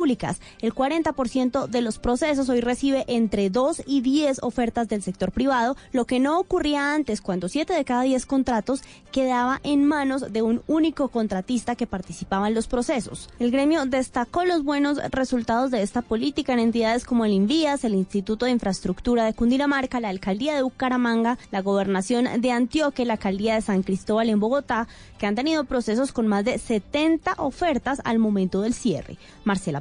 públicas. 0.00 0.40
El 0.62 0.74
40% 0.74 1.66
de 1.66 1.82
los 1.82 1.98
procesos 1.98 2.48
hoy 2.48 2.62
recibe 2.62 3.04
entre 3.06 3.50
2 3.50 3.82
y 3.86 4.00
10 4.00 4.42
ofertas 4.42 4.88
del 4.88 5.02
sector 5.02 5.30
privado, 5.30 5.76
lo 5.92 6.06
que 6.06 6.20
no 6.20 6.38
ocurría 6.38 6.94
antes 6.94 7.20
cuando 7.20 7.50
7 7.50 7.74
de 7.74 7.84
cada 7.84 8.02
10 8.02 8.24
contratos 8.24 8.80
quedaba 9.12 9.60
en 9.62 9.84
manos 9.84 10.32
de 10.32 10.40
un 10.40 10.62
único 10.68 11.08
contratista 11.08 11.76
que 11.76 11.86
participaba 11.86 12.48
en 12.48 12.54
los 12.54 12.66
procesos. 12.66 13.28
El 13.38 13.50
gremio 13.50 13.84
destacó 13.84 14.46
los 14.46 14.64
buenos 14.64 14.96
resultados 15.10 15.70
de 15.70 15.82
esta 15.82 16.00
política 16.00 16.54
en 16.54 16.60
entidades 16.60 17.04
como 17.04 17.26
el 17.26 17.32
INVIAS, 17.32 17.84
el 17.84 17.94
Instituto 17.94 18.46
de 18.46 18.52
Infraestructura 18.52 19.26
de 19.26 19.34
Cundinamarca, 19.34 20.00
la 20.00 20.08
Alcaldía 20.08 20.54
de 20.54 20.62
Bucaramanga, 20.62 21.36
la 21.50 21.60
Gobernación 21.60 22.40
de 22.40 22.52
Antioquia 22.52 23.04
la 23.04 23.14
Alcaldía 23.14 23.54
de 23.54 23.60
San 23.60 23.82
Cristóbal 23.82 24.30
en 24.30 24.40
Bogotá, 24.40 24.88
que 25.18 25.26
han 25.26 25.34
tenido 25.34 25.64
procesos 25.64 26.12
con 26.12 26.26
más 26.26 26.44
de 26.44 26.58
70 26.58 27.34
ofertas 27.38 28.00
al 28.04 28.18
momento 28.18 28.62
del 28.62 28.72
cierre. 28.72 29.18
Marcela 29.44 29.80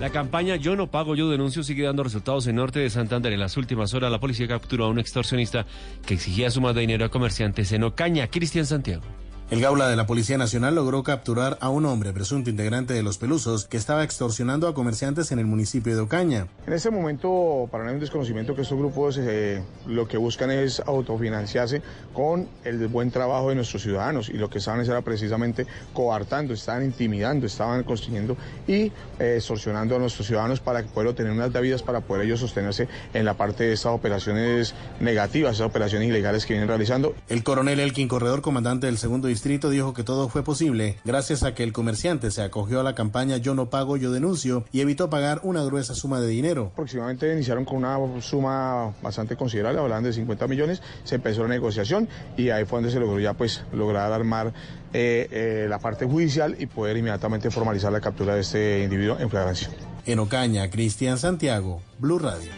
La 0.00 0.10
campaña 0.10 0.56
Yo 0.56 0.76
no 0.76 0.88
pago, 0.88 1.16
yo 1.16 1.28
denuncio 1.28 1.62
sigue 1.62 1.84
dando 1.84 2.04
resultados 2.04 2.46
en 2.46 2.56
norte 2.56 2.78
de 2.78 2.90
Santander. 2.90 3.32
En 3.32 3.40
las 3.40 3.56
últimas 3.56 3.94
horas 3.94 4.12
la 4.12 4.20
policía 4.20 4.46
capturó 4.46 4.84
a 4.84 4.88
un 4.88 4.98
extorsionista 4.98 5.66
que 6.06 6.14
exigía 6.14 6.50
sumas 6.50 6.74
de 6.74 6.82
dinero 6.82 7.04
a 7.04 7.08
comerciantes 7.08 7.72
en 7.72 7.82
Ocaña. 7.82 8.28
Cristian 8.28 8.66
Santiago. 8.66 9.02
El 9.50 9.62
Gaula 9.62 9.88
de 9.88 9.96
la 9.96 10.06
Policía 10.06 10.36
Nacional 10.36 10.74
logró 10.74 11.02
capturar 11.02 11.56
a 11.62 11.70
un 11.70 11.86
hombre, 11.86 12.12
presunto 12.12 12.50
integrante 12.50 12.92
de 12.92 13.02
los 13.02 13.16
Pelusos, 13.16 13.64
que 13.64 13.78
estaba 13.78 14.04
extorsionando 14.04 14.68
a 14.68 14.74
comerciantes 14.74 15.32
en 15.32 15.38
el 15.38 15.46
municipio 15.46 15.96
de 15.96 16.02
Ocaña. 16.02 16.48
En 16.66 16.74
este 16.74 16.90
momento, 16.90 17.66
para 17.70 17.82
no 17.82 17.88
hay 17.88 17.94
un 17.94 18.00
desconocimiento 18.00 18.54
que 18.54 18.60
estos 18.60 18.76
grupos 18.76 19.16
eh, 19.18 19.62
lo 19.86 20.06
que 20.06 20.18
buscan 20.18 20.50
es 20.50 20.80
autofinanciarse 20.80 21.80
con 22.12 22.46
el 22.62 22.88
buen 22.88 23.10
trabajo 23.10 23.48
de 23.48 23.54
nuestros 23.54 23.80
ciudadanos 23.80 24.28
y 24.28 24.34
lo 24.34 24.50
que 24.50 24.58
estaban 24.58 24.84
era 24.84 25.00
precisamente 25.00 25.66
coartando, 25.94 26.52
estaban 26.52 26.84
intimidando, 26.84 27.46
estaban 27.46 27.84
construyendo 27.84 28.36
y 28.66 28.92
eh, 29.18 29.36
extorsionando 29.36 29.96
a 29.96 29.98
nuestros 29.98 30.26
ciudadanos 30.26 30.60
para 30.60 30.82
que 30.82 30.90
puedan 30.90 31.08
obtener 31.08 31.32
unas 31.32 31.54
debidas 31.54 31.82
para 31.82 32.02
poder 32.02 32.26
ellos 32.26 32.40
sostenerse 32.40 32.86
en 33.14 33.24
la 33.24 33.32
parte 33.32 33.64
de 33.64 33.72
estas 33.72 33.92
operaciones 33.92 34.74
negativas, 35.00 35.54
esas 35.54 35.68
operaciones 35.68 36.06
ilegales 36.06 36.44
que 36.44 36.52
vienen 36.52 36.68
realizando. 36.68 37.14
El 37.30 37.42
coronel 37.42 37.80
Elkin 37.80 38.08
Corredor, 38.08 38.42
comandante 38.42 38.88
del 38.88 38.98
segundo 38.98 39.26
distrito 39.38 39.70
dijo 39.70 39.94
que 39.94 40.02
todo 40.02 40.28
fue 40.28 40.42
posible 40.42 40.96
gracias 41.04 41.44
a 41.44 41.54
que 41.54 41.62
el 41.62 41.72
comerciante 41.72 42.32
se 42.32 42.42
acogió 42.42 42.80
a 42.80 42.82
la 42.82 42.96
campaña 42.96 43.36
Yo 43.36 43.54
no 43.54 43.70
pago, 43.70 43.96
yo 43.96 44.10
denuncio 44.10 44.64
y 44.72 44.80
evitó 44.80 45.10
pagar 45.10 45.40
una 45.44 45.62
gruesa 45.62 45.94
suma 45.94 46.20
de 46.20 46.26
dinero. 46.26 46.70
Aproximadamente 46.72 47.32
iniciaron 47.32 47.64
con 47.64 47.76
una 47.76 48.20
suma 48.20 48.92
bastante 49.00 49.36
considerable, 49.36 49.80
hablaban 49.80 50.02
de 50.02 50.12
50 50.12 50.48
millones, 50.48 50.82
se 51.04 51.14
empezó 51.14 51.42
la 51.42 51.50
negociación 51.50 52.08
y 52.36 52.50
ahí 52.50 52.64
fue 52.64 52.78
donde 52.78 52.90
se 52.90 52.98
logró 52.98 53.20
ya 53.20 53.34
pues 53.34 53.62
lograr 53.72 54.12
armar 54.12 54.52
eh, 54.92 55.28
eh, 55.30 55.66
la 55.68 55.78
parte 55.78 56.04
judicial 56.04 56.56
y 56.58 56.66
poder 56.66 56.96
inmediatamente 56.96 57.48
formalizar 57.52 57.92
la 57.92 58.00
captura 58.00 58.34
de 58.34 58.40
este 58.40 58.82
individuo 58.82 59.20
en 59.20 59.30
flagrancia. 59.30 59.70
En 60.04 60.18
Ocaña, 60.18 60.68
Cristian 60.68 61.16
Santiago, 61.16 61.80
Blue 62.00 62.18
Radio. 62.18 62.50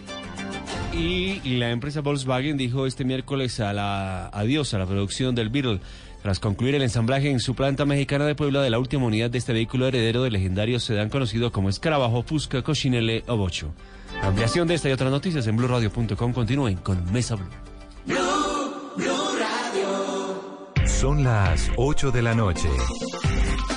Y 0.94 1.40
la 1.58 1.70
empresa 1.70 2.00
Volkswagen 2.00 2.56
dijo 2.56 2.86
este 2.86 3.04
miércoles 3.04 3.60
a 3.60 3.72
la 3.72 4.28
adiós 4.28 4.74
a 4.74 4.78
la 4.78 4.86
producción 4.86 5.34
del 5.34 5.50
Beetle 5.50 5.80
tras 6.22 6.40
concluir 6.40 6.74
el 6.74 6.82
ensamblaje 6.82 7.30
en 7.30 7.40
su 7.40 7.54
planta 7.54 7.84
mexicana 7.84 8.26
de 8.26 8.34
Puebla 8.34 8.62
de 8.62 8.70
la 8.70 8.78
última 8.78 9.06
unidad 9.06 9.30
de 9.30 9.38
este 9.38 9.52
vehículo 9.52 9.86
heredero 9.86 10.22
del 10.22 10.34
legendario 10.34 10.78
sedán 10.80 11.08
conocido 11.08 11.52
como 11.52 11.68
Escarabajo, 11.68 12.22
Fusca, 12.22 12.62
Cochinele 12.62 13.24
o 13.26 13.36
Bocho. 13.36 13.72
La 14.20 14.28
ampliación 14.28 14.68
de 14.68 14.74
esta 14.74 14.88
y 14.88 14.92
otras 14.92 15.10
noticias 15.10 15.46
en 15.46 15.56
blueradio.com 15.56 16.32
continúen 16.32 16.76
con 16.78 17.10
Mesa 17.12 17.36
Blue. 17.36 17.46
Radio. 19.38 20.86
Son 20.86 21.24
las 21.24 21.70
8 21.76 22.10
de 22.10 22.22
la 22.22 22.34
noche. 22.34 22.68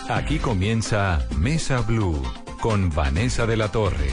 Aquí 0.10 0.38
comienza 0.40 1.26
Mesa 1.38 1.82
Blue 1.82 2.22
con 2.60 2.90
Vanessa 2.90 3.46
de 3.46 3.58
la 3.58 3.70
Torre. 3.70 4.10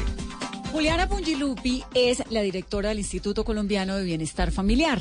Juliana 0.70 1.08
Pungilupi 1.08 1.82
es 1.94 2.22
la 2.30 2.42
directora 2.42 2.90
del 2.90 2.98
Instituto 2.98 3.44
Colombiano 3.44 3.96
de 3.96 4.04
Bienestar 4.04 4.52
Familiar 4.52 5.00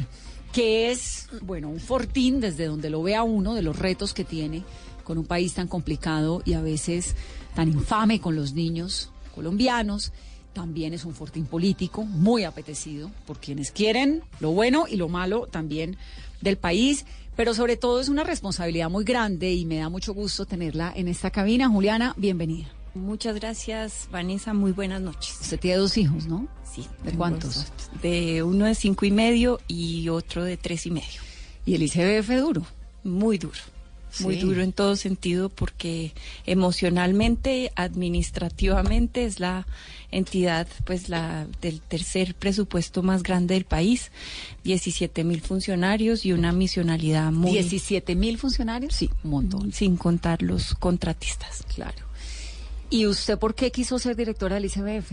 que 0.52 0.91
es, 0.91 1.18
bueno, 1.41 1.69
un 1.69 1.79
fortín 1.79 2.39
desde 2.39 2.65
donde 2.65 2.89
lo 2.89 3.03
vea 3.03 3.23
uno 3.23 3.53
de 3.53 3.61
los 3.61 3.77
retos 3.77 4.13
que 4.13 4.23
tiene 4.23 4.63
con 5.03 5.17
un 5.17 5.25
país 5.25 5.53
tan 5.53 5.67
complicado 5.67 6.41
y 6.45 6.53
a 6.53 6.61
veces 6.61 7.15
tan 7.55 7.67
infame 7.69 8.21
con 8.21 8.35
los 8.35 8.53
niños 8.53 9.11
colombianos. 9.33 10.11
También 10.53 10.93
es 10.93 11.05
un 11.05 11.13
fortín 11.13 11.45
político 11.45 12.03
muy 12.03 12.43
apetecido 12.43 13.11
por 13.25 13.39
quienes 13.39 13.71
quieren 13.71 14.23
lo 14.39 14.51
bueno 14.51 14.85
y 14.89 14.97
lo 14.97 15.09
malo 15.09 15.47
también 15.47 15.97
del 16.41 16.57
país, 16.57 17.05
pero 17.35 17.53
sobre 17.53 17.77
todo 17.77 17.99
es 18.01 18.09
una 18.09 18.23
responsabilidad 18.23 18.89
muy 18.89 19.03
grande 19.03 19.53
y 19.53 19.65
me 19.65 19.77
da 19.77 19.89
mucho 19.89 20.13
gusto 20.13 20.45
tenerla 20.45 20.91
en 20.95 21.07
esta 21.07 21.31
cabina. 21.31 21.69
Juliana, 21.69 22.13
bienvenida. 22.17 22.78
Muchas 22.99 23.36
gracias, 23.36 24.08
Vanessa. 24.11 24.54
Muy 24.54 24.71
buenas 24.71 25.02
noches. 25.02 25.37
Usted 25.42 25.60
tiene 25.60 25.77
dos 25.77 25.98
hijos, 25.98 26.27
¿no? 26.27 26.48
Sí. 26.71 26.86
¿De 27.04 27.14
cuántos? 27.14 27.71
De 28.02 28.43
uno 28.43 28.65
de 28.65 28.76
cinco 28.76 29.05
y 29.05 29.11
medio 29.11 29.60
y 29.67 30.10
otro 30.10 30.43
de 30.43 30.58
tres 30.58 30.86
y 30.86 30.92
medio. 30.92 31.21
¿Y 31.65 31.76
el 31.76 31.83
ICBF 31.83 32.30
duro? 32.39 32.65
Muy 33.04 33.38
duro. 33.38 33.59
Muy 34.21 34.38
duro 34.38 34.64
en 34.64 34.73
todo 34.73 34.95
sentido 34.95 35.49
porque 35.49 36.14
emocionalmente, 36.45 37.71
administrativamente 37.76 39.26
es 39.26 39.39
la 39.39 39.67
entidad 40.11 40.67
pues 40.83 41.09
la 41.09 41.45
del 41.61 41.80
tercer 41.80 42.33
presupuesto 42.33 43.04
más 43.04 43.21
grande 43.21 43.54
del 43.54 43.65
país, 43.65 44.11
17 44.64 45.23
mil 45.23 45.42
funcionarios 45.42 46.26
y 46.26 46.33
una 46.33 46.52
misionalidad 46.52 47.32
muy... 47.32 47.52
¿17 47.52 48.15
mil 48.15 48.38
funcionarios? 48.39 48.95
Sí, 48.95 49.11
un 49.23 49.30
montón. 49.30 49.71
Sin 49.71 49.95
contar 49.95 50.42
los 50.42 50.73
contratistas. 50.73 51.64
Claro. 51.73 52.08
¿Y 52.89 53.05
usted 53.05 53.38
por 53.38 53.55
qué 53.55 53.72
quiso 53.72 54.00
ser 54.00 54.16
directora 54.16 54.55
del 54.55 54.66
ICBF? 54.66 55.11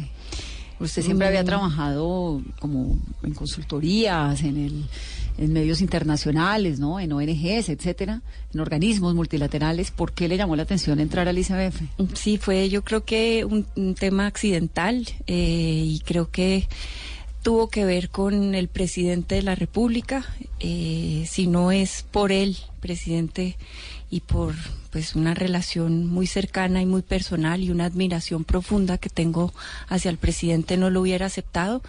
Usted 0.79 1.03
siempre 1.03 1.27
había 1.27 1.43
mm. 1.43 1.47
trabajado 1.47 2.43
como 2.61 2.99
en 3.23 3.35
consultorías, 3.35 4.43
en 4.43 4.57
el 4.57 4.85
en 5.39 5.53
medios 5.53 5.81
internacionales, 5.81 6.79
¿no? 6.79 6.99
En 6.99 7.13
ONGs, 7.13 7.69
etcétera, 7.69 8.23
en 8.53 8.61
organismos 8.61 9.15
multilaterales. 9.15 9.91
¿Por 9.91 10.13
qué 10.13 10.29
le 10.29 10.37
llamó 10.37 10.57
la 10.57 10.63
atención 10.63 10.99
entrar 10.99 11.29
al 11.29 11.39
ICBF? 11.39 11.83
Sí, 12.15 12.39
fue 12.39 12.69
yo 12.69 12.83
creo 12.83 13.05
que 13.05 13.45
un, 13.45 13.67
tema 13.95 14.27
accidental 14.27 15.07
eh, 15.27 15.83
y 15.87 16.01
creo 16.01 16.31
que 16.31 16.69
tuvo 17.43 17.69
que 17.69 17.85
ver 17.85 18.09
con 18.09 18.55
el 18.55 18.69
presidente 18.69 19.37
de 19.37 19.43
la 19.43 19.55
República. 19.55 20.25
Eh, 20.59 21.27
si 21.29 21.47
no 21.47 21.71
es 21.71 22.05
por 22.11 22.33
él, 22.33 22.57
presidente, 22.81 23.57
y 24.11 24.21
por 24.21 24.55
pues 24.91 25.15
una 25.15 25.35
relación 25.35 26.07
muy 26.07 26.27
cercana 26.27 26.81
y 26.81 26.87
muy 26.87 27.03
personal 27.03 27.63
y 27.63 27.71
una 27.71 27.87
admiración 27.87 28.45
profunda 28.45 28.99
que 28.99 29.11
tengo 29.11 29.53
hacia 29.89 30.11
el 30.11 30.17
presidente 30.17 30.77
no 30.77 30.91
lo 30.91 31.01
hubiera 31.01 31.27
aceptado. 31.27 31.83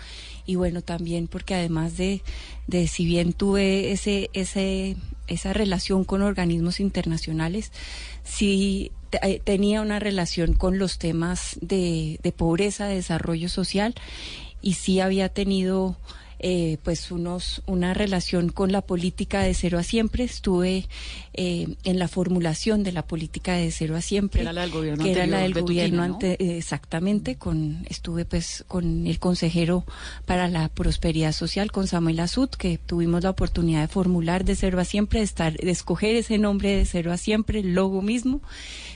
Y 0.45 0.55
bueno 0.55 0.81
también 0.81 1.27
porque 1.27 1.55
además 1.55 1.97
de, 1.97 2.21
de 2.67 2.87
si 2.87 3.05
bien 3.05 3.33
tuve 3.33 3.91
ese 3.91 4.29
ese 4.33 4.97
esa 5.27 5.53
relación 5.53 6.05
con 6.05 6.21
organismos 6.21 6.79
internacionales 6.79 7.71
sí 8.23 8.91
eh, 9.21 9.41
tenía 9.43 9.81
una 9.81 9.99
relación 9.99 10.53
con 10.53 10.79
los 10.79 10.99
temas 10.99 11.57
de, 11.61 12.19
de 12.23 12.31
pobreza 12.31 12.87
de 12.87 12.95
desarrollo 12.95 13.49
social 13.49 13.93
y 14.61 14.73
sí 14.73 14.99
había 14.99 15.29
tenido 15.29 15.97
eh, 16.39 16.77
pues 16.83 17.11
unos 17.11 17.61
una 17.65 17.93
relación 17.93 18.49
con 18.49 18.71
la 18.71 18.81
política 18.81 19.41
de 19.41 19.53
cero 19.53 19.79
a 19.79 19.83
siempre. 19.83 20.23
Estuve 20.23 20.87
eh, 21.33 21.75
en 21.83 21.99
la 21.99 22.07
formulación 22.07 22.83
de 22.83 22.91
la 22.91 23.05
política 23.05 23.53
de 23.53 23.71
cero 23.71 23.95
a 23.95 24.01
siempre, 24.01 24.41
era 24.41 24.53
la 24.53 24.61
del 24.61 24.71
gobierno, 24.71 25.03
que 25.03 25.11
era 25.11 25.27
la 25.27 25.39
del 25.39 25.53
gobierno 25.53 26.17
exactamente. 26.21 27.35
Con 27.35 27.85
estuve 27.89 28.25
pues 28.25 28.65
con 28.67 29.07
el 29.07 29.19
consejero 29.19 29.85
para 30.25 30.47
la 30.47 30.69
prosperidad 30.69 31.31
social, 31.31 31.71
con 31.71 31.87
Samuel 31.87 32.19
Azud, 32.19 32.49
que 32.49 32.77
tuvimos 32.77 33.23
la 33.23 33.31
oportunidad 33.31 33.81
de 33.81 33.87
formular 33.87 34.45
de 34.45 34.55
cero 34.55 34.79
a 34.79 34.85
siempre, 34.85 35.19
de 35.19 35.25
estar, 35.25 35.57
de 35.57 35.71
escoger 35.71 36.15
ese 36.15 36.37
nombre 36.37 36.75
de 36.75 36.85
cero 36.85 37.11
a 37.11 37.17
siempre, 37.17 37.59
el 37.59 37.73
logo 37.73 38.01
mismo. 38.01 38.41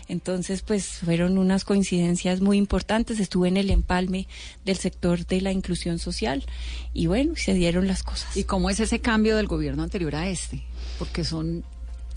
Entonces, 0.07 0.61
pues 0.61 0.85
fueron 1.05 1.37
unas 1.37 1.63
coincidencias 1.63 2.41
muy 2.41 2.57
importantes. 2.57 3.19
Estuve 3.19 3.47
en 3.47 3.55
el 3.55 3.69
empalme 3.69 4.27
del 4.65 4.75
sector 4.75 5.25
de 5.25 5.39
la 5.39 5.53
inclusión 5.53 5.99
social 5.99 6.43
y 6.93 7.07
bueno, 7.07 7.30
se 7.35 7.53
dieron 7.53 7.87
las 7.87 8.03
cosas. 8.03 8.35
¿Y 8.35 8.43
cómo 8.43 8.69
es 8.69 8.79
ese 8.79 8.99
cambio 8.99 9.35
del 9.37 9.47
gobierno 9.47 9.83
anterior 9.83 10.15
a 10.15 10.27
este? 10.27 10.63
Porque 10.99 11.23
son 11.23 11.63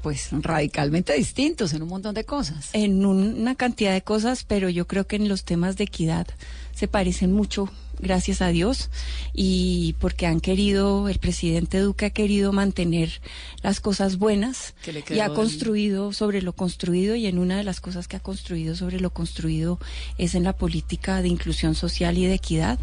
pues 0.02 0.28
radicalmente 0.32 1.14
distintos 1.14 1.72
en 1.72 1.82
un 1.82 1.88
montón 1.88 2.14
de 2.14 2.24
cosas. 2.24 2.68
En 2.74 3.06
una 3.06 3.54
cantidad 3.54 3.92
de 3.94 4.02
cosas, 4.02 4.44
pero 4.44 4.68
yo 4.68 4.86
creo 4.86 5.06
que 5.06 5.16
en 5.16 5.28
los 5.28 5.44
temas 5.44 5.78
de 5.78 5.84
equidad 5.84 6.26
se 6.74 6.88
parecen 6.88 7.32
mucho, 7.32 7.70
gracias 8.00 8.42
a 8.42 8.48
Dios, 8.48 8.90
y 9.32 9.94
porque 10.00 10.26
han 10.26 10.40
querido, 10.40 11.08
el 11.08 11.18
presidente 11.18 11.78
Duque 11.78 12.06
ha 12.06 12.10
querido 12.10 12.52
mantener 12.52 13.20
las 13.62 13.80
cosas 13.80 14.18
buenas 14.18 14.74
y 15.10 15.20
ha 15.20 15.28
construido 15.30 16.12
sobre 16.12 16.42
lo 16.42 16.52
construido, 16.52 17.16
y 17.16 17.26
en 17.26 17.38
una 17.38 17.56
de 17.56 17.64
las 17.64 17.80
cosas 17.80 18.08
que 18.08 18.16
ha 18.16 18.20
construido 18.20 18.76
sobre 18.76 19.00
lo 19.00 19.10
construido 19.10 19.78
es 20.18 20.34
en 20.34 20.44
la 20.44 20.56
política 20.56 21.22
de 21.22 21.28
inclusión 21.28 21.74
social 21.74 22.18
y 22.18 22.26
de 22.26 22.34
equidad, 22.34 22.78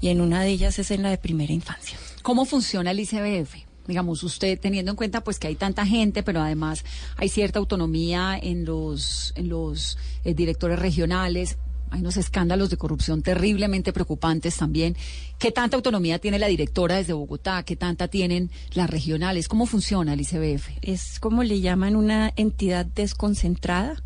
y 0.00 0.08
en 0.08 0.20
una 0.20 0.42
de 0.42 0.50
ellas 0.50 0.78
es 0.78 0.90
en 0.90 1.02
la 1.02 1.10
de 1.10 1.18
primera 1.18 1.52
infancia. 1.52 1.98
¿Cómo 2.22 2.44
funciona 2.44 2.90
el 2.90 3.00
ICBF? 3.00 3.64
digamos, 3.86 4.22
usted 4.22 4.58
teniendo 4.58 4.92
en 4.92 4.96
cuenta 4.96 5.22
pues 5.22 5.38
que 5.38 5.48
hay 5.48 5.56
tanta 5.56 5.84
gente, 5.86 6.22
pero 6.22 6.40
además 6.40 6.84
hay 7.16 7.28
cierta 7.28 7.58
autonomía 7.58 8.38
en 8.40 8.64
los, 8.64 9.32
en 9.36 9.48
los 9.48 9.98
eh, 10.24 10.34
directores 10.34 10.78
regionales, 10.78 11.58
hay 11.94 12.00
unos 12.00 12.16
escándalos 12.16 12.70
de 12.70 12.76
corrupción 12.76 13.22
terriblemente 13.22 13.92
preocupantes 13.92 14.56
también. 14.56 14.96
¿Qué 15.38 15.52
tanta 15.52 15.76
autonomía 15.76 16.18
tiene 16.18 16.40
la 16.40 16.48
directora 16.48 16.96
desde 16.96 17.12
Bogotá? 17.12 17.62
¿Qué 17.62 17.76
tanta 17.76 18.08
tienen 18.08 18.50
las 18.72 18.90
regionales? 18.90 19.46
¿Cómo 19.46 19.64
funciona 19.64 20.14
el 20.14 20.20
ICBF? 20.20 20.70
Es 20.82 21.20
como 21.20 21.44
le 21.44 21.60
llaman 21.60 21.94
una 21.94 22.32
entidad 22.34 22.84
desconcentrada 22.84 24.02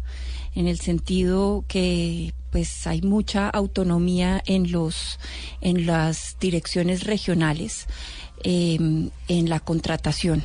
en 0.55 0.69
el 0.69 0.79
sentido 0.81 1.64
que 1.67 2.35
pues 2.50 2.87
hay 2.87 3.00
mucha 3.00 3.49
autonomía 3.49 4.43
en 4.44 4.70
los 4.70 5.19
en 5.62 5.87
las 5.87 6.37
direcciones 6.38 7.05
regionales 7.05 7.87
em, 8.43 9.08
en 9.29 9.49
la 9.49 9.61
contratación 9.61 10.43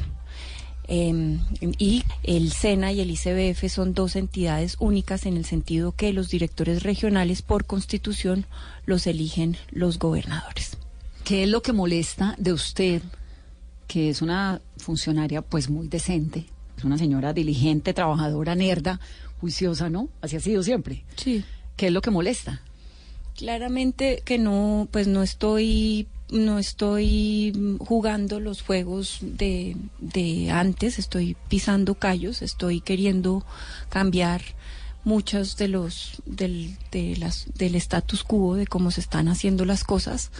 em, 0.87 1.39
y 1.77 2.03
el 2.23 2.51
SENA 2.51 2.91
y 2.91 3.01
el 3.01 3.11
ICBF 3.11 3.69
son 3.69 3.93
dos 3.93 4.15
entidades 4.15 4.75
únicas 4.79 5.25
en 5.25 5.37
el 5.37 5.45
sentido 5.45 5.93
que 5.93 6.13
los 6.13 6.29
directores 6.29 6.83
regionales 6.83 7.41
por 7.41 7.65
constitución 7.65 8.45
los 8.85 9.07
eligen 9.07 9.57
los 9.71 9.99
gobernadores. 9.99 10.77
¿Qué 11.23 11.43
es 11.43 11.49
lo 11.49 11.61
que 11.61 11.73
molesta 11.73 12.35
de 12.37 12.53
usted, 12.53 13.01
que 13.87 14.09
es 14.09 14.21
una 14.21 14.61
funcionaria 14.77 15.41
pues 15.41 15.69
muy 15.69 15.87
decente, 15.87 16.45
es 16.77 16.83
una 16.83 16.97
señora 16.97 17.33
diligente, 17.33 17.93
trabajadora, 17.93 18.55
nerda, 18.55 18.99
juiciosa, 19.39 19.89
¿no? 19.89 20.09
Así 20.21 20.35
ha 20.35 20.39
sido 20.39 20.63
siempre. 20.63 21.03
Sí. 21.15 21.43
¿Qué 21.77 21.87
es 21.87 21.93
lo 21.93 22.01
que 22.01 22.11
molesta? 22.11 22.61
Claramente 23.35 24.21
que 24.25 24.37
no, 24.37 24.87
pues 24.91 25.07
no 25.07 25.23
estoy 25.23 26.07
no 26.33 26.59
estoy 26.59 27.77
jugando 27.79 28.39
los 28.39 28.61
juegos 28.61 29.19
de, 29.21 29.77
de 29.99 30.51
antes, 30.51 30.99
estoy 30.99 31.37
pisando 31.47 31.95
callos, 31.95 32.41
estoy 32.41 32.81
queriendo 32.81 33.45
cambiar 33.89 34.41
muchos 35.03 35.57
de 35.57 35.67
los 35.67 36.21
del, 36.25 36.75
de 36.91 37.15
las, 37.17 37.45
del 37.55 37.75
status 37.75 38.23
quo 38.23 38.55
de 38.55 38.67
cómo 38.67 38.91
se 38.91 39.01
están 39.01 39.27
haciendo 39.27 39.63
las 39.63 39.83
cosas. 39.83 40.31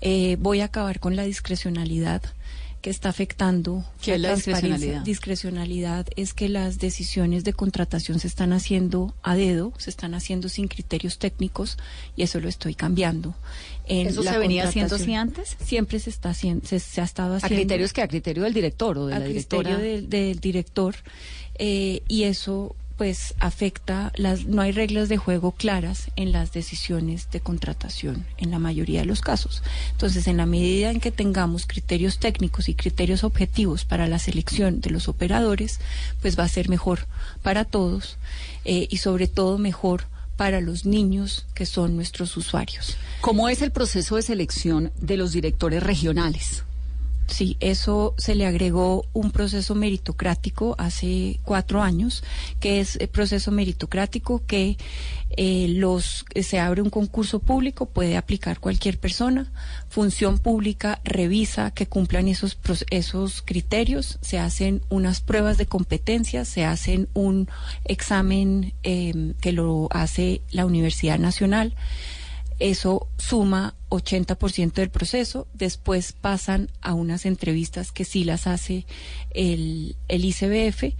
Eh, 0.00 0.36
voy 0.40 0.60
a 0.60 0.66
acabar 0.66 1.00
con 1.00 1.16
la 1.16 1.24
discrecionalidad 1.24 2.22
que 2.86 2.90
está 2.90 3.08
afectando 3.08 3.84
¿Qué 4.00 4.14
es 4.14 4.20
la 4.20 4.36
discrecionalidad? 4.36 5.02
Discrecionalidad 5.02 6.06
es 6.14 6.34
que 6.34 6.48
las 6.48 6.78
decisiones 6.78 7.42
de 7.42 7.52
contratación 7.52 8.20
se 8.20 8.28
están 8.28 8.52
haciendo 8.52 9.12
a 9.24 9.34
dedo, 9.34 9.72
se 9.76 9.90
están 9.90 10.14
haciendo 10.14 10.48
sin 10.48 10.68
criterios 10.68 11.18
técnicos 11.18 11.78
y 12.14 12.22
eso 12.22 12.38
lo 12.38 12.48
estoy 12.48 12.76
cambiando. 12.76 13.34
En 13.88 14.06
¿Eso 14.06 14.22
se 14.22 14.38
venía 14.38 14.68
haciendo 14.68 14.94
así 14.94 15.14
antes? 15.14 15.56
Siempre 15.64 15.98
se 15.98 16.10
está 16.10 16.30
haciendo, 16.30 16.64
se, 16.64 16.76
ha 17.00 17.04
estado 17.04 17.34
haciendo. 17.34 17.56
¿A 17.56 17.58
criterios 17.58 17.92
que 17.92 18.02
¿A 18.02 18.06
criterio 18.06 18.44
del 18.44 18.54
director 18.54 18.96
o 18.98 19.06
de 19.08 19.14
a 19.14 19.18
la 19.18 19.26
directora? 19.26 19.62
criterio 19.64 19.92
del, 19.92 20.08
del 20.08 20.38
director 20.38 20.94
eh, 21.58 22.02
y 22.06 22.22
eso 22.22 22.76
pues 22.96 23.34
afecta 23.40 24.12
las 24.16 24.46
no 24.46 24.62
hay 24.62 24.72
reglas 24.72 25.08
de 25.08 25.16
juego 25.16 25.52
claras 25.52 26.10
en 26.16 26.32
las 26.32 26.52
decisiones 26.52 27.30
de 27.30 27.40
contratación 27.40 28.26
en 28.38 28.50
la 28.50 28.58
mayoría 28.58 29.00
de 29.00 29.06
los 29.06 29.20
casos. 29.20 29.62
Entonces, 29.92 30.26
en 30.26 30.38
la 30.38 30.46
medida 30.46 30.90
en 30.90 31.00
que 31.00 31.10
tengamos 31.10 31.66
criterios 31.66 32.18
técnicos 32.18 32.68
y 32.68 32.74
criterios 32.74 33.24
objetivos 33.24 33.84
para 33.84 34.06
la 34.06 34.18
selección 34.18 34.80
de 34.80 34.90
los 34.90 35.08
operadores, 35.08 35.80
pues 36.22 36.38
va 36.38 36.44
a 36.44 36.48
ser 36.48 36.68
mejor 36.68 37.06
para 37.42 37.64
todos 37.64 38.16
eh, 38.64 38.86
y 38.90 38.96
sobre 38.98 39.28
todo 39.28 39.58
mejor 39.58 40.04
para 40.36 40.60
los 40.60 40.84
niños 40.84 41.46
que 41.54 41.66
son 41.66 41.96
nuestros 41.96 42.36
usuarios. 42.36 42.96
¿Cómo 43.20 43.48
es 43.48 43.62
el 43.62 43.72
proceso 43.72 44.16
de 44.16 44.22
selección 44.22 44.92
de 45.00 45.16
los 45.16 45.32
directores 45.32 45.82
regionales? 45.82 46.64
Sí, 47.26 47.56
eso 47.58 48.14
se 48.18 48.34
le 48.34 48.46
agregó 48.46 49.04
un 49.12 49.32
proceso 49.32 49.74
meritocrático 49.74 50.76
hace 50.78 51.40
cuatro 51.44 51.82
años, 51.82 52.22
que 52.60 52.80
es 52.80 52.96
el 52.96 53.08
proceso 53.08 53.50
meritocrático 53.50 54.42
que 54.46 54.76
eh, 55.36 55.66
los 55.68 56.24
se 56.40 56.60
abre 56.60 56.82
un 56.82 56.90
concurso 56.90 57.40
público, 57.40 57.86
puede 57.86 58.16
aplicar 58.16 58.60
cualquier 58.60 58.98
persona. 58.98 59.50
Función 59.88 60.38
pública 60.38 61.00
revisa 61.04 61.72
que 61.72 61.88
cumplan 61.88 62.28
esos 62.28 62.58
esos 62.90 63.42
criterios, 63.42 64.18
se 64.22 64.38
hacen 64.38 64.82
unas 64.88 65.20
pruebas 65.20 65.58
de 65.58 65.66
competencia, 65.66 66.44
se 66.44 66.64
hacen 66.64 67.08
un 67.12 67.48
examen 67.84 68.72
eh, 68.84 69.34
que 69.40 69.52
lo 69.52 69.88
hace 69.90 70.42
la 70.52 70.64
Universidad 70.64 71.18
Nacional 71.18 71.74
eso 72.58 73.08
suma 73.18 73.74
80% 73.90 74.72
del 74.72 74.90
proceso, 74.90 75.46
después 75.54 76.12
pasan 76.12 76.70
a 76.80 76.94
unas 76.94 77.26
entrevistas 77.26 77.92
que 77.92 78.04
sí 78.04 78.24
las 78.24 78.46
hace 78.46 78.86
el, 79.30 79.96
el 80.08 80.24
ICBF. 80.24 80.94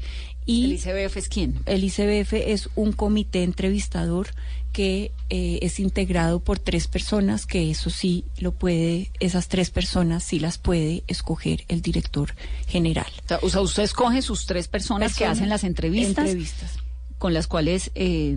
Y 0.49 0.65
¿El 0.65 0.73
ICBF 0.75 1.17
es 1.17 1.29
quién? 1.29 1.61
El 1.67 1.83
ICBF 1.83 2.35
es 2.35 2.69
un 2.77 2.93
comité 2.93 3.43
entrevistador 3.43 4.29
que 4.77 5.11
eh, 5.31 5.59
es 5.63 5.81
integrado 5.81 6.39
por 6.39 6.59
tres 6.59 6.87
personas, 6.87 7.47
que 7.47 7.71
eso 7.71 7.89
sí 7.89 8.27
lo 8.39 8.53
puede, 8.53 9.11
esas 9.21 9.49
tres 9.49 9.71
personas 9.71 10.23
sí 10.23 10.39
las 10.39 10.59
puede 10.59 11.03
escoger 11.07 11.65
el 11.69 11.81
director 11.81 12.35
general. 12.69 13.11
O 13.41 13.49
sea, 13.49 13.63
usted 13.63 13.85
escoge 13.85 14.21
sus 14.21 14.45
tres 14.45 14.69
personas, 14.69 15.17
que 15.17 15.25
hacen 15.25 15.49
las 15.49 15.65
entrevistas, 15.65 16.27
entrevistas. 16.27 16.73
con 17.17 17.33
las 17.33 17.47
cuales 17.47 17.91
eh, 17.95 18.37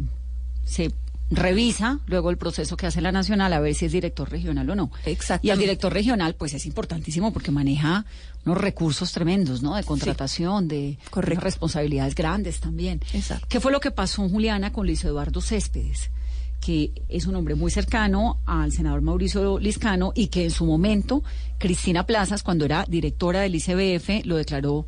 se 0.63 0.91
revisa 1.31 1.99
luego 2.07 2.29
el 2.29 2.37
proceso 2.37 2.75
que 2.75 2.87
hace 2.87 3.01
la 3.01 3.11
nacional 3.11 3.53
a 3.53 3.59
ver 3.59 3.75
si 3.75 3.85
es 3.85 3.91
director 3.91 4.29
regional 4.29 4.69
o 4.69 4.75
no. 4.75 4.91
Exacto. 5.05 5.45
Y 5.45 5.51
el 5.51 5.59
director 5.59 5.93
regional, 5.93 6.35
pues 6.35 6.53
es 6.53 6.65
importantísimo 6.65 7.31
porque 7.31 7.51
maneja 7.51 8.05
unos 8.45 8.57
recursos 8.57 9.11
tremendos, 9.11 9.61
¿no? 9.61 9.75
De 9.75 9.83
contratación, 9.83 10.67
de 10.67 10.97
responsabilidades 11.13 12.15
grandes 12.15 12.59
también. 12.59 13.01
Exacto. 13.13 13.45
¿Qué 13.49 13.59
fue 13.59 13.71
lo 13.71 13.79
que 13.79 13.91
pasó, 13.91 14.27
Juliana, 14.27 14.71
con 14.71 14.85
Luis 14.85 15.03
Eduardo 15.03 15.41
Céspedes? 15.41 16.11
que 16.59 16.91
es 17.07 17.25
un 17.25 17.35
hombre 17.35 17.55
muy 17.55 17.71
cercano 17.71 18.41
al 18.45 18.71
senador 18.71 19.01
Mauricio 19.01 19.59
Liscano 19.59 20.11
y 20.13 20.27
que 20.27 20.43
en 20.43 20.51
su 20.51 20.65
momento 20.65 21.23
Cristina 21.57 22.05
Plazas, 22.05 22.43
cuando 22.43 22.65
era 22.65 22.85
directora 22.85 23.39
del 23.39 23.55
ICBF, 23.55 24.25
lo 24.25 24.35
declaró 24.35 24.85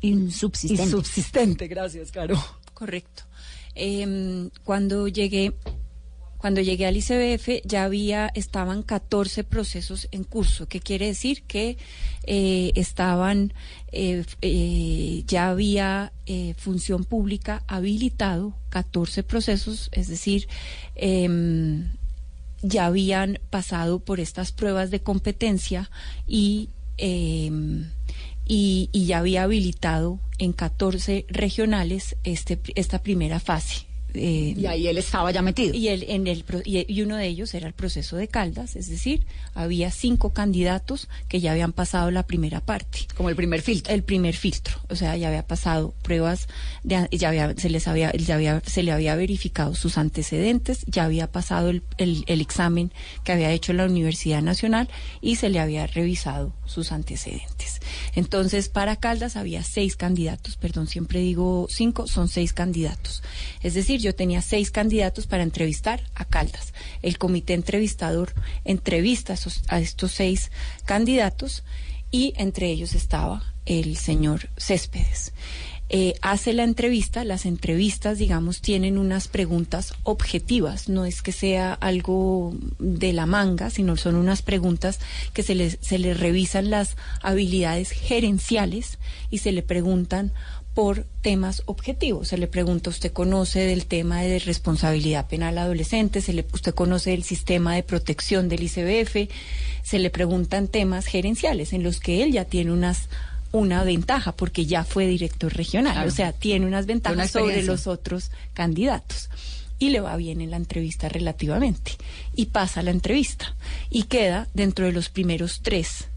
insubsistente. 0.00 0.84
Insubsistente, 0.84 1.68
gracias, 1.68 2.10
Caro. 2.10 2.42
Correcto. 2.72 3.24
Eh, 3.76 4.48
cuando 4.64 5.06
llegué 5.06 5.52
cuando 6.46 6.60
llegué 6.60 6.86
al 6.86 6.96
ICBF 6.96 7.62
ya 7.64 7.84
había, 7.84 8.30
estaban 8.34 8.82
14 8.82 9.42
procesos 9.42 10.06
en 10.12 10.22
curso, 10.22 10.68
que 10.68 10.80
quiere 10.80 11.06
decir 11.06 11.42
que 11.42 11.76
eh, 12.24 12.72
estaban, 12.76 13.52
eh, 13.90 14.24
eh, 14.42 15.24
ya 15.26 15.48
había 15.50 16.12
eh, 16.26 16.54
función 16.56 17.04
pública 17.04 17.64
habilitado 17.66 18.54
14 18.68 19.22
procesos, 19.22 19.88
es 19.92 20.08
decir, 20.08 20.46
em, 20.94 21.92
ya 22.62 22.86
habían 22.86 23.40
pasado 23.50 23.98
por 24.00 24.20
estas 24.20 24.52
pruebas 24.52 24.90
de 24.90 25.00
competencia 25.00 25.90
y, 26.26 26.70
em, 26.96 27.90
y, 28.46 28.88
y 28.92 29.06
ya 29.06 29.18
había 29.18 29.42
habilitado 29.42 30.20
en 30.38 30.52
14 30.52 31.26
regionales 31.28 32.16
este, 32.24 32.60
esta 32.74 33.02
primera 33.02 33.40
fase. 33.40 33.86
Eh, 34.14 34.54
y 34.56 34.66
ahí 34.66 34.86
él 34.86 34.98
estaba 34.98 35.30
ya 35.30 35.42
metido. 35.42 35.74
Y, 35.74 35.88
él, 35.88 36.04
en 36.08 36.26
el, 36.26 36.44
y, 36.64 37.02
uno 37.02 37.16
de 37.16 37.26
ellos 37.26 37.52
era 37.54 37.66
el 37.66 37.74
proceso 37.74 38.16
de 38.16 38.28
Caldas, 38.28 38.76
es 38.76 38.88
decir, 38.88 39.26
había 39.54 39.90
cinco 39.90 40.32
candidatos 40.32 41.08
que 41.28 41.40
ya 41.40 41.52
habían 41.52 41.72
pasado 41.72 42.10
la 42.10 42.26
primera 42.26 42.60
parte. 42.60 43.00
Como 43.14 43.28
el 43.28 43.36
primer 43.36 43.62
filtro. 43.62 43.92
El 43.92 44.02
primer 44.02 44.34
filtro, 44.34 44.78
o 44.88 44.96
sea, 44.96 45.16
ya 45.16 45.28
había 45.28 45.46
pasado 45.46 45.94
pruebas, 46.02 46.48
de, 46.82 47.08
ya 47.10 47.28
había, 47.28 47.54
se 47.56 47.68
les 47.68 47.86
había, 47.88 48.12
ya 48.12 48.36
había, 48.36 48.62
se 48.64 48.82
le 48.82 48.92
había 48.92 49.16
verificado 49.16 49.74
sus 49.74 49.98
antecedentes, 49.98 50.84
ya 50.86 51.04
había 51.04 51.30
pasado 51.30 51.68
el, 51.70 51.82
el, 51.98 52.24
el 52.26 52.40
examen 52.40 52.92
que 53.24 53.32
había 53.32 53.50
hecho 53.50 53.72
la 53.72 53.84
Universidad 53.84 54.42
Nacional 54.42 54.88
y 55.20 55.36
se 55.36 55.50
le 55.50 55.60
había 55.60 55.86
revisado 55.86 56.54
sus 56.64 56.92
antecedentes. 56.92 57.80
Entonces, 58.14 58.68
para 58.68 58.96
Caldas 58.96 59.36
había 59.36 59.62
seis 59.62 59.96
candidatos, 59.96 60.56
perdón, 60.56 60.86
siempre 60.86 61.20
digo 61.20 61.66
cinco, 61.70 62.06
son 62.06 62.28
seis 62.28 62.52
candidatos. 62.52 63.22
Es 63.62 63.74
decir, 63.74 63.95
yo 64.00 64.14
tenía 64.14 64.42
seis 64.42 64.70
candidatos 64.70 65.26
para 65.26 65.42
entrevistar 65.42 66.02
a 66.14 66.24
Caldas. 66.24 66.72
El 67.02 67.18
comité 67.18 67.54
entrevistador 67.54 68.32
entrevista 68.64 69.34
a, 69.68 69.80
estos 69.80 70.12
seis 70.12 70.50
candidatos 70.84 71.64
y 72.10 72.32
entre 72.36 72.68
ellos 72.70 72.94
estaba 72.94 73.54
el 73.66 73.96
señor 73.96 74.48
Céspedes. 74.56 75.32
Eh, 75.88 76.14
hace 76.20 76.52
la 76.52 76.64
entrevista, 76.64 77.22
las 77.22 77.46
entrevistas, 77.46 78.18
digamos, 78.18 78.60
tienen 78.60 78.98
unas 78.98 79.28
preguntas 79.28 79.94
objetivas, 80.02 80.88
no 80.88 81.04
es 81.04 81.22
que 81.22 81.30
sea 81.30 81.74
algo 81.74 82.56
de 82.80 83.12
la 83.12 83.26
manga, 83.26 83.70
sino 83.70 83.96
son 83.96 84.16
unas 84.16 84.42
preguntas 84.42 84.98
que 85.32 85.44
se 85.44 85.54
les, 85.54 85.78
se 85.80 85.98
revisan 86.14 86.70
las 86.70 86.96
habilidades 87.22 87.92
gerenciales 87.92 88.98
y 89.30 89.38
se 89.38 89.52
le 89.52 89.62
preguntan 89.62 90.32
por 90.76 91.06
temas 91.22 91.62
objetivos. 91.64 92.28
Se 92.28 92.36
le 92.36 92.48
pregunta, 92.48 92.90
¿usted 92.90 93.10
conoce 93.10 93.60
del 93.60 93.86
tema 93.86 94.20
de 94.20 94.38
responsabilidad 94.38 95.26
penal 95.26 95.56
adolescente? 95.56 96.20
¿Se 96.20 96.34
le, 96.34 96.44
¿Usted 96.52 96.74
conoce 96.74 97.12
del 97.12 97.22
sistema 97.22 97.74
de 97.74 97.82
protección 97.82 98.50
del 98.50 98.64
ICBF? 98.64 99.32
Se 99.82 99.98
le 99.98 100.10
preguntan 100.10 100.68
temas 100.68 101.06
gerenciales 101.06 101.72
en 101.72 101.82
los 101.82 101.98
que 101.98 102.22
él 102.22 102.32
ya 102.32 102.44
tiene 102.44 102.72
unas 102.72 103.08
una 103.52 103.84
ventaja 103.84 104.32
porque 104.32 104.66
ya 104.66 104.84
fue 104.84 105.06
director 105.06 105.50
regional, 105.54 106.06
o 106.06 106.10
sea, 106.10 106.32
tiene 106.32 106.66
unas 106.66 106.84
ventajas 106.84 107.30
sobre 107.30 107.62
los 107.62 107.86
otros 107.86 108.30
candidatos. 108.52 109.30
Y 109.78 109.88
le 109.88 110.00
va 110.00 110.14
bien 110.16 110.42
en 110.42 110.50
la 110.50 110.58
entrevista 110.58 111.08
relativamente. 111.08 111.92
Y 112.34 112.46
pasa 112.46 112.82
la 112.82 112.90
entrevista. 112.90 113.56
Y 113.88 114.02
queda 114.02 114.46
dentro 114.52 114.84
de 114.84 114.92
los 114.92 115.08
primeros 115.08 115.60
tres 115.62 116.08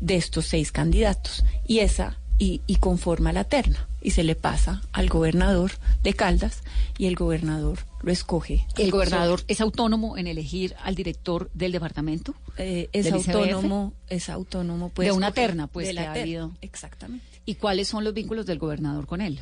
de 0.00 0.16
estos 0.16 0.46
seis 0.46 0.72
candidatos. 0.72 1.44
Y 1.64 1.78
esa 1.78 2.18
y, 2.38 2.60
conforma 2.80 3.32
la 3.32 3.44
terna 3.44 3.88
y 4.02 4.10
se 4.10 4.24
le 4.24 4.34
pasa 4.34 4.82
al 4.92 5.08
gobernador 5.08 5.72
de 6.02 6.12
Caldas 6.12 6.62
y 6.98 7.06
el 7.06 7.14
gobernador 7.14 7.78
lo 8.02 8.12
escoge. 8.12 8.66
¿El 8.76 8.90
gobernador 8.90 9.40
es 9.48 9.60
autónomo 9.60 10.18
en 10.18 10.26
elegir 10.26 10.74
al 10.82 10.94
director 10.94 11.50
del 11.54 11.72
departamento? 11.72 12.34
Eh, 12.58 12.88
es 12.92 13.10
autónomo, 13.10 13.94
es 14.08 14.28
autónomo 14.28 14.90
pues 14.90 15.08
de 15.08 15.12
una 15.12 15.32
terna 15.32 15.68
pues 15.68 15.86
de 15.86 15.94
la 15.94 16.10
ha 16.10 16.14
habido. 16.14 16.52
Exactamente. 16.60 17.24
¿Y 17.46 17.54
cuáles 17.54 17.88
son 17.88 18.04
los 18.04 18.12
vínculos 18.14 18.46
del 18.46 18.58
gobernador 18.58 19.06
con 19.06 19.20
él? 19.20 19.40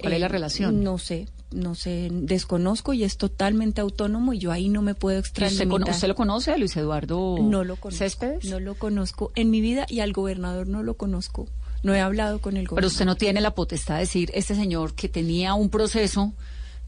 ¿Cuál 0.00 0.14
es 0.14 0.20
la 0.20 0.26
eh, 0.26 0.30
relación? 0.30 0.82
No 0.82 0.98
sé, 0.98 1.28
no 1.52 1.74
sé, 1.74 2.08
desconozco 2.10 2.92
y 2.92 3.04
es 3.04 3.16
totalmente 3.18 3.80
autónomo 3.80 4.32
y 4.32 4.38
yo 4.38 4.50
ahí 4.50 4.68
no 4.68 4.82
me 4.82 4.94
puedo 4.94 5.18
extraer. 5.18 5.52
¿Usted, 5.52 5.70
¿Usted, 5.70 6.08
lo 6.08 6.14
conoce 6.14 6.50
a 6.50 6.56
Luis 6.56 6.76
Eduardo 6.76 7.36
no 7.40 7.62
lo 7.62 7.76
conozco, 7.76 8.04
Céspedes? 8.04 8.44
No 8.46 8.58
lo 8.58 8.74
conozco 8.74 9.30
en 9.34 9.50
mi 9.50 9.60
vida 9.60 9.86
y 9.88 10.00
al 10.00 10.12
gobernador 10.12 10.66
no 10.66 10.82
lo 10.82 10.94
conozco. 10.94 11.46
No 11.82 11.94
he 11.94 12.00
hablado 12.00 12.40
con 12.40 12.56
el 12.56 12.66
gobierno. 12.66 12.76
Pero 12.76 12.86
usted 12.86 13.04
no 13.04 13.16
tiene 13.16 13.40
la 13.40 13.54
potestad 13.54 13.94
de 13.94 14.00
decir, 14.00 14.30
este 14.34 14.54
señor 14.54 14.94
que 14.94 15.08
tenía 15.08 15.54
un 15.54 15.68
proceso 15.68 16.32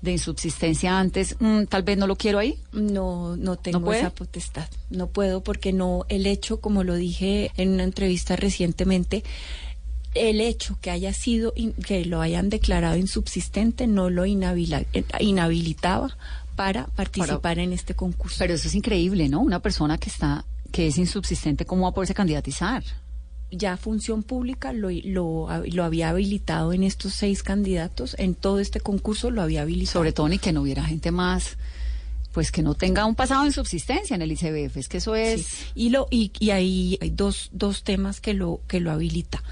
de 0.03 0.13
insubsistencia 0.13 0.99
antes, 0.99 1.37
mm, 1.41 1.65
tal 1.65 1.83
vez 1.83 1.97
no 1.99 2.07
lo 2.07 2.17
quiero 2.17 2.39
ahí. 2.39 2.59
No, 2.73 3.37
no 3.37 3.57
tengo 3.57 3.93
esa 3.93 4.11
potestad. 4.11 4.69
No 4.91 5.09
puedo 5.09 5.43
porque 5.43 5.73
no, 5.73 6.05
el 6.09 6.27
hecho, 6.27 6.61
como 6.61 6.85
lo 6.85 6.95
dije 6.95 7.51
en 7.57 7.71
una 7.71 7.85
entrevista 7.85 8.37
recientemente, 8.37 9.25
el 10.15 10.41
hecho 10.41 10.79
que 10.81 10.91
haya 10.91 11.13
sido, 11.13 11.53
que 11.87 12.05
lo 12.05 12.21
hayan 12.21 12.49
declarado 12.49 12.97
insubsistente 12.97 13.87
no 13.87 14.11
lo 14.11 14.27
inhabilitaba 14.27 16.17
para 16.55 16.87
participar 16.87 17.59
en 17.59 17.73
este 17.73 17.95
concurso. 17.95 18.37
Pero 18.39 18.55
eso 18.55 18.69
es 18.69 18.75
increíble, 18.75 19.29
¿no? 19.29 19.41
Una 19.41 19.61
persona 19.61 19.99
que 19.99 20.11
está, 20.11 20.45
que 20.71 20.87
es 20.87 20.99
insubsistente, 20.99 21.65
¿cómo 21.65 21.83
va 21.83 21.89
a 21.89 21.95
poderse 21.95 22.15
candidatizar? 22.15 22.85
Ya 23.51 23.77
Función 23.77 24.23
Pública 24.23 24.73
lo, 24.73 24.91
lo, 24.91 25.49
lo, 25.65 25.85
había 25.85 26.11
habilitado 26.11 26.73
en 26.73 26.83
estos 26.83 27.15
seis 27.15 27.43
candidatos, 27.43 28.17
en 28.19 28.35
todo 28.35 28.59
este 28.59 28.81
concurso 28.81 29.31
lo 29.31 29.43
había 29.43 29.63
habilitado. 29.63 30.01
Sobre 30.01 30.13
todo 30.13 30.29
ni 30.29 30.39
que 30.39 30.53
no 30.53 30.63
hubiera 30.63 30.85
gente 30.85 31.11
más, 31.11 31.57
pues 32.33 32.51
que 32.51 32.63
no 32.63 32.75
tenga 32.75 33.07
un 33.07 33.15
pasado 33.15 33.45
en 33.45 33.53
subsistencia 33.53 34.17
en 34.17 34.23
el 34.23 34.33
ICBF, 34.33 34.77
es 34.77 34.89
que 34.89 34.99
eso 34.99 35.15
es... 35.15 35.47
Y, 35.75 35.91
lo, 35.91 36.09
y, 36.11 36.33
y 36.41 36.51
ahí 36.51 36.99
hay 37.01 37.11
dos, 37.11 37.51
dos 37.53 37.85
temas 37.85 38.21
que 38.21 38.35
lo, 38.35 38.61
que 38.67 38.81
lo 38.81 38.91
habilita. 38.91 39.43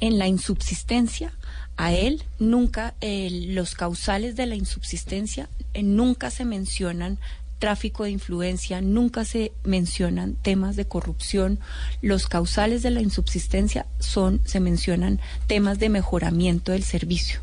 En 0.00 0.18
la 0.18 0.28
insubsistencia, 0.28 1.32
a 1.78 1.92
él 1.92 2.24
nunca, 2.38 2.94
los 3.00 3.74
causales 3.74 4.36
de 4.36 4.46
la 4.46 4.56
insubsistencia 4.56 5.48
eh, 5.74 5.82
nunca 5.82 6.30
se 6.30 6.44
mencionan 6.44 7.18
tráfico 7.58 8.04
de 8.04 8.10
influencia, 8.10 8.80
nunca 8.80 9.24
se 9.24 9.52
mencionan 9.64 10.34
temas 10.34 10.76
de 10.76 10.86
corrupción. 10.86 11.58
Los 12.02 12.26
causales 12.26 12.82
de 12.82 12.90
la 12.90 13.00
insubsistencia 13.00 13.86
son, 13.98 14.40
se 14.44 14.60
mencionan 14.60 15.20
temas 15.46 15.78
de 15.78 15.88
mejoramiento 15.88 16.72
del 16.72 16.84
servicio. 16.84 17.40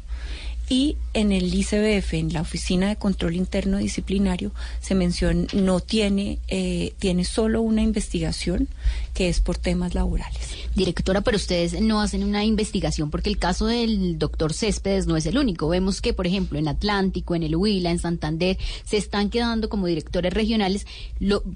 Y 0.68 0.98
en 1.14 1.32
el 1.32 1.54
ICBF, 1.54 2.14
en 2.16 2.34
la 2.34 2.42
Oficina 2.42 2.90
de 2.90 2.96
Control 2.96 3.36
Interno 3.36 3.78
Disciplinario, 3.78 4.52
se 4.82 4.96
menciona, 4.96 5.46
no 5.54 5.80
tiene, 5.80 6.40
eh, 6.48 6.94
tiene 6.98 7.24
solo 7.24 7.62
una 7.62 7.84
investigación 7.84 8.68
que 9.14 9.30
es 9.30 9.42
por 9.42 9.58
temas 9.58 9.94
laborales. 9.94 10.50
Directora, 10.76 11.22
pero 11.22 11.38
ustedes 11.38 11.80
no 11.80 12.02
hacen 12.02 12.24
una 12.24 12.44
investigación 12.44 13.12
porque 13.12 13.30
el 13.30 13.38
caso 13.38 13.68
del 13.68 14.18
doctor 14.18 14.54
Céspedes 14.54 15.06
no 15.06 15.16
es 15.18 15.28
el 15.28 15.38
único. 15.38 15.70
Vemos 15.70 16.02
que, 16.02 16.14
por 16.14 16.26
ejemplo, 16.26 16.58
en 16.58 16.68
Atlántico, 16.68 17.36
en 17.36 17.44
el 17.44 17.56
Huila, 17.56 17.92
en 17.92 18.00
Santander, 18.00 18.58
se 18.86 18.98
están 18.98 19.30
quedando 19.30 19.70
como 19.70 19.86
directores 19.86 20.34
regionales 20.34 20.88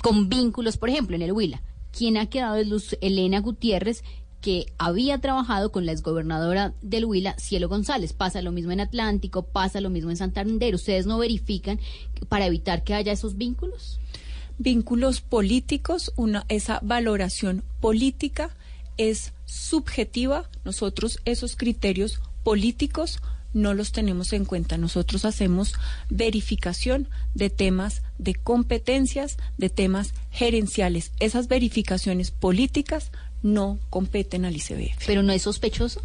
con 0.01 0.29
vínculos, 0.29 0.77
por 0.77 0.89
ejemplo, 0.89 1.15
en 1.15 1.23
el 1.23 1.31
Huila. 1.31 1.61
Quien 1.91 2.17
ha 2.17 2.27
quedado 2.27 2.57
es 2.57 2.67
Luz 2.67 2.95
Elena 3.01 3.39
Gutiérrez, 3.39 4.03
que 4.41 4.67
había 4.77 5.19
trabajado 5.19 5.71
con 5.71 5.85
la 5.85 5.91
exgobernadora 5.91 6.73
del 6.81 7.05
Huila, 7.05 7.35
Cielo 7.37 7.67
González. 7.67 8.13
Pasa 8.13 8.41
lo 8.41 8.51
mismo 8.51 8.71
en 8.71 8.79
Atlántico, 8.79 9.43
pasa 9.43 9.81
lo 9.81 9.89
mismo 9.89 10.09
en 10.09 10.17
Santander. 10.17 10.75
¿Ustedes 10.75 11.05
no 11.05 11.17
verifican 11.17 11.79
para 12.29 12.45
evitar 12.45 12.83
que 12.83 12.93
haya 12.93 13.11
esos 13.11 13.37
vínculos? 13.37 13.99
Vínculos 14.57 15.21
políticos, 15.21 16.11
una, 16.15 16.45
esa 16.49 16.79
valoración 16.83 17.63
política 17.79 18.55
es 18.97 19.33
subjetiva. 19.45 20.49
Nosotros 20.65 21.19
esos 21.25 21.55
criterios 21.55 22.21
políticos 22.43 23.19
no 23.53 23.73
los 23.73 23.91
tenemos 23.91 24.33
en 24.33 24.45
cuenta. 24.45 24.77
Nosotros 24.77 25.25
hacemos 25.25 25.73
verificación 26.09 27.07
de 27.33 27.49
temas 27.49 28.03
de 28.17 28.35
competencias, 28.35 29.37
de 29.57 29.69
temas 29.69 30.13
gerenciales. 30.31 31.11
Esas 31.19 31.47
verificaciones 31.47 32.31
políticas 32.31 33.11
no 33.41 33.79
competen 33.89 34.45
al 34.45 34.55
ICBF. 34.55 35.05
¿Pero 35.05 35.23
no 35.23 35.33
es 35.33 35.43
sospechoso? 35.43 36.01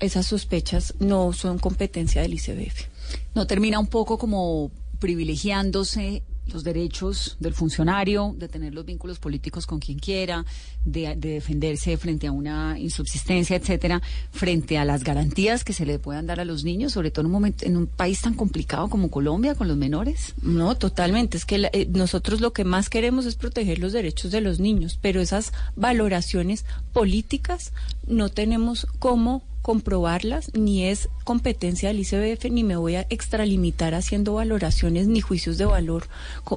Esas 0.00 0.26
sospechas 0.26 0.94
no 0.98 1.32
son 1.32 1.58
competencia 1.58 2.22
del 2.22 2.34
ICBF. 2.34 2.86
¿No 3.34 3.46
termina 3.46 3.78
un 3.78 3.86
poco 3.86 4.18
como 4.18 4.70
privilegiándose 4.98 6.22
los 6.52 6.64
derechos 6.64 7.36
del 7.40 7.54
funcionario, 7.54 8.34
de 8.38 8.48
tener 8.48 8.74
los 8.74 8.84
vínculos 8.84 9.18
políticos 9.18 9.66
con 9.66 9.80
quien 9.80 9.98
quiera, 9.98 10.44
de, 10.84 11.16
defenderse 11.16 11.96
frente 11.96 12.26
a 12.26 12.32
una 12.32 12.78
insubsistencia, 12.78 13.56
etcétera, 13.56 14.02
frente 14.30 14.78
a 14.78 14.84
las 14.84 15.04
garantías 15.04 15.64
que 15.64 15.72
se 15.72 15.86
le 15.86 15.98
puedan 15.98 16.26
dar 16.26 16.40
a 16.40 16.44
los 16.44 16.64
niños, 16.64 16.92
sobre 16.92 17.10
todo 17.10 17.22
en 17.22 17.26
un 17.26 17.32
momento, 17.32 17.64
en 17.64 17.76
un 17.76 17.86
país 17.86 18.20
tan 18.20 18.34
complicado 18.34 18.88
como 18.88 19.10
Colombia 19.10 19.54
con 19.54 19.68
los 19.68 19.76
menores. 19.76 20.34
No, 20.42 20.76
totalmente. 20.76 21.36
Es 21.36 21.44
que 21.44 21.68
eh, 21.72 21.86
nosotros 21.90 22.40
lo 22.40 22.52
que 22.52 22.64
más 22.64 22.90
queremos 22.90 23.26
es 23.26 23.36
proteger 23.36 23.78
los 23.78 23.92
derechos 23.92 24.30
de 24.30 24.40
los 24.40 24.60
niños, 24.60 24.98
pero 25.00 25.20
esas 25.20 25.52
valoraciones 25.76 26.64
políticas 26.92 27.72
no 28.06 28.28
tenemos 28.28 28.86
cómo 28.98 29.42
comprobarlas, 29.64 30.50
ni 30.52 30.84
es 30.84 31.08
competencia 31.24 31.88
del 31.88 32.00
ICBF, 32.00 32.50
ni 32.50 32.64
me 32.64 32.76
voy 32.76 32.96
a 32.96 33.06
extralimitar 33.08 33.94
haciendo 33.94 34.34
valoraciones 34.34 35.06
ni 35.06 35.22
juicios 35.22 35.56
de 35.56 35.64
valor 35.64 36.06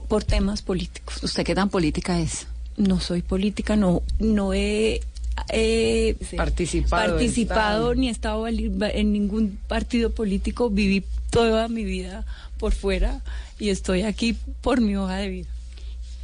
por 0.10 0.26
temas 0.26 0.62
políticos. 0.62 1.24
¿Usted 1.24 1.46
qué 1.46 1.56
tan 1.56 1.70
política 1.70 2.20
es? 2.20 2.48
No 2.76 3.00
soy 3.00 3.22
política, 3.22 3.78
no, 3.78 4.04
no 4.20 4.54
he 4.54 5.00
participado, 6.36 7.08
participado 7.08 7.96
ni 7.96 8.10
he 8.10 8.12
estado 8.12 8.46
en 8.46 9.14
ningún 9.14 9.58
partido 9.70 10.12
político, 10.12 10.70
viví 10.70 11.02
toda 11.30 11.70
mi 11.70 11.86
vida 11.86 12.26
por 12.60 12.74
fuera 12.74 13.22
y 13.58 13.70
estoy 13.70 14.02
aquí 14.02 14.36
por 14.60 14.82
mi 14.82 14.98
hoja 14.98 15.16
de 15.16 15.30
vida. 15.30 15.48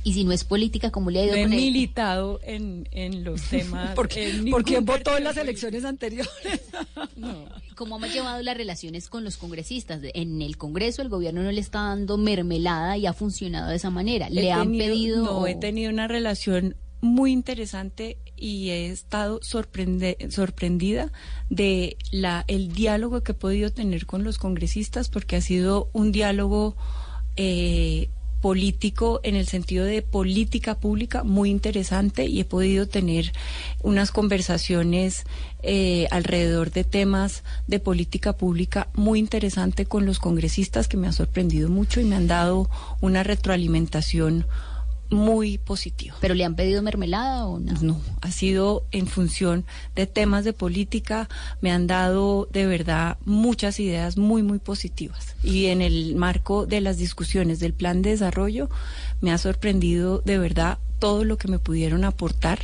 Y 0.03 0.13
si 0.13 0.25
no 0.25 0.33
es 0.33 0.43
política, 0.43 0.91
¿cómo 0.91 1.09
le 1.09 1.21
ha 1.21 1.25
ido 1.25 1.35
he 1.35 1.47
militado 1.47 2.39
en, 2.43 2.87
en 2.91 3.23
los 3.23 3.41
temas. 3.49 3.95
¿Por, 3.95 4.09
quién 4.09 4.85
votó 4.85 5.17
en 5.17 5.23
las 5.23 5.37
elecciones 5.37 5.85
anteriores? 5.85 6.61
¿Cómo 7.75 7.95
ha 7.95 8.07
llevado 8.07 8.41
las 8.41 8.57
relaciones 8.57 9.09
con 9.09 9.23
los 9.23 9.37
congresistas? 9.37 10.01
En 10.13 10.41
el 10.41 10.57
Congreso 10.57 11.01
el 11.01 11.09
gobierno 11.09 11.41
no 11.41 11.51
le 11.51 11.61
está 11.61 11.79
dando 11.79 12.17
mermelada 12.17 12.97
y 12.97 13.05
ha 13.05 13.13
funcionado 13.13 13.69
de 13.69 13.77
esa 13.77 13.89
manera. 13.89 14.29
¿Le 14.29 14.51
han 14.51 14.71
pedido...? 14.71 15.23
No, 15.23 15.47
he 15.47 15.55
tenido 15.55 15.89
una 15.89 16.07
relación 16.07 16.75
muy 17.01 17.31
interesante 17.31 18.17
y 18.37 18.69
he 18.69 18.87
estado 18.87 19.39
sorprendida 19.41 21.11
de 21.49 21.97
la 22.11 22.45
el 22.47 22.73
diálogo 22.73 23.21
que 23.21 23.33
he 23.33 23.35
podido 23.35 23.71
tener 23.71 24.05
con 24.05 24.23
los 24.23 24.37
congresistas 24.37 25.09
porque 25.09 25.35
ha 25.35 25.41
sido 25.41 25.89
un 25.93 26.11
diálogo 26.11 26.75
eh, 27.35 28.09
político 28.43 29.21
en 29.23 29.35
el 29.35 29.47
sentido 29.47 29.85
de 29.85 30.01
política 30.01 30.75
pública 30.75 31.23
muy 31.23 31.49
interesante 31.49 32.25
y 32.25 32.41
he 32.41 32.43
podido 32.43 32.89
tener 32.89 33.31
unas 33.81 34.11
conversaciones 34.11 35.23
eh, 35.61 36.07
alrededor 36.11 36.69
de 36.69 36.83
temas 36.83 37.45
de 37.67 37.79
política 37.79 38.33
pública 38.33 38.89
muy 38.95 39.19
interesante 39.19 39.85
con 39.85 40.05
los 40.05 40.19
congresistas 40.19 40.89
que 40.89 40.97
me 40.97 41.07
ha 41.07 41.13
sorprendido 41.13 41.69
mucho 41.69 42.01
y 42.01 42.03
me 42.03 42.17
han 42.17 42.27
dado 42.27 42.69
una 42.99 43.23
retroalimentación 43.23 44.45
muy 45.13 45.57
positivo. 45.57 46.15
¿Pero 46.19 46.33
le 46.33 46.43
han 46.43 46.55
pedido 46.55 46.81
mermelada 46.81 47.45
o 47.45 47.59
no? 47.59 47.73
No, 47.81 48.01
ha 48.21 48.31
sido 48.31 48.83
en 48.91 49.07
función 49.07 49.65
de 49.95 50.07
temas 50.07 50.43
de 50.43 50.53
política, 50.53 51.29
me 51.61 51.71
han 51.71 51.87
dado 51.87 52.47
de 52.51 52.65
verdad 52.65 53.17
muchas 53.25 53.79
ideas 53.79 54.17
muy, 54.17 54.43
muy 54.43 54.59
positivas. 54.59 55.35
Y 55.43 55.67
en 55.67 55.81
el 55.81 56.15
marco 56.15 56.65
de 56.65 56.81
las 56.81 56.97
discusiones 56.97 57.59
del 57.59 57.73
plan 57.73 58.01
de 58.01 58.11
desarrollo, 58.11 58.69
me 59.21 59.31
ha 59.31 59.37
sorprendido 59.37 60.19
de 60.19 60.37
verdad 60.37 60.79
todo 60.99 61.23
lo 61.23 61.37
que 61.37 61.47
me 61.47 61.59
pudieron 61.59 62.05
aportar 62.05 62.59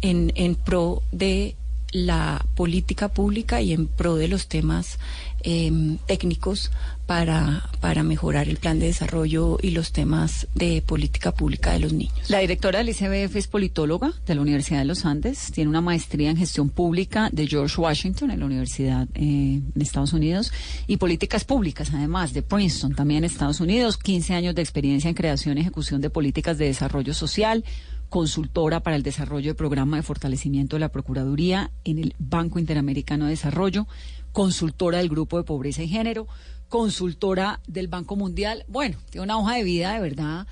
en, 0.00 0.32
en 0.34 0.54
pro 0.54 1.02
de 1.12 1.56
la 1.94 2.44
política 2.56 3.08
pública 3.08 3.62
y 3.62 3.72
en 3.72 3.86
pro 3.86 4.16
de 4.16 4.26
los 4.26 4.48
temas 4.48 4.98
em, 5.44 5.98
técnicos 6.06 6.70
para, 7.06 7.68
para 7.80 8.02
mejorar 8.02 8.48
el 8.48 8.56
plan 8.56 8.78
de 8.78 8.86
desarrollo 8.86 9.58
y 9.60 9.70
los 9.70 9.92
temas 9.92 10.48
de 10.54 10.82
política 10.82 11.32
pública 11.32 11.72
de 11.72 11.80
los 11.80 11.92
niños. 11.92 12.30
La 12.30 12.38
directora 12.38 12.78
del 12.78 12.88
ICBF 12.88 13.36
es 13.36 13.46
politóloga 13.46 14.12
de 14.26 14.34
la 14.34 14.40
Universidad 14.40 14.78
de 14.78 14.86
los 14.86 15.04
Andes, 15.04 15.52
tiene 15.52 15.68
una 15.68 15.82
maestría 15.82 16.30
en 16.30 16.36
gestión 16.36 16.70
pública 16.70 17.28
de 17.30 17.46
George 17.46 17.80
Washington 17.80 18.30
en 18.30 18.40
la 18.40 18.46
Universidad 18.46 19.06
eh, 19.14 19.60
en 19.74 19.82
Estados 19.82 20.12
Unidos. 20.12 20.52
Y 20.86 20.96
políticas 20.96 21.44
públicas, 21.44 21.90
además 21.92 22.32
de 22.32 22.42
Princeton, 22.42 22.94
también 22.94 23.18
en 23.18 23.24
Estados 23.24 23.60
Unidos, 23.60 23.98
15 23.98 24.34
años 24.34 24.54
de 24.54 24.62
experiencia 24.62 25.08
en 25.08 25.14
creación 25.14 25.58
y 25.58 25.60
ejecución 25.60 26.00
de 26.00 26.10
políticas 26.10 26.56
de 26.58 26.66
desarrollo 26.66 27.12
social, 27.12 27.64
consultora 28.08 28.80
para 28.80 28.96
el 28.96 29.02
desarrollo 29.02 29.48
del 29.48 29.56
programa 29.56 29.96
de 29.96 30.02
fortalecimiento 30.02 30.76
de 30.76 30.80
la 30.80 30.90
Procuraduría 30.90 31.72
en 31.84 31.98
el 31.98 32.14
Banco 32.18 32.58
Interamericano 32.60 33.24
de 33.24 33.32
Desarrollo, 33.32 33.88
consultora 34.34 34.98
del 34.98 35.08
Grupo 35.08 35.38
de 35.38 35.44
Pobreza 35.44 35.82
y 35.82 35.88
Género, 35.88 36.26
consultora 36.68 37.60
del 37.68 37.86
Banco 37.88 38.16
Mundial. 38.16 38.64
Bueno, 38.68 38.98
tiene 39.08 39.24
una 39.24 39.38
hoja 39.38 39.54
de 39.54 39.62
vida 39.62 39.94
de 39.94 40.00
verdad 40.00 40.46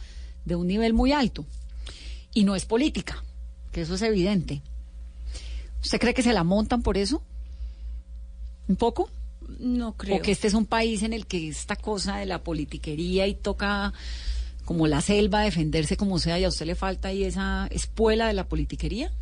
de 0.44 0.54
un 0.54 0.68
nivel 0.68 0.94
muy 0.94 1.12
alto. 1.12 1.44
Y 2.32 2.44
no 2.44 2.54
es 2.54 2.64
política, 2.64 3.22
que 3.72 3.82
eso 3.82 3.96
es 3.96 4.02
evidente. 4.02 4.62
¿Usted 5.82 5.98
cree 5.98 6.14
que 6.14 6.22
se 6.22 6.32
la 6.32 6.44
montan 6.44 6.82
por 6.82 6.96
eso? 6.96 7.22
¿Un 8.68 8.76
poco? 8.76 9.10
No 9.58 9.96
creo. 9.96 10.16
Porque 10.16 10.30
este 10.30 10.46
es 10.46 10.54
un 10.54 10.64
país 10.64 11.02
en 11.02 11.12
el 11.12 11.26
que 11.26 11.48
esta 11.48 11.74
cosa 11.74 12.18
de 12.18 12.26
la 12.26 12.42
politiquería 12.42 13.26
y 13.26 13.34
toca 13.34 13.92
como 14.64 14.86
la 14.86 15.00
selva 15.00 15.40
defenderse 15.40 15.96
como 15.96 16.20
sea 16.20 16.38
y 16.38 16.44
a 16.44 16.48
usted 16.48 16.66
le 16.66 16.76
falta 16.76 17.08
ahí 17.08 17.24
esa 17.24 17.66
espuela 17.72 18.28
de 18.28 18.34
la 18.34 18.46
politiquería. 18.46 19.12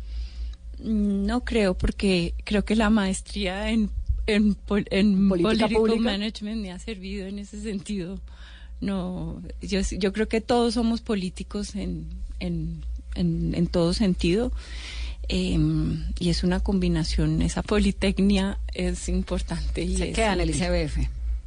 No 0.79 1.43
creo, 1.43 1.75
porque 1.75 2.35
creo 2.43 2.63
que 2.63 2.75
la 2.75 2.91
maestría 2.91 3.71
en, 3.71 3.89
en, 4.27 4.55
en 4.91 5.29
Política 5.29 5.67
political 5.67 5.69
pública. 5.75 6.01
management 6.01 6.61
me 6.61 6.71
ha 6.71 6.79
servido 6.79 7.27
en 7.27 7.39
ese 7.39 7.61
sentido. 7.61 8.19
No, 8.79 9.41
yo, 9.61 9.81
yo 9.99 10.11
creo 10.13 10.27
que 10.27 10.41
todos 10.41 10.73
somos 10.73 11.01
políticos 11.01 11.75
en, 11.75 12.07
en, 12.39 12.83
en, 13.15 13.53
en 13.55 13.67
todo 13.67 13.93
sentido. 13.93 14.51
em, 15.27 16.03
y 16.19 16.29
es 16.29 16.43
una 16.43 16.59
combinación, 16.59 17.41
esa 17.41 17.61
politecnia 17.63 18.57
es 18.73 19.07
importante. 19.09 19.81
Y 19.83 19.97
Se 19.97 20.09
es 20.09 20.15
queda 20.15 20.33
en 20.33 20.41
el. 20.41 20.49
ICBF. 20.49 20.97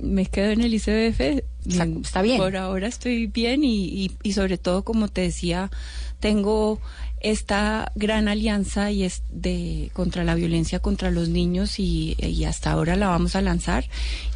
Me 0.00 0.26
quedo 0.26 0.50
en 0.50 0.61
el 0.62 0.75
ICBF. 0.75 1.21
Está- 1.66 1.85
está 2.02 2.23
bien. 2.23 2.38
Por 2.38 2.57
ahora 2.57 2.87
estoy 2.88 3.26
bien 3.26 3.64
y, 3.64 3.85
y, 3.87 4.12
y 4.23 4.33
sobre 4.33 4.59
todo, 4.59 4.85
como 4.85 5.09
te 5.09 5.21
decía, 5.23 5.71
tengo 6.21 6.81
esta 7.25 7.90
gran 7.95 8.28
alianza 8.28 8.90
y 8.90 9.02
es 9.02 9.23
de 9.31 9.90
contra 9.95 10.25
la 10.25 10.35
violencia 10.35 10.81
contra 10.81 11.11
los 11.11 11.31
niños 11.31 11.78
y, 11.78 12.16
y 12.19 12.45
hasta 12.45 12.71
ahora 12.71 12.97
la 12.97 13.09
vamos 13.09 13.35
a 13.35 13.40
lanzar 13.40 13.87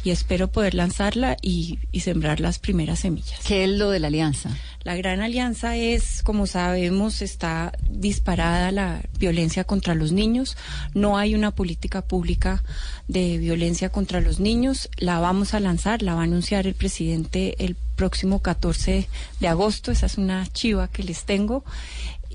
y 0.03 0.09
espero 0.09 0.51
poder 0.51 0.73
lanzarla 0.73 1.37
y, 1.39 1.77
y 1.91 1.99
sembrar 1.99 2.39
las 2.39 2.57
primeras 2.57 2.99
semillas. 2.99 3.39
¿Qué 3.45 3.65
es 3.65 3.69
lo 3.69 3.91
de 3.91 3.99
la 3.99 4.07
alianza? 4.07 4.57
La 4.83 4.95
Gran 4.95 5.19
Alianza 5.19 5.75
es, 5.75 6.23
como 6.23 6.47
sabemos, 6.47 7.21
está 7.21 7.73
disparada 7.89 8.71
la 8.71 9.01
violencia 9.19 9.65
contra 9.65 9.93
los 9.93 10.13
niños. 10.13 10.55
No 10.93 11.17
hay 11.17 11.35
una 11.35 11.51
política 11.51 12.01
pública 12.01 12.63
de 13.09 13.37
violencia 13.37 13.89
contra 13.89 14.21
los 14.21 14.39
niños. 14.39 14.89
La 14.97 15.19
vamos 15.19 15.53
a 15.53 15.59
lanzar, 15.59 16.01
la 16.01 16.15
va 16.15 16.21
a 16.21 16.23
anunciar 16.23 16.65
el 16.65 16.75
presidente 16.75 17.55
el 17.63 17.75
próximo 17.97 18.39
14 18.41 19.09
de 19.41 19.47
agosto. 19.49 19.91
Esa 19.91 20.05
es 20.05 20.17
una 20.17 20.47
chiva 20.47 20.87
que 20.87 21.03
les 21.03 21.25
tengo. 21.25 21.65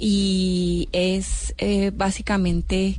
Y 0.06 0.90
es 0.92 1.54
eh, 1.56 1.90
básicamente, 1.94 2.98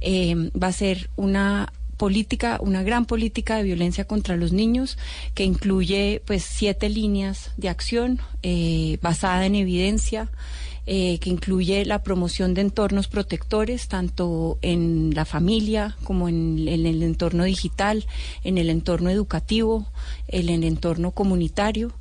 eh, 0.00 0.50
va 0.56 0.68
a 0.68 0.72
ser 0.72 1.10
una 1.16 1.72
política, 1.96 2.58
una 2.60 2.84
gran 2.84 3.06
política 3.06 3.56
de 3.56 3.64
violencia 3.64 4.04
contra 4.04 4.36
los 4.36 4.52
niños 4.52 4.96
que 5.34 5.42
incluye 5.42 6.22
pues 6.24 6.44
siete 6.44 6.88
líneas 6.88 7.50
de 7.56 7.68
acción 7.68 8.20
eh, 8.44 8.98
basada 9.02 9.46
en 9.46 9.56
evidencia, 9.56 10.30
eh, 10.86 11.18
que 11.18 11.30
incluye 11.30 11.84
la 11.84 12.04
promoción 12.04 12.54
de 12.54 12.60
entornos 12.60 13.08
protectores, 13.08 13.88
tanto 13.88 14.58
en 14.62 15.12
la 15.12 15.24
familia 15.24 15.96
como 16.04 16.28
en, 16.28 16.68
en 16.68 16.86
el 16.86 17.02
entorno 17.02 17.42
digital, 17.42 18.06
en 18.44 18.58
el 18.58 18.70
entorno 18.70 19.10
educativo, 19.10 19.86
en 20.28 20.50
el 20.50 20.62
entorno 20.62 21.10
comunitario. 21.10 21.92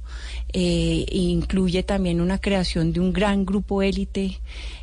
Eh, 0.54 1.06
incluye 1.12 1.84
también 1.84 2.22
una 2.22 2.40
creación 2.40 2.94
de 2.94 3.00
un 3.00 3.14
gran 3.14 3.46
grupo 3.46 3.82
élite 3.82 4.40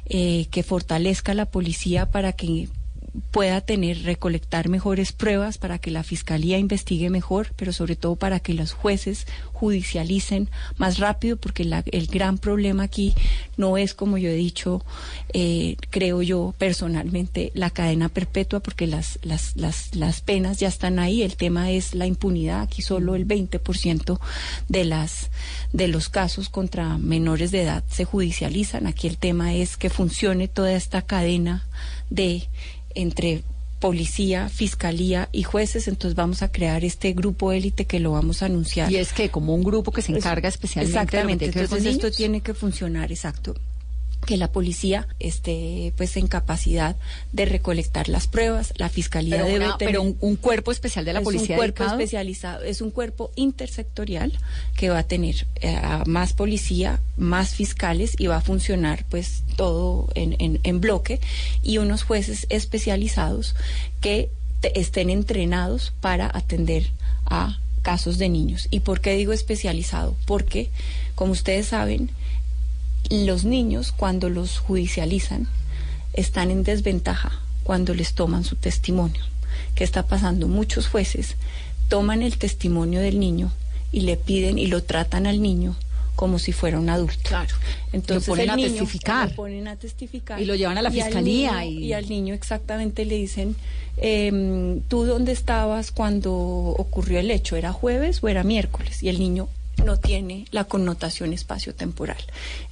eh, 0.07 0.47
que 0.51 0.63
fortalezca 0.63 1.35
la 1.35 1.47
policía 1.47 2.11
para 2.11 2.33
que 2.33 2.69
pueda 3.31 3.61
tener, 3.61 4.03
recolectar 4.03 4.69
mejores 4.69 5.13
pruebas 5.13 5.59
para 5.59 5.79
que 5.79 5.91
la 5.91 6.03
fiscalía 6.03 6.59
investigue 6.59 7.11
mejor, 7.11 7.49
pero 7.57 7.73
sobre 7.73 7.97
todo 7.97 8.17
para 8.17 8.41
que 8.41 8.55
los 8.55 8.73
jueces 8.73 9.27
judicialicen 9.53 10.49
más 10.79 10.99
rápido, 10.99 11.37
porque 11.37 11.65
la- 11.65 11.85
el 11.93 12.07
gran 12.07 12.39
problema 12.39 12.85
aquí 12.85 13.15
no 13.57 13.77
es, 13.77 13.95
como 13.95 14.17
yo 14.19 14.29
he 14.31 14.35
dicho, 14.35 14.85
eh, 15.33 15.77
creo 15.91 16.23
yo 16.23 16.55
personalmente, 16.59 17.53
la 17.55 17.71
cadena 17.71 18.09
perpetua, 18.09 18.61
porque 18.61 18.87
las, 18.87 19.19
las, 19.23 19.57
las, 19.57 19.95
las 19.95 20.21
penas 20.23 20.59
ya 20.59 20.69
están 20.69 20.99
ahí. 20.99 21.23
El 21.23 21.37
tema 21.37 21.71
es 21.71 21.95
la 21.95 22.07
impunidad. 22.07 22.63
Aquí 22.63 22.83
solo 22.83 23.15
el 23.17 23.27
20% 23.27 24.19
de, 24.69 24.85
las, 24.85 25.31
de 25.73 25.89
los 25.89 26.09
casos 26.09 26.49
contra 26.49 26.99
menores 26.99 27.51
de 27.51 27.63
edad 27.63 27.85
se 27.91 28.05
judicializan. 28.05 28.87
Aquí 28.87 29.07
el 29.09 29.19
tema 29.19 29.55
es 29.55 29.77
que 29.77 29.91
funcione 29.91 30.49
toda 30.49 30.73
esta 30.73 31.03
cadena 31.03 31.67
de 32.09 32.49
entre 32.95 33.43
policía, 33.81 34.49
fiscalía 34.49 35.29
y 35.33 35.43
jueces, 35.43 35.89
entonces 35.89 36.15
vamos 36.15 36.43
a 36.43 36.53
crear 36.53 36.85
este 36.85 37.13
grupo 37.15 37.53
élite 37.53 37.87
que 37.87 37.99
lo 37.99 38.13
vamos 38.13 38.43
a 38.43 38.47
anunciar. 38.47 38.93
Y 38.93 38.97
es 38.97 39.13
que 39.13 39.31
como 39.31 39.55
un 39.55 39.65
grupo 39.65 39.91
que 39.91 40.03
se 40.03 40.13
encarga 40.13 40.49
especialmente 40.49 40.99
Exactamente, 40.99 41.47
de 41.47 41.53
lo 41.53 41.53
que 41.53 41.59
tiene 41.59 41.69
que 41.69 41.75
ver 41.75 41.87
entonces 41.87 42.07
esto 42.07 42.17
tiene 42.17 42.41
que 42.43 42.55
funcionar, 42.55 43.11
exacto 43.11 43.55
que 44.27 44.37
la 44.37 44.53
policía 44.53 45.09
esté 45.19 45.93
pues 45.97 46.17
en 46.17 46.27
capacidad 46.27 46.95
de 47.33 47.47
recolectar 47.47 48.09
las 48.09 48.27
pruebas, 48.27 48.73
la 48.77 48.89
fiscalía 48.91 49.37
Pero, 49.37 49.47
debe 49.47 49.65
una- 49.67 49.79
tener 49.79 49.93
pero 49.95 50.03
un, 50.03 50.17
un 50.21 50.37
cuerpo 50.37 50.73
especial 50.73 51.05
de 51.05 51.13
la 51.15 51.21
es 51.21 51.25
policía 51.25 51.55
un 51.55 51.59
cuerpo 51.59 51.83
dedicado. 51.83 52.01
especializado, 52.01 52.63
es 52.63 52.81
un 52.83 52.91
cuerpo 52.91 53.31
intersectorial 53.37 54.39
que 54.77 54.91
va 54.91 54.99
a 54.99 55.03
tener 55.05 55.47
eh, 55.63 55.81
más 56.07 56.33
policía, 56.35 57.01
más 57.17 57.55
fiscales 57.55 58.15
y 58.19 58.27
va 58.27 58.37
a 58.37 58.41
funcionar 58.43 59.05
pues 59.09 59.43
todo 59.57 60.09
en, 60.15 60.37
en- 60.39 60.61
en 60.65 60.81
bloque 60.81 61.19
y 61.63 61.79
unos 61.79 62.03
jueces 62.03 62.47
especializados 62.51 63.55
que 64.01 64.31
te- 64.61 64.79
estén 64.79 65.09
entrenados 65.11 65.93
para 66.01 66.31
atender 66.33 66.91
a 67.27 67.59
casos 67.83 68.19
de 68.19 68.29
niños. 68.29 68.69
¿Y 68.71 68.81
por 68.81 69.01
qué 69.01 69.15
digo 69.15 69.33
especializado? 69.33 70.15
Porque, 70.27 70.69
como 71.15 71.33
ustedes 71.33 71.67
saben, 71.69 72.11
los 73.11 73.45
niños 73.45 73.93
cuando 73.93 74.29
los 74.29 74.59
judicializan 74.59 75.49
están 76.13 76.51
en 76.51 76.63
desventaja 76.65 77.33
cuando 77.65 77.95
les 77.95 78.15
toman 78.15 78.45
su 78.45 78.57
testimonio. 78.57 79.23
¿Qué 79.75 79.85
está 79.85 80.07
pasando? 80.07 80.49
Muchos 80.49 80.89
jueces 80.89 81.37
toman 81.89 82.23
el 82.23 82.39
testimonio 82.39 83.01
del 83.01 83.19
niño 83.21 83.53
y 83.93 84.03
le 84.03 84.17
piden 84.17 84.59
y 84.59 84.67
lo 84.67 84.83
tratan 84.83 85.27
al 85.27 85.43
niño 85.43 85.77
como 86.17 86.39
si 86.39 86.53
fuera 86.53 86.79
un 86.79 86.91
adulto. 86.91 87.19
Claro. 87.29 87.55
Entonces 87.93 88.29
Lo 88.29 88.33
ponen 88.33 88.45
el 88.45 88.51
a 88.51 88.57
niño- 88.57 88.69
testificar. 88.69 89.31
Lo 89.31 89.37
ponen 89.37 89.69
a 89.69 89.77
testificar. 89.77 90.41
Y 90.41 90.45
lo 90.45 90.55
llevan 90.55 90.77
a 90.79 90.83
la 90.83 90.89
al 90.91 90.95
fiscalía 90.95 91.61
niño- 91.61 91.81
y- 91.81 91.85
y 91.87 91.93
al 91.95 92.09
niño 92.09 92.35
exactamente 92.35 93.05
le 93.07 93.17
dicen, 93.17 93.57
em, 93.97 94.81
¿tú 94.83 95.05
dónde 95.05 95.33
estabas 95.33 95.91
cuando 95.91 96.33
ocurrió 96.35 97.19
el 97.21 97.31
hecho? 97.31 97.57
¿Era 97.57 97.73
jueves 97.73 98.23
o 98.23 98.29
era 98.29 98.45
miércoles? 98.45 99.03
Y 99.03 99.09
el 99.09 99.19
niño 99.19 99.49
no 99.85 99.99
tiene 99.99 100.47
la 100.51 100.65
connotación 100.65 101.33
espacio-temporal. 101.33 102.23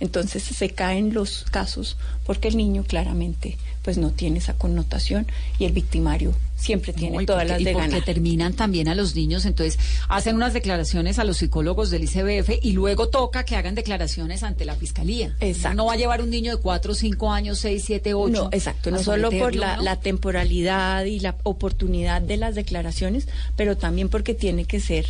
Entonces 0.00 0.42
se 0.42 0.70
caen 0.70 1.14
los 1.14 1.44
casos 1.50 1.96
porque 2.24 2.48
el 2.48 2.56
niño 2.56 2.84
claramente 2.84 3.58
pues 3.82 3.98
no 3.98 4.10
tiene 4.10 4.38
esa 4.38 4.54
connotación 4.54 5.26
y 5.58 5.64
el 5.64 5.72
victimario 5.72 6.34
siempre 6.56 6.92
tiene 6.92 7.14
No, 7.16 7.22
y 7.22 7.26
todas 7.26 7.42
porque- 7.42 7.52
las 7.52 7.60
y 7.60 7.64
de 7.64 7.72
porque 7.72 7.86
ganar. 7.88 8.04
terminan 8.04 8.52
también 8.52 8.88
a 8.88 8.94
los 8.96 9.14
niños, 9.14 9.44
entonces 9.46 9.78
hacen 10.08 10.34
unas 10.34 10.52
declaraciones 10.52 11.20
a 11.20 11.24
los 11.24 11.36
psicólogos 11.36 11.90
del 11.90 12.02
ICBF 12.02 12.58
y 12.60 12.72
luego 12.72 13.08
toca 13.08 13.44
que 13.44 13.54
hagan 13.54 13.76
declaraciones 13.76 14.42
ante 14.42 14.64
la 14.64 14.74
fiscalía. 14.74 15.36
Exacto. 15.40 15.76
No 15.76 15.86
va 15.86 15.92
a 15.92 15.96
llevar 15.96 16.20
un 16.20 16.30
niño 16.30 16.56
de 16.56 16.60
4, 16.60 16.94
5 16.94 17.30
años, 17.32 17.60
6, 17.60 17.84
7, 17.86 18.12
8. 18.14 18.32
No, 18.44 18.48
exacto, 18.52 18.90
no 18.90 18.98
solo 19.02 19.30
por 19.30 19.54
la, 19.54 19.76
la 19.76 20.00
temporalidad 20.00 21.04
y 21.04 21.20
la 21.20 21.36
oportunidad 21.44 22.20
de 22.22 22.36
las 22.38 22.56
declaraciones, 22.56 23.28
pero 23.56 23.76
también 23.76 24.08
porque 24.08 24.34
tiene 24.34 24.64
que 24.64 24.80
ser 24.80 25.06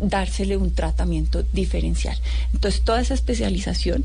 dársele 0.00 0.56
un 0.56 0.72
tratamiento 0.72 1.42
diferencial. 1.52 2.16
Entonces, 2.52 2.82
toda 2.82 3.00
esa 3.00 3.14
especialización 3.14 4.04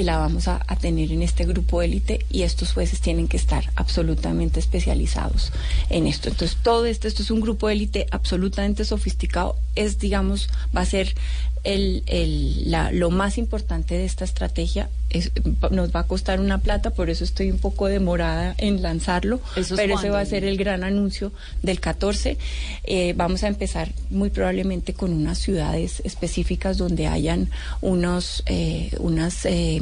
la 0.00 0.18
vamos 0.18 0.48
a, 0.48 0.62
a 0.66 0.76
tener 0.76 1.12
en 1.12 1.22
este 1.22 1.44
grupo 1.44 1.82
élite 1.82 2.24
y 2.30 2.42
estos 2.42 2.72
jueces 2.72 3.00
tienen 3.00 3.28
que 3.28 3.36
estar 3.36 3.70
absolutamente 3.74 4.60
especializados 4.60 5.52
en 5.88 6.06
esto. 6.06 6.28
Entonces, 6.28 6.56
todo 6.62 6.86
esto, 6.86 7.08
esto 7.08 7.22
es 7.22 7.30
un 7.30 7.40
grupo 7.40 7.68
élite 7.68 8.06
absolutamente 8.10 8.84
sofisticado, 8.84 9.56
es, 9.74 9.98
digamos, 9.98 10.48
va 10.76 10.82
a 10.82 10.86
ser 10.86 11.14
el, 11.64 12.02
el, 12.06 12.70
la, 12.70 12.92
lo 12.92 13.10
más 13.10 13.38
importante 13.38 13.96
de 13.96 14.04
esta 14.04 14.24
estrategia 14.24 14.88
es, 15.10 15.32
nos 15.70 15.94
va 15.94 16.00
a 16.00 16.06
costar 16.06 16.40
una 16.40 16.58
plata, 16.58 16.90
por 16.90 17.10
eso 17.10 17.24
estoy 17.24 17.50
un 17.50 17.58
poco 17.58 17.86
demorada 17.86 18.54
en 18.58 18.80
lanzarlo, 18.80 19.40
pero 19.76 19.98
ese 19.98 20.10
va 20.10 20.20
a 20.20 20.24
ser 20.24 20.44
el 20.44 20.56
gran 20.56 20.84
anuncio 20.84 21.32
del 21.62 21.80
14. 21.80 22.38
Eh, 22.84 23.14
vamos 23.16 23.42
a 23.42 23.48
empezar 23.48 23.92
muy 24.10 24.30
probablemente 24.30 24.94
con 24.94 25.12
unas 25.12 25.38
ciudades 25.38 26.00
específicas 26.04 26.78
donde 26.78 27.08
hayan 27.08 27.50
unos, 27.80 28.42
eh, 28.46 28.90
unas, 28.98 29.44
eh, 29.46 29.78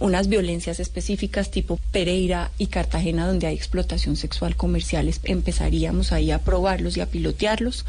unas 0.00 0.28
violencias 0.28 0.80
específicas 0.80 1.50
tipo 1.50 1.78
Pereira 1.90 2.50
y 2.58 2.68
Cartagena 2.68 3.26
donde 3.26 3.48
hay 3.48 3.56
explotación 3.56 4.16
sexual 4.16 4.56
comercial. 4.56 5.12
Empezaríamos 5.24 6.12
ahí 6.12 6.30
a 6.30 6.38
probarlos 6.38 6.96
y 6.96 7.00
a 7.00 7.06
pilotearlos. 7.06 7.84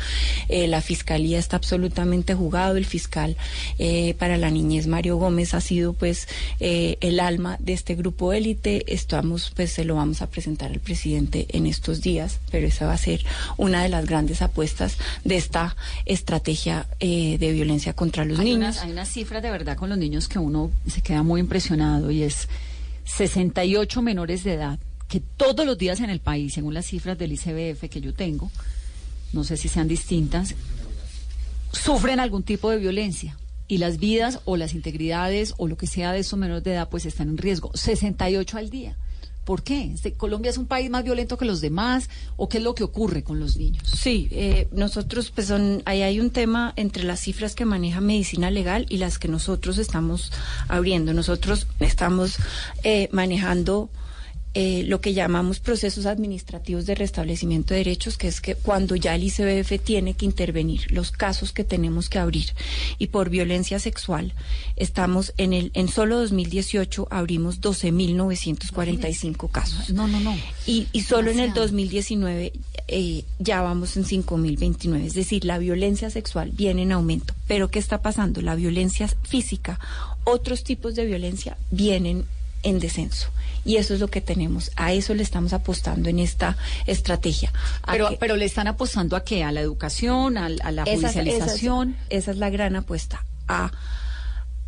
la 0.50 0.82
fiscalía 0.82 1.40
está 1.40 1.58
absolutamente 1.58 2.34
jugado, 2.34 2.78
el 2.78 2.86
fiscal 2.86 3.38
para 4.18 4.38
la 4.38 4.50
niñez 4.50 4.88
Mario 4.88 5.18
Gómez 5.18 5.54
ha 5.54 5.62
sido 5.62 5.94
pues 5.94 6.28
eh, 6.60 6.98
el 7.02 7.20
alma 7.20 7.58
de 7.60 7.74
este 7.74 7.96
grupo 7.96 8.34
élite. 8.34 8.94
Estamos, 8.94 9.52
pues 9.56 9.72
se 9.72 9.86
lo 9.86 9.96
vamos 9.96 10.22
a 10.22 10.30
presentar 10.30 10.72
al 10.72 10.80
presidente 10.80 11.48
en 11.50 11.66
estos 11.66 12.02
días, 12.02 12.40
pero 12.52 12.68
esa 12.68 12.88
va 12.88 12.94
a 12.94 12.98
ser 12.98 13.26
una 13.58 13.84
de 13.84 13.90
las 13.90 14.06
grandes 14.06 14.42
apuestas 14.42 14.98
de 15.24 15.38
esta 15.38 15.76
estrategia 16.06 16.88
eh, 17.00 17.38
de 17.40 17.52
violencia 17.52 17.94
contra 17.94 18.26
los 18.26 18.40
niños. 18.40 18.80
hay 18.80 18.92
unas 18.92 19.10
cifras 19.10 19.42
de 19.42 19.52
verdad 19.52 19.78
con 19.78 19.90
los 19.90 19.98
niños 19.98 20.28
que 20.28 20.40
uno 20.40 20.72
se 20.88 21.02
queda 21.02 21.24
muy 21.24 21.42
impresionado 21.42 22.12
y 22.12 22.24
es 22.24 22.48
68 23.06 24.02
menores 24.02 24.44
de 24.44 24.54
edad 24.54 24.80
que 25.08 25.22
todos 25.22 25.66
los 25.66 25.78
días 25.78 26.02
en 26.02 26.10
el 26.10 26.20
país, 26.20 26.54
según 26.54 26.74
las 26.74 26.86
cifras 26.86 27.18
del 27.18 27.32
ICBF 27.32 27.90
que 27.90 28.02
yo 28.02 28.14
tengo, 28.14 28.52
no 29.32 29.44
sé 29.44 29.56
si 29.58 29.70
sean 29.70 29.88
distintas, 29.88 30.56
sufren 31.72 32.20
algún 32.20 32.44
tipo 32.44 32.70
de 32.70 32.78
violencia 32.78 33.38
y 33.68 33.78
las 33.80 33.98
vidas 33.98 34.40
o 34.46 34.58
las 34.58 34.74
integridades 34.74 35.54
o 35.58 35.68
lo 35.68 35.78
que 35.78 35.88
sea 35.88 36.12
de 36.12 36.20
esos 36.20 36.40
menores 36.40 36.64
de 36.64 36.74
edad 36.74 36.90
pues 36.90 37.06
están 37.06 37.30
en 37.30 37.38
riesgo. 37.38 37.72
68 37.74 38.58
al 38.58 38.70
día. 38.70 38.98
¿Por 39.48 39.64
qué? 39.64 39.94
¿Este, 39.94 40.12
¿Colombia 40.12 40.50
es 40.50 40.58
un 40.58 40.66
país 40.66 40.90
más 40.90 41.06
violento 41.06 41.38
que 41.38 41.46
los 41.46 41.62
demás 41.62 42.10
o 42.36 42.50
qué 42.50 42.58
es 42.58 42.64
lo 42.66 42.76
que 42.76 42.84
ocurre 42.84 43.24
con 43.24 43.40
los 43.40 43.56
niños? 43.56 43.82
Sí, 43.90 44.28
eh, 44.32 44.68
nosotros, 44.74 45.32
pues 45.32 45.48
son, 45.48 45.84
ahí 45.86 46.02
hay 46.02 46.20
un 46.20 46.32
tema 46.32 46.74
entre 46.76 47.06
las 47.06 47.22
cifras 47.22 47.56
que 47.56 47.64
maneja 47.64 48.02
medicina 48.02 48.52
legal 48.52 48.86
y 48.90 48.98
las 48.98 49.20
que 49.20 49.30
nosotros 49.30 49.78
estamos 49.78 50.34
abriendo. 50.68 51.14
Nosotros 51.14 51.66
estamos 51.80 52.36
eh, 52.84 53.08
manejando 53.14 53.90
eh, 54.60 54.82
lo 54.88 55.02
que 55.02 55.14
llamamos 55.14 55.60
procesos 55.60 56.08
administrativos 56.08 56.88
de 56.88 56.96
restablecimiento 56.96 57.76
de 57.76 57.82
derechos, 57.82 58.18
que 58.18 58.28
es 58.28 58.42
que 58.42 58.56
cuando 58.56 58.96
ya 58.96 59.14
el 59.14 59.24
ICBF 59.24 59.80
tiene 59.84 60.16
que 60.16 60.26
intervenir, 60.26 60.92
los 60.92 61.12
casos 61.12 61.54
que 61.54 61.64
tenemos 61.64 62.10
que 62.10 62.18
abrir. 62.18 62.48
Y 62.98 63.08
por 63.08 63.30
violencia 63.30 63.78
sexual, 63.78 64.34
estamos 64.76 65.32
en 65.38 65.54
el, 65.54 65.70
en 65.76 65.90
solo 65.90 66.18
2018 66.18 67.08
abrimos 67.12 67.62
12.945 67.62 69.52
casos. 69.52 69.92
No, 69.92 70.08
no, 70.08 70.20
no. 70.20 70.36
Y, 70.66 70.88
y 70.92 71.02
solo 71.02 71.30
en 71.30 71.40
el 71.40 71.54
2019 71.54 72.52
eh, 72.88 73.26
ya 73.38 73.62
vamos 73.62 73.96
en 73.96 74.06
5.029. 74.06 75.06
Es 75.06 75.14
decir, 75.14 75.46
la 75.46 75.60
violencia 75.60 76.10
sexual 76.10 76.50
viene 76.52 76.82
en 76.82 76.94
aumento. 76.94 77.36
Pero 77.48 77.70
¿qué 77.70 77.78
está 77.78 78.02
pasando? 78.02 78.42
La 78.42 78.56
violencia 78.56 79.08
física, 79.22 79.80
otros 80.24 80.64
tipos 80.64 80.96
de 80.96 81.06
violencia 81.06 81.58
vienen 81.70 82.26
en 82.68 82.80
descenso. 82.80 83.30
Y 83.64 83.78
eso 83.78 83.94
es 83.94 84.00
lo 84.00 84.08
que 84.08 84.22
tenemos. 84.22 84.72
A 84.76 84.94
eso 84.94 85.14
le 85.14 85.24
estamos 85.24 85.54
apostando 85.54 86.10
en 86.10 86.20
esta 86.20 86.58
estrategia. 86.86 87.52
Pero, 87.86 88.10
pero 88.20 88.36
le 88.36 88.46
están 88.46 88.68
apostando 88.68 89.16
a 89.16 89.24
qué? 89.24 89.44
A 89.44 89.52
la 89.52 89.62
educación, 89.62 90.38
a, 90.38 90.50
la 90.50 90.86
judicialización. 90.86 91.98
Esa 92.10 92.32
es, 92.32 92.38
la 92.38 92.50
gran 92.50 92.76
apuesta. 92.76 93.26
A, 93.48 93.72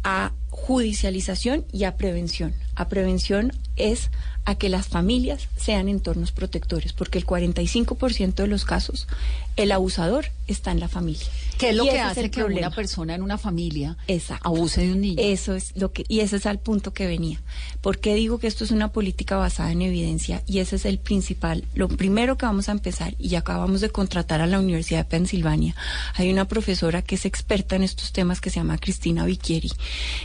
a 0.04 0.32
judicialización 0.62 1.66
y 1.72 1.86
a 1.86 1.96
prevención. 1.96 2.54
A 2.76 2.88
prevención 2.88 3.52
es 3.76 4.10
a 4.46 4.56
que 4.56 4.70
las 4.70 4.88
familias 4.88 5.48
sean 5.58 5.90
entornos 5.90 6.32
protectores, 6.32 6.94
porque 6.94 7.18
el 7.18 7.26
45% 7.26 8.34
de 8.34 8.48
los 8.48 8.66
casos 8.66 9.08
el 9.58 9.74
abusador 9.74 10.26
está 10.48 10.72
en 10.72 10.80
la 10.80 10.88
familia. 10.88 11.28
¿Qué 11.58 11.72
es 11.72 11.76
lo 11.76 11.84
que 11.84 12.00
hace 12.00 12.32
que 12.32 12.46
una 12.46 12.72
persona 12.72 13.14
en 13.14 13.22
una 13.22 13.38
familia 13.38 13.98
abuse 14.42 14.82
de 14.82 14.94
un 14.94 15.02
niño? 15.02 15.18
Eso 15.22 15.54
es 15.54 15.76
lo 15.76 15.92
que, 15.92 16.06
y 16.08 16.22
ese 16.22 16.38
es 16.38 16.46
al 16.46 16.60
punto 16.60 16.94
que 16.94 17.08
venía. 17.08 17.42
¿Por 17.82 18.00
qué 18.00 18.16
digo 18.16 18.40
que 18.40 18.48
esto 18.48 18.64
es 18.64 18.72
una 18.72 18.94
política 18.94 19.36
basada 19.36 19.74
en 19.74 19.82
evidencia? 19.82 20.42
Y 20.48 20.60
ese 20.60 20.78
es 20.78 20.86
el 20.86 20.98
principal, 20.98 21.66
lo 21.74 21.90
primero 21.90 22.38
que 22.38 22.46
vamos 22.46 22.70
a 22.70 22.72
empezar, 22.72 23.16
y 23.20 23.36
acabamos 23.36 23.82
de 23.82 23.90
contratar 23.90 24.40
a 24.40 24.48
la 24.48 24.60
Universidad 24.60 25.00
de 25.00 25.10
Pensilvania. 25.10 25.76
Hay 26.16 26.32
una 26.32 26.46
profesora 26.46 27.02
que 27.02 27.16
es 27.16 27.26
experta 27.26 27.76
en 27.76 27.84
estos 27.84 28.14
temas 28.14 28.40
que 28.40 28.50
se 28.50 28.62
llama 28.62 28.78
Cristina 28.78 29.26
Vicchieri, 29.26 29.72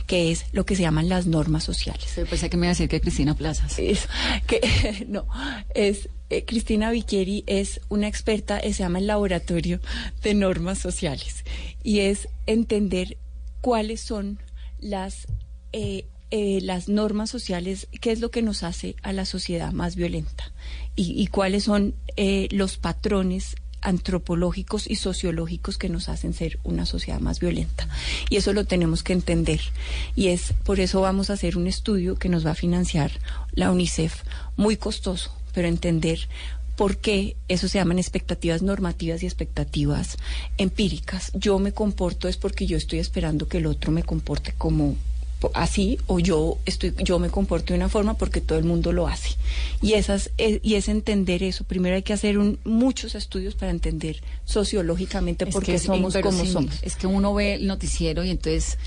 que 0.07 0.24
es 0.31 0.47
lo 0.53 0.65
que 0.65 0.77
se 0.77 0.83
llaman 0.83 1.09
las 1.09 1.27
normas 1.27 1.65
sociales. 1.65 2.07
pensé 2.29 2.51
que 2.51 2.57
me 2.57 2.67
iba 2.67 2.71
a 2.71 2.75
decir 2.75 2.89
que 2.89 3.01
Cristina 3.01 3.35
Plazas. 3.35 3.79
Es, 3.79 4.09
que, 4.47 5.05
no, 5.09 5.27
es 5.75 6.09
eh, 6.31 6.45
Cristina 6.45 6.91
Vicchieri 6.91 7.45
es 7.47 7.81
una 7.89 8.09
experta, 8.09 8.59
eh, 8.59 8.73
se 8.73 8.83
llama 8.83 8.99
el 8.99 9.07
Laboratorio 9.07 9.81
de 10.23 10.35
Normas 10.35 10.79
Sociales, 10.79 11.45
y 11.83 12.01
es 12.01 12.29
entender 12.47 13.19
cuáles 13.61 14.01
son 14.01 14.39
las, 14.81 15.27
eh, 15.73 16.07
las 16.31 16.89
normas 16.89 17.31
sociales, 17.31 17.89
qué 18.01 18.11
es 18.11 18.21
lo 18.21 18.31
que 18.31 18.43
nos 18.43 18.63
hace 18.63 18.97
a 19.03 19.13
la 19.13 19.25
sociedad 19.27 19.73
más 19.73 19.95
violenta 19.95 20.53
y, 20.97 21.21
y 21.21 21.29
cuáles 21.29 21.65
son 21.65 21.95
los 22.51 22.77
patrones 22.79 23.55
antropológicos 23.85 24.91
y 24.91 24.97
sociológicos 24.97 25.79
que 25.79 25.89
nos 25.89 26.09
hacen 26.09 26.35
ser 26.35 26.59
una 26.65 26.87
sociedad 26.87 27.21
más 27.21 27.39
violenta. 27.39 27.89
Y 28.31 28.37
eso 28.37 28.53
lo 28.53 28.65
tenemos 28.65 29.03
que 29.03 29.13
entender. 29.13 29.61
Y 30.17 30.29
es 30.29 30.55
por 30.65 30.81
eso 30.81 31.01
vamos 31.01 31.31
a 31.31 31.35
hacer 31.35 31.57
un 31.57 31.69
estudio 31.69 32.17
que 32.17 32.29
nos 32.29 32.45
va 32.45 32.51
a 32.51 32.57
financiar 32.57 33.13
la 33.53 33.71
UNICEF, 33.71 34.23
muy 34.57 34.77
costoso, 34.77 35.33
pero 35.53 35.69
entender 35.69 36.29
por 36.77 36.97
qué 36.97 37.37
eso 37.49 37.69
se 37.69 37.79
llaman 37.79 37.99
expectativas 37.99 38.63
normativas 38.63 39.23
y 39.23 39.27
expectativas 39.27 40.17
empíricas. 40.59 41.31
Yo 41.35 41.59
me 41.59 41.73
comporto 41.73 42.27
es 42.27 42.37
porque 42.37 42.67
yo 42.67 42.77
estoy 42.77 42.99
esperando 42.99 43.47
que 43.47 43.59
el 43.59 43.67
otro 43.67 43.93
me 43.93 44.03
comporte 44.03 44.55
como 44.59 44.97
así 45.55 45.99
o 46.07 46.19
yo 46.19 46.59
estoy 46.65 46.95
yo 47.03 47.19
me 47.19 47.29
comporto 47.29 47.73
de 47.73 47.79
una 47.79 47.89
forma 47.89 48.15
porque 48.15 48.41
todo 48.41 48.59
el 48.59 48.65
mundo 48.65 48.93
lo 48.93 49.07
hace. 49.07 49.37
Y 49.83 49.95
esas 49.95 50.31
eh, 50.39 50.61
y 50.63 50.75
es 50.75 50.89
entender 50.89 51.43
eso. 51.43 51.65
Primero 51.65 51.97
hay 51.97 52.03
que 52.03 52.13
hacer 52.13 52.37
muchos 52.65 53.15
estudios 53.15 53.55
para 53.55 53.71
entender 53.71 54.23
sociológicamente 54.45 55.47
por 55.47 55.65
qué 55.65 55.79
somos 55.79 56.17
como 56.17 56.45
somos. 56.45 56.83
es 56.83 56.97
que 56.97 57.07
uno 57.07 57.35
ve 57.35 57.55
el 57.55 57.67
noticiero 57.67 58.25
y 58.25 58.31
entonces 58.31 58.79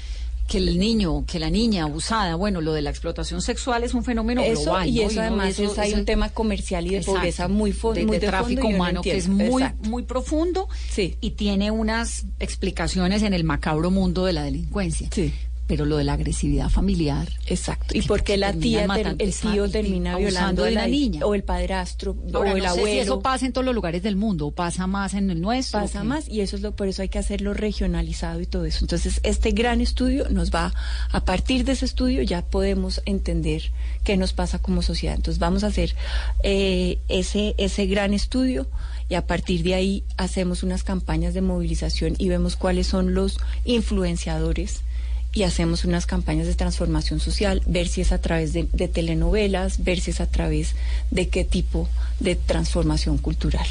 que 0.47 0.57
el 0.59 0.79
niño, 0.79 1.25
que 1.25 1.39
la 1.39 1.49
niña 1.49 1.83
abusada, 1.83 2.35
bueno, 2.35 2.61
lo 2.61 2.71
de 2.71 2.81
la 2.81 2.89
explotación 2.89 3.41
sexual 3.41 3.83
es 3.83 3.93
un 3.93 4.03
fenómeno 4.03 4.41
global. 4.41 4.87
Y 4.87 5.01
eso 5.01 5.19
además 5.19 5.59
es, 5.59 5.77
hay 5.77 5.93
un 5.93 6.05
tema 6.05 6.29
comercial 6.29 6.87
y 6.87 6.91
de 6.91 7.01
pobreza 7.01 7.47
muy, 7.47 7.71
de, 7.71 8.05
muy 8.05 8.17
de, 8.17 8.27
tráfico 8.27 8.67
humano 8.67 9.01
que 9.01 9.17
es 9.17 9.27
muy, 9.27 9.63
muy 9.83 10.03
profundo 10.03 10.69
y 10.95 11.31
tiene 11.31 11.69
unas 11.71 12.25
explicaciones 12.39 13.23
en 13.23 13.33
el 13.33 13.43
macabro 13.43 13.91
mundo 13.91 14.25
de 14.25 14.33
la 14.33 14.43
delincuencia. 14.43 15.09
Sí 15.11 15.33
pero 15.67 15.85
lo 15.85 15.97
de 15.97 16.05
la 16.05 16.13
agresividad 16.13 16.69
familiar. 16.69 17.27
Exacto. 17.45 17.95
Y 17.95 18.01
porque 18.01 18.37
la 18.37 18.53
tía, 18.53 18.87
el 19.19 19.33
tío 19.33 19.69
termina 19.69 20.17
violando 20.17 20.63
a 20.63 20.71
la 20.71 20.87
niña. 20.87 21.25
O 21.25 21.35
el 21.35 21.43
padrastro, 21.43 22.15
o 22.33 22.43
el 22.45 22.65
abuelo. 22.65 22.87
si 22.87 22.99
eso 22.99 23.19
pasa 23.19 23.45
en 23.45 23.51
todos 23.51 23.65
los 23.65 23.75
lugares 23.75 24.01
del 24.01 24.15
mundo, 24.15 24.49
pasa 24.51 24.87
más 24.87 25.13
en 25.13 25.29
el 25.29 25.41
nuestro. 25.41 25.81
Pasa 25.81 26.05
más, 26.05 26.29
y 26.29 26.39
eso 26.39 26.55
es 26.55 26.61
lo, 26.61 26.73
por 26.75 26.87
eso 26.87 27.01
hay 27.01 27.09
que 27.09 27.19
hacerlo 27.19 27.53
regionalizado 27.53 28.39
y 28.39 28.45
todo 28.45 28.63
eso. 28.63 28.79
Entonces, 28.85 29.19
este 29.23 29.51
gran 29.51 29.81
estudio 29.81 30.29
nos 30.29 30.51
va, 30.51 30.73
a 31.11 31.25
partir 31.25 31.65
de 31.65 31.73
ese 31.73 31.85
estudio 31.85 32.21
ya 32.23 32.43
podemos 32.43 33.01
entender 33.05 33.63
qué 34.05 34.15
nos 34.15 34.31
pasa 34.31 34.59
como 34.59 34.81
sociedad. 34.81 35.15
Entonces, 35.15 35.39
vamos 35.39 35.65
a 35.65 35.67
hacer 35.67 35.95
eh, 36.43 36.99
ese, 37.09 37.55
ese 37.57 37.85
gran 37.87 38.13
estudio 38.13 38.67
y 39.09 39.15
a 39.15 39.27
partir 39.27 39.63
de 39.63 39.75
ahí 39.75 40.03
hacemos 40.15 40.63
unas 40.63 40.83
campañas 40.83 41.33
de 41.33 41.41
movilización 41.41 42.15
y 42.17 42.29
vemos 42.29 42.55
cuáles 42.55 42.87
son 42.87 43.13
los 43.13 43.37
influenciadores 43.65 44.81
y 45.37 45.43
hacemos 45.43 45.85
unas 45.85 46.07
campañas 46.07 46.47
de 46.47 46.55
transformación 46.55 47.19
social, 47.19 47.61
ver 47.67 47.87
si 47.87 48.01
es 48.01 48.11
a 48.11 48.17
través 48.17 48.53
de, 48.53 48.63
telenovelas, 48.63 49.83
ver 49.83 49.99
si 49.99 50.09
es 50.09 50.19
a 50.19 50.25
través 50.25 50.73
de 51.11 51.29
qué 51.29 51.43
tipo 51.43 51.87
de 52.19 52.35
transformación 52.35 53.19
cultural. 53.19 53.67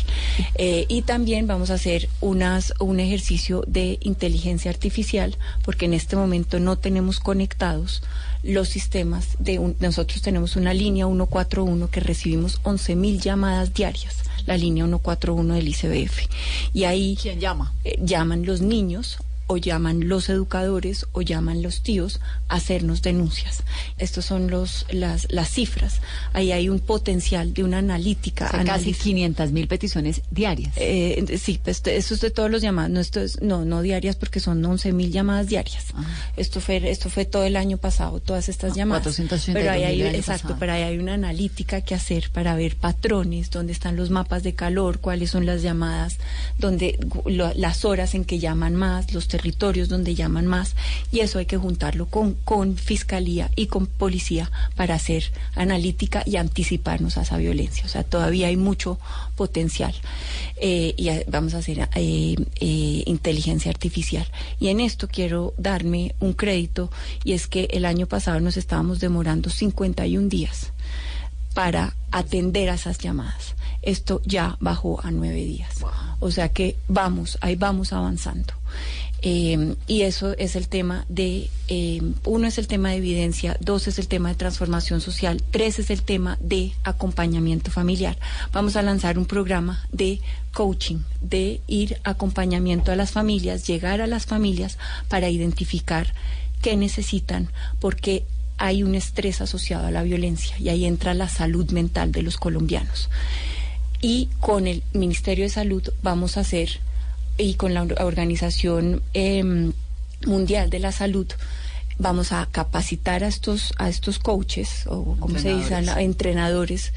Eh, 0.54 0.86
y 0.88 1.02
también 1.02 1.48
vamos 1.48 1.70
a 1.70 1.74
hacer 1.74 2.08
unas, 2.20 2.72
un 2.78 3.00
ejercicio 3.00 3.64
de 3.66 3.98
inteligencia 4.00 4.70
artificial, 4.70 5.36
porque 5.64 5.86
en 5.86 5.94
este 5.94 6.14
momento 6.14 6.60
no 6.60 6.78
tenemos 6.78 7.18
conectados 7.18 8.00
los 8.44 8.68
sistemas 8.68 9.30
de 9.40 9.58
nosotros 9.80 10.22
tenemos 10.22 10.54
una 10.54 10.72
línea 10.72 11.06
141 11.06 11.90
que 11.90 11.98
recibimos 11.98 12.62
11.000 12.62 13.18
llamadas 13.18 13.74
diarias 13.74 14.18
la 14.46 14.56
línea 14.56 14.84
141 14.84 15.54
del 15.54 15.66
ICBF. 15.66 16.28
Y 16.72 16.84
ahí 16.84 17.18
¿Quién 17.20 17.40
llama? 17.40 17.74
Eh, 17.82 17.98
llaman 18.00 18.46
los 18.46 18.60
niños 18.60 19.18
o 19.48 19.56
llaman 19.56 20.08
los 20.08 20.28
educadores 20.28 21.06
o 21.12 21.22
llaman 21.22 21.62
los 21.62 21.82
tíos 21.82 22.20
a 22.48 22.56
hacernos 22.56 23.02
denuncias. 23.02 23.62
Estos 23.98 24.24
son 24.24 24.50
los 24.50 24.86
las, 24.90 25.26
las 25.30 25.50
cifras. 25.50 26.00
Ahí 26.32 26.52
hay 26.52 26.68
un 26.68 26.80
potencial 26.80 27.54
de 27.54 27.62
una 27.64 27.78
analítica. 27.78 28.46
O 28.46 28.50
sea, 28.50 28.64
casi 28.64 28.92
500 28.92 29.52
mil 29.52 29.68
peticiones 29.68 30.22
diarias. 30.30 30.72
Eh, 30.76 31.38
sí, 31.40 31.60
pues 31.62 31.82
eso 31.86 32.14
es 32.14 32.20
de 32.20 32.30
todos 32.30 32.50
los 32.50 32.60
llamados. 32.62 32.90
No, 32.90 33.00
esto 33.00 33.20
es, 33.20 33.40
no, 33.42 33.64
no 33.64 33.82
diarias 33.82 34.16
porque 34.16 34.40
son 34.40 34.64
11 34.64 34.92
mil 34.92 35.12
llamadas 35.12 35.46
diarias. 35.48 35.86
Ah. 35.94 36.04
Esto 36.36 36.60
fue 36.60 36.76
esto 36.90 37.08
fue 37.10 37.24
todo 37.24 37.44
el 37.44 37.56
año 37.56 37.76
pasado, 37.76 38.20
todas 38.20 38.48
estas 38.48 38.72
Ah, 38.72 38.76
llamadas. 38.76 39.04
482 39.04 39.54
pero 39.54 39.70
ahí 39.72 39.84
hay, 39.84 40.02
exacto, 40.16 40.42
pasado. 40.42 40.56
pero 40.58 40.72
ahí 40.72 40.82
hay 40.82 40.98
una 40.98 41.14
analítica 41.14 41.80
que 41.80 41.94
hacer 41.94 42.30
para 42.30 42.54
ver 42.56 42.76
patrones, 42.76 43.50
dónde 43.50 43.72
están 43.72 43.96
los 43.96 44.10
mapas 44.10 44.42
de 44.42 44.54
calor, 44.54 44.98
cuáles 45.00 45.30
son 45.30 45.46
las 45.46 45.62
llamadas, 45.62 46.18
donde 46.58 46.98
lo- 47.26 47.52
las 47.54 47.84
horas 47.84 48.14
en 48.14 48.24
que 48.24 48.38
llaman 48.38 48.74
más, 48.74 49.12
los 49.12 49.28
territorios 49.36 49.88
donde 49.88 50.14
llaman 50.14 50.46
más, 50.46 50.74
y 51.12 51.20
eso 51.20 51.38
hay 51.38 51.46
que 51.46 51.58
juntarlo 51.58 52.06
con, 52.06 52.34
con 52.44 52.76
fiscalía 52.76 53.50
y 53.54 53.66
con 53.66 53.86
policía 53.86 54.50
para 54.76 54.94
hacer 54.94 55.24
analítica 55.54 56.22
y 56.24 56.36
anticiparnos 56.36 57.18
a 57.18 57.22
esa 57.22 57.36
violencia. 57.36 57.84
O 57.84 57.88
sea, 57.88 58.02
todavía 58.02 58.48
hay 58.48 58.56
mucho 58.56 58.98
potencial 59.36 59.94
eh, 60.56 60.94
y 60.96 61.10
vamos 61.30 61.54
a 61.54 61.58
hacer 61.58 61.88
eh, 61.94 62.36
eh, 62.60 63.02
inteligencia 63.06 63.70
artificial. 63.70 64.26
Y 64.58 64.68
en 64.68 64.80
esto 64.80 65.06
quiero 65.06 65.52
darme 65.58 66.14
un 66.20 66.32
crédito 66.32 66.90
y 67.24 67.32
es 67.34 67.46
que 67.46 67.68
el 67.72 67.84
año 67.84 68.06
pasado 68.06 68.40
nos 68.40 68.56
estábamos 68.56 69.00
demorando 69.00 69.50
51 69.50 70.28
días 70.28 70.72
para 71.54 71.94
atender 72.10 72.70
a 72.70 72.74
esas 72.74 72.98
llamadas. 72.98 73.54
Esto 73.82 74.20
ya 74.24 74.56
bajó 74.60 75.00
a 75.04 75.10
nueve 75.10 75.44
días. 75.44 75.84
O 76.18 76.30
sea 76.30 76.48
que 76.48 76.76
vamos, 76.88 77.38
ahí 77.40 77.56
vamos 77.56 77.92
avanzando. 77.92 78.52
Eh, 79.22 79.74
y 79.86 80.02
eso 80.02 80.36
es 80.36 80.56
el 80.56 80.68
tema 80.68 81.04
de, 81.08 81.48
eh, 81.68 82.02
uno 82.24 82.46
es 82.46 82.58
el 82.58 82.68
tema 82.68 82.90
de 82.90 82.96
evidencia, 82.96 83.56
dos 83.60 83.88
es 83.88 83.98
el 83.98 84.08
tema 84.08 84.28
de 84.28 84.34
transformación 84.34 85.00
social, 85.00 85.42
tres 85.50 85.78
es 85.78 85.90
el 85.90 86.02
tema 86.02 86.38
de 86.40 86.72
acompañamiento 86.84 87.70
familiar. 87.70 88.18
Vamos 88.52 88.76
a 88.76 88.82
lanzar 88.82 89.18
un 89.18 89.26
programa 89.26 89.84
de 89.90 90.20
coaching, 90.52 90.98
de 91.20 91.60
ir 91.66 91.98
acompañamiento 92.04 92.92
a 92.92 92.96
las 92.96 93.10
familias, 93.10 93.66
llegar 93.66 94.00
a 94.00 94.06
las 94.06 94.26
familias 94.26 94.78
para 95.08 95.30
identificar 95.30 96.12
qué 96.62 96.76
necesitan, 96.76 97.50
porque 97.80 98.24
hay 98.58 98.82
un 98.82 98.94
estrés 98.94 99.40
asociado 99.40 99.86
a 99.86 99.90
la 99.90 100.02
violencia 100.02 100.56
y 100.58 100.68
ahí 100.68 100.84
entra 100.84 101.14
la 101.14 101.28
salud 101.28 101.70
mental 101.70 102.12
de 102.12 102.22
los 102.22 102.36
colombianos. 102.36 103.10
Y 104.00 104.28
con 104.40 104.66
el 104.66 104.82
Ministerio 104.92 105.44
de 105.44 105.50
Salud 105.50 105.82
vamos 106.02 106.36
a 106.36 106.40
hacer, 106.40 106.80
y 107.38 107.54
con 107.54 107.74
la 107.74 107.82
or- 107.82 108.00
Organización 108.02 109.02
em, 109.14 109.72
Mundial 110.26 110.70
de 110.70 110.78
la 110.78 110.92
Salud, 110.92 111.26
vamos 111.98 112.32
a 112.32 112.46
capacitar 112.50 113.24
a 113.24 113.28
estos, 113.28 113.72
a 113.78 113.88
estos 113.88 114.18
coaches, 114.18 114.84
o 114.86 115.16
como 115.18 115.38
se 115.38 115.54
dice, 115.54 115.74
a 115.74 115.80
la- 115.82 116.00
entrenadores, 116.02 116.92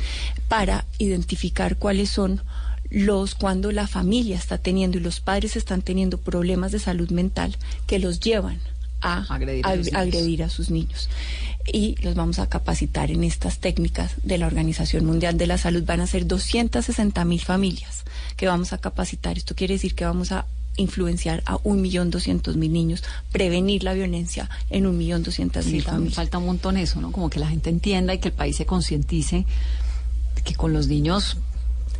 para 0.47 0.86
identificar 0.97 1.78
cuáles 1.78 2.10
son 2.10 2.41
los 2.89 3.36
cuando 3.36 3.71
la 3.71 3.88
familia 3.88 4.36
está 4.36 4.58
teniendo 4.58 4.97
y 4.97 5.02
los 5.02 5.19
padres 5.19 5.56
están 5.56 5.82
teniendo 5.84 6.17
problemas 6.17 6.71
de 6.71 6.80
salud 6.80 7.12
mental 7.12 7.56
que 7.86 7.99
los 7.99 8.19
llevan 8.19 8.60
a 9.02 9.25
Agredir 9.34 9.65
a 9.65 9.69
a- 9.69 9.75
los 9.75 9.86
niños. 9.86 10.02
agredir 10.02 10.43
a 10.43 10.49
sus 10.49 10.69
niños. 10.71 11.08
Y 11.72 11.95
los 12.02 12.15
vamos 12.15 12.39
a 12.39 12.48
capacitar 12.48 13.12
en 13.12 13.24
estas 13.24 13.60
técnicas 13.60 14.13
de 14.24 14.38
la 14.38 14.48
Organización 14.48 15.06
Mundial 15.06 15.38
de 15.38 15.45
la 15.48 15.58
Salud. 15.58 15.84
Van 15.86 16.02
a 16.02 16.08
ser 16.08 16.26
260 16.26 17.24
mil 17.26 17.41
familias 17.41 18.04
que 18.38 18.48
vamos 18.48 18.74
a 18.74 18.78
capacitar. 18.80 19.38
Esto 19.38 19.56
quiere 19.56 19.76
decir 19.76 19.93
que 19.93 20.06
vamos 20.06 20.32
a 20.32 20.45
influenciar 20.78 21.43
a 21.45 21.56
1.200.000 21.58 22.56
niños, 22.69 23.04
prevenir 23.32 23.84
la 23.84 23.93
violencia 23.93 24.50
en 24.69 24.86
1.200.000 24.86 25.28
Sí, 25.28 25.41
también 25.52 25.84
familias. 25.84 26.13
falta 26.15 26.38
un 26.38 26.45
montón 26.45 26.78
eso, 26.78 27.02
¿no? 27.02 27.12
Como 27.12 27.30
que 27.30 27.39
la 27.39 27.50
gente 27.50 27.69
entienda 27.69 28.13
y 28.13 28.19
que 28.19 28.30
el 28.30 28.34
país 28.34 28.56
se 28.56 28.65
concientice 28.65 29.45
que 30.45 30.56
con 30.56 30.72
los 30.72 30.88
niños, 30.88 31.38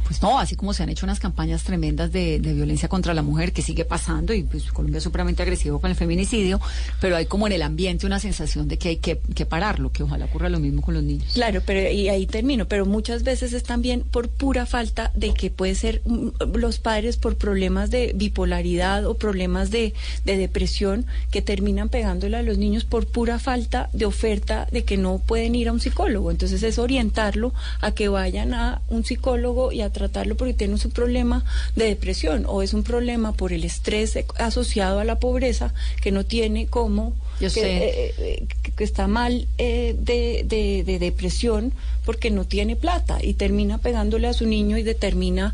pues 0.10 0.24
no, 0.24 0.40
así 0.40 0.56
como 0.56 0.74
se 0.74 0.82
han 0.82 0.90
hecho 0.90 1.06
unas 1.06 1.20
campañas 1.20 1.64
tremendas 1.64 2.12
de, 2.12 2.40
violencia 2.40 2.90
contra 2.90 3.14
la 3.14 3.22
mujer, 3.22 3.54
que 3.54 3.62
sigue 3.62 3.86
pasando, 3.86 4.34
y 4.34 4.42
pues 4.42 4.72
Colombia 4.72 4.98
es 4.98 5.04
supremamente 5.04 5.44
agresivo 5.44 5.80
con 5.80 5.92
el 5.92 5.96
feminicidio, 5.96 6.60
pero 7.00 7.16
hay 7.16 7.28
como 7.28 7.46
en 7.46 7.54
el 7.54 7.62
ambiente 7.62 8.08
una 8.08 8.20
sensación 8.20 8.68
de 8.68 8.80
que 8.80 8.90
hay 8.90 8.96
que, 8.96 9.18
pararlo, 9.46 9.92
que 9.92 10.02
ojalá 10.02 10.26
ocurra 10.26 10.50
lo 10.50 10.60
mismo 10.60 10.82
con 10.82 10.96
los 10.96 11.04
niños. 11.04 11.34
Claro, 11.36 11.62
pero 11.64 11.92
y 11.92 12.10
ahí 12.10 12.26
termino, 12.26 12.68
pero 12.68 12.88
muchas 12.88 13.22
veces 13.22 13.54
es 13.54 13.62
también 13.62 14.02
por 14.02 14.30
pura 14.30 14.66
falta 14.66 15.12
de 15.14 15.36
que 15.36 15.52
puede 15.52 15.76
ser 15.76 16.02
mm, 16.08 16.56
los 16.56 16.80
padres 16.80 17.18
por 17.18 17.36
problemas 17.36 17.92
de 17.92 18.14
bipolaridad 18.16 19.06
o 19.06 19.14
problemas 19.14 19.70
de, 19.70 19.94
de 20.26 20.38
depresión 20.38 21.06
que 21.30 21.44
terminan 21.44 21.90
pegándole 21.90 22.36
a 22.36 22.42
los 22.42 22.58
niños 22.58 22.84
por 22.84 23.06
pura 23.06 23.38
falta 23.38 23.92
de 23.94 24.06
oferta 24.06 24.68
de 24.72 24.84
que 24.84 24.98
no 24.98 25.20
pueden 25.20 25.54
ir 25.54 25.70
a 25.70 25.72
un 25.72 25.80
psicólogo. 25.80 26.32
Entonces 26.32 26.64
es 26.64 26.80
orientarlo 26.80 27.54
a 27.80 27.92
que 27.92 28.10
vayan 28.10 28.56
a 28.56 28.82
un 28.90 29.06
psicólogo 29.06 29.72
y 29.72 29.82
a 29.82 29.92
tratarlo 30.00 30.36
porque 30.36 30.54
tiene 30.56 30.74
un 30.74 30.92
problema 30.92 31.46
de 31.76 31.86
depresión 31.86 32.46
o 32.48 32.62
es 32.64 32.74
un 32.74 32.84
problema 32.84 33.34
por 33.34 33.54
el 33.54 33.64
estrés 33.64 34.18
asociado 34.40 35.00
a 35.00 35.04
la 35.04 35.20
pobreza 35.20 35.74
que 36.02 36.12
no 36.12 36.24
tiene 36.26 36.66
cómo 36.68 37.14
Yo 37.40 37.50
que, 37.54 37.62
sé. 37.62 37.78
eh, 37.78 38.14
eh, 38.18 38.48
que, 38.64 38.72
que 38.72 38.84
está 38.84 39.08
mal 39.08 39.48
eh, 39.60 39.96
de, 40.00 40.44
de- 40.48 40.84
de 40.84 40.98
depresión 41.00 41.72
porque 42.06 42.32
no 42.32 42.46
tiene 42.46 42.76
plata 42.76 43.20
y 43.22 43.34
termina 43.36 43.78
pegándole 43.78 44.28
a 44.28 44.34
su 44.34 44.46
niño 44.48 44.78
y 44.78 44.84
determina 44.84 45.54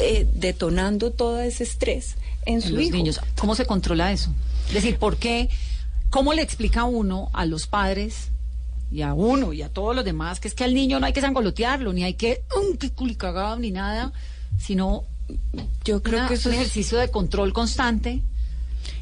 eh, 0.00 0.26
detonando 0.34 1.12
todo 1.12 1.40
ese 1.40 1.62
estrés 1.64 2.16
en 2.46 2.54
en 2.54 2.62
su 2.62 2.70
los 2.74 2.82
hijo. 2.84 2.96
niños. 2.96 3.20
¿Cómo 3.38 3.54
se 3.54 3.66
controla 3.66 4.10
eso? 4.10 4.30
Es 4.68 4.74
decir, 4.74 4.96
¿por 4.96 5.16
qué? 5.16 5.48
¿Cómo 6.10 6.32
le 6.34 6.42
explica 6.42 6.84
uno 6.84 7.30
a 7.32 7.44
los 7.46 7.66
padres 7.68 8.31
y 8.92 9.02
a 9.02 9.14
uno 9.14 9.52
y 9.52 9.62
a 9.62 9.68
todos 9.70 9.96
los 9.96 10.04
demás 10.04 10.38
que 10.40 10.48
es 10.48 10.54
que 10.54 10.64
al 10.64 10.74
niño 10.74 11.00
no 11.00 11.06
hay 11.06 11.12
que 11.12 11.20
sangolotearlo, 11.22 11.92
ni 11.92 12.04
hay 12.04 12.14
que, 12.14 12.42
um, 12.56 12.76
que 12.76 12.90
culicagado, 12.90 13.56
ni 13.58 13.70
nada, 13.70 14.12
sino 14.58 15.04
Yo 15.84 16.02
creo 16.02 16.18
una- 16.18 16.28
que 16.28 16.34
eso 16.34 16.48
un 16.50 16.54
es- 16.56 16.60
ejercicio 16.60 16.98
de 16.98 17.10
control 17.10 17.52
constante? 17.52 18.20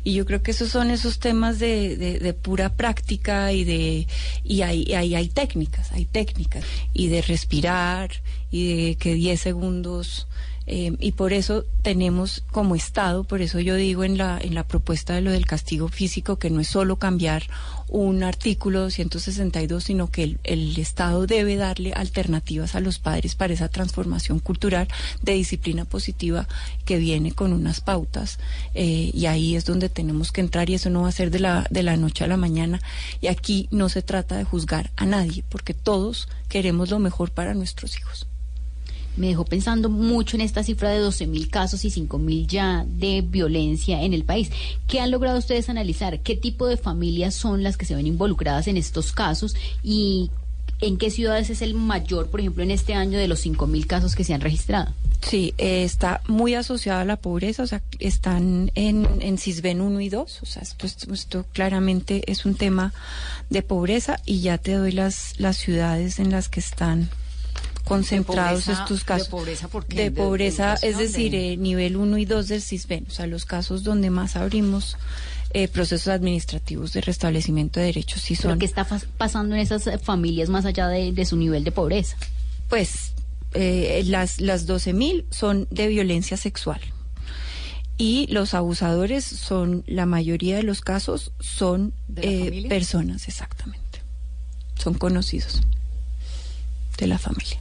Y 0.05 0.13
yo 0.15 0.27
creo 0.27 0.43
que 0.43 0.51
esos 0.51 0.69
son 0.71 0.91
esos 0.91 1.19
temas 1.19 1.59
de, 1.59 1.97
de- 1.97 2.19
de 2.21 2.35
pura 2.35 2.69
práctica 2.77 3.53
y 3.53 3.65
de 3.65 4.07
y 4.45 4.63
hay, 4.63 4.93
hay, 4.95 5.15
hay 5.15 5.29
técnicas, 5.29 5.91
hay 5.93 6.05
técnicas 6.05 6.65
y 6.93 7.09
de 7.09 7.23
respirar 7.23 8.11
y 8.51 8.87
de 8.87 8.95
que 8.97 9.15
10 9.15 9.41
segundos 9.41 10.27
eh, 10.67 10.95
y 11.01 11.13
por 11.13 11.33
eso 11.33 11.65
tenemos 11.83 12.45
como 12.51 12.75
Estado, 12.75 13.25
por 13.25 13.43
eso 13.43 13.61
yo 13.61 13.75
digo 13.75 14.05
en 14.05 14.19
la 14.19 14.39
en 14.41 14.55
la 14.55 14.67
propuesta 14.67 15.15
de 15.15 15.21
lo 15.21 15.33
del 15.33 15.47
castigo 15.47 15.89
físico 15.89 16.39
que 16.39 16.51
no 16.51 16.61
es 16.61 16.69
solo 16.69 16.97
cambiar 16.97 17.45
un 17.89 18.23
artículo 18.23 18.81
262, 18.83 19.83
sino 19.83 20.11
que 20.11 20.23
el, 20.23 20.41
el 20.45 20.79
Estado 20.79 21.27
debe 21.27 21.57
darle 21.57 21.93
alternativas 21.93 22.75
a 22.75 22.81
los 22.81 22.99
padres 22.99 23.35
para 23.35 23.53
esa 23.53 23.69
transformación 23.69 24.39
cultural 24.39 24.89
de 25.23 25.33
disciplina 25.33 25.85
positiva 25.85 26.47
que 26.85 26.99
viene 26.99 27.33
con 27.33 27.53
unas 27.53 27.81
pautas 27.81 28.39
eh, 28.75 29.11
y 29.13 29.27
ahí 29.27 29.57
es 29.57 29.65
donde 29.65 29.89
tenemos 29.89 30.31
que 30.31 30.41
entrar 30.41 30.71
y 30.71 30.75
eso 30.75 30.91
no 30.91 31.03
va 31.03 31.09
a 31.09 31.13
ser 31.13 31.31
de 31.31 31.41
la, 31.41 31.67
de 31.71 31.83
la 31.83 31.97
noche 31.97 32.25
a 32.25 32.29
la 32.29 32.37
mañana 32.37 32.81
y 33.21 33.27
aquí 33.27 33.69
no 33.71 33.89
se 33.89 34.03
trata 34.03 34.37
de 34.37 34.45
juzgar 34.45 34.91
a 34.97 35.05
nadie 35.07 35.43
porque 35.49 35.75
todos 35.75 36.29
queremos 36.49 36.91
lo 36.91 36.99
mejor 36.99 37.33
para 37.33 37.55
nuestros 37.55 37.97
hijos. 37.99 38.30
Me 39.21 39.27
dejó 39.27 39.45
pensando 39.45 39.91
mucho 39.91 40.39
en 40.39 40.41
esta 40.41 40.63
cifra 40.63 40.89
de 40.89 40.99
12 40.99 41.27
mil 41.27 41.51
casos 41.51 41.85
y 41.85 41.91
5 41.91 42.19
mil 42.19 42.47
ya 42.47 42.87
de 42.89 43.21
violencia 43.21 44.03
en 44.03 44.15
el 44.15 44.25
país. 44.25 44.51
¿Qué 44.87 44.99
han 44.99 45.11
logrado 45.11 45.39
ustedes 45.39 45.69
analizar? 45.69 46.21
¿Qué 46.21 46.37
tipo 46.37 46.67
de 46.67 46.79
familias 46.79 47.35
son 47.35 47.63
las 47.63 47.77
que 47.77 47.85
se 47.85 47.95
ven 47.95 48.07
involucradas 48.07 48.67
en 48.67 48.79
estos 48.79 49.13
casos? 49.13 49.55
¿Y 49.83 50.31
en 50.81 50.97
qué 50.97 51.11
ciudades 51.11 51.51
es 51.51 51.61
el 51.61 51.75
mayor, 51.75 52.29
por 52.29 52.41
ejemplo, 52.41 52.63
en 52.63 52.71
este 52.71 52.95
año 52.95 53.19
de 53.19 53.29
los 53.29 53.41
5 53.41 53.67
mil 53.67 53.87
casos 53.87 54.17
que 54.17 54.25
se 54.25 54.33
han 54.33 54.41
registrado? 54.41 54.95
Sí, 55.21 55.53
eh, 55.59 55.85
está 55.85 56.23
muy 56.27 56.55
asociada 56.55 57.03
a 57.03 57.05
la 57.05 57.17
pobreza, 57.17 57.63
o 57.63 57.67
sea, 57.67 57.83
están 57.99 58.73
en, 58.75 59.07
en 59.21 59.37
CISBEN 59.37 59.83
1 59.83 60.01
y 60.01 60.09
2, 60.09 60.39
o 60.43 60.47
sea, 60.47 60.63
esto 60.63 61.45
claramente 61.53 62.23
es 62.27 62.47
un 62.47 62.55
tema 62.55 62.95
de 63.51 63.61
pobreza 63.61 64.19
y 64.25 64.41
ya 64.41 64.57
te 64.57 64.73
doy 64.73 64.93
las, 64.93 65.39
las 65.39 65.59
ciudades 65.59 66.21
en 66.21 66.31
las 66.31 66.49
que 66.49 66.61
están 66.61 67.11
concentrados 67.95 68.65
pobreza- 68.65 68.83
estos 68.83 68.99
de 69.01 69.05
casos. 69.05 69.29
pobreza, 69.29 69.69
¿por 69.69 69.85
qué? 69.87 69.97
De 69.97 70.03
¿De 70.05 70.11
pobreza, 70.13 70.75
es 70.83 70.97
decir, 70.99 71.33
¿De- 71.33 71.53
eh, 71.53 71.57
nivel 71.57 71.97
1 71.97 72.17
y 72.19 72.25
2 72.25 72.49
del 72.49 72.63
CISBEN, 72.63 73.07
o 73.09 73.11
sea, 73.11 73.27
los 73.27 73.45
casos 73.45 73.83
donde 73.83 74.11
más 74.11 74.37
abrimos 74.37 74.97
eh, 75.53 75.67
procesos 75.67 76.09
administrativos 76.09 76.93
de 76.93 77.01
restablecimiento 77.01 77.81
de 77.81 77.87
derechos 77.87 78.23
sí 78.23 78.37
¿Pero 78.37 78.51
son 78.51 78.59
qué 78.61 78.67
está 78.67 78.87
pasando 79.19 79.57
en 79.57 79.61
esas 79.61 79.85
eh, 79.89 79.99
familias 79.99 80.49
más 80.49 80.65
allá 80.65 80.87
de, 80.89 81.11
de 81.13 81.25
su 81.25 81.37
nivel 81.37 81.65
de 81.65 81.73
pobreza? 81.73 82.17
pues 82.69 83.13
eh, 83.55 84.03
las, 84.07 84.41
las 84.41 84.65
12 84.67 84.93
mil 84.93 85.27
son 85.33 85.67
de 85.73 85.89
violencia 85.89 86.37
sexual. 86.37 86.81
Y 87.99 88.29
los 88.29 88.55
abusadores 88.55 89.25
son, 89.25 89.83
la 89.89 90.07
mayoría 90.07 90.57
de 90.57 90.63
los 90.63 90.81
casos 90.81 91.33
son 91.41 91.93
¿De 92.09 92.65
personas, 92.69 93.27
exactamente. 93.29 94.01
Son 94.79 94.95
conocidos 94.95 95.61
de 96.97 97.07
la 97.09 97.19
familia. 97.19 97.61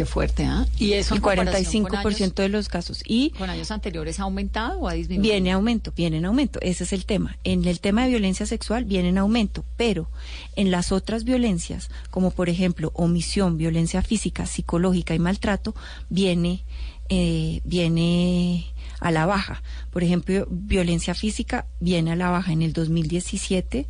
Qué 0.00 0.06
fuerte, 0.06 0.46
¿ah? 0.46 0.66
Y 0.78 0.94
eso 0.94 1.12
el 1.12 1.18
en 1.18 1.22
comparación 1.22 1.84
45% 1.84 1.90
con 1.90 2.16
años, 2.16 2.34
de 2.34 2.48
los 2.48 2.68
casos. 2.70 3.02
Y 3.04 3.32
con 3.32 3.50
años 3.50 3.70
anteriores 3.70 4.18
ha 4.18 4.22
aumentado 4.22 4.78
o 4.78 4.88
ha 4.88 4.94
disminuido. 4.94 5.30
Viene 5.30 5.50
en 5.50 5.54
aumento, 5.56 5.92
viene 5.94 6.16
en 6.16 6.24
aumento. 6.24 6.58
Ese 6.62 6.84
es 6.84 6.94
el 6.94 7.04
tema. 7.04 7.36
En 7.44 7.66
el 7.66 7.80
tema 7.80 8.04
de 8.04 8.08
violencia 8.08 8.46
sexual 8.46 8.86
viene 8.86 9.10
en 9.10 9.18
aumento, 9.18 9.62
pero 9.76 10.08
en 10.56 10.70
las 10.70 10.90
otras 10.90 11.24
violencias, 11.24 11.90
como 12.10 12.30
por 12.30 12.48
ejemplo 12.48 12.92
omisión, 12.94 13.58
violencia 13.58 14.00
física, 14.00 14.46
psicológica 14.46 15.14
y 15.14 15.18
maltrato, 15.18 15.74
viene, 16.08 16.64
eh, 17.10 17.60
viene 17.64 18.72
a 19.00 19.10
la 19.10 19.26
baja. 19.26 19.62
Por 19.90 20.02
ejemplo, 20.02 20.46
violencia 20.48 21.12
física 21.12 21.66
viene 21.78 22.12
a 22.12 22.16
la 22.16 22.30
baja 22.30 22.52
en 22.52 22.62
el 22.62 22.72
2017. 22.72 23.86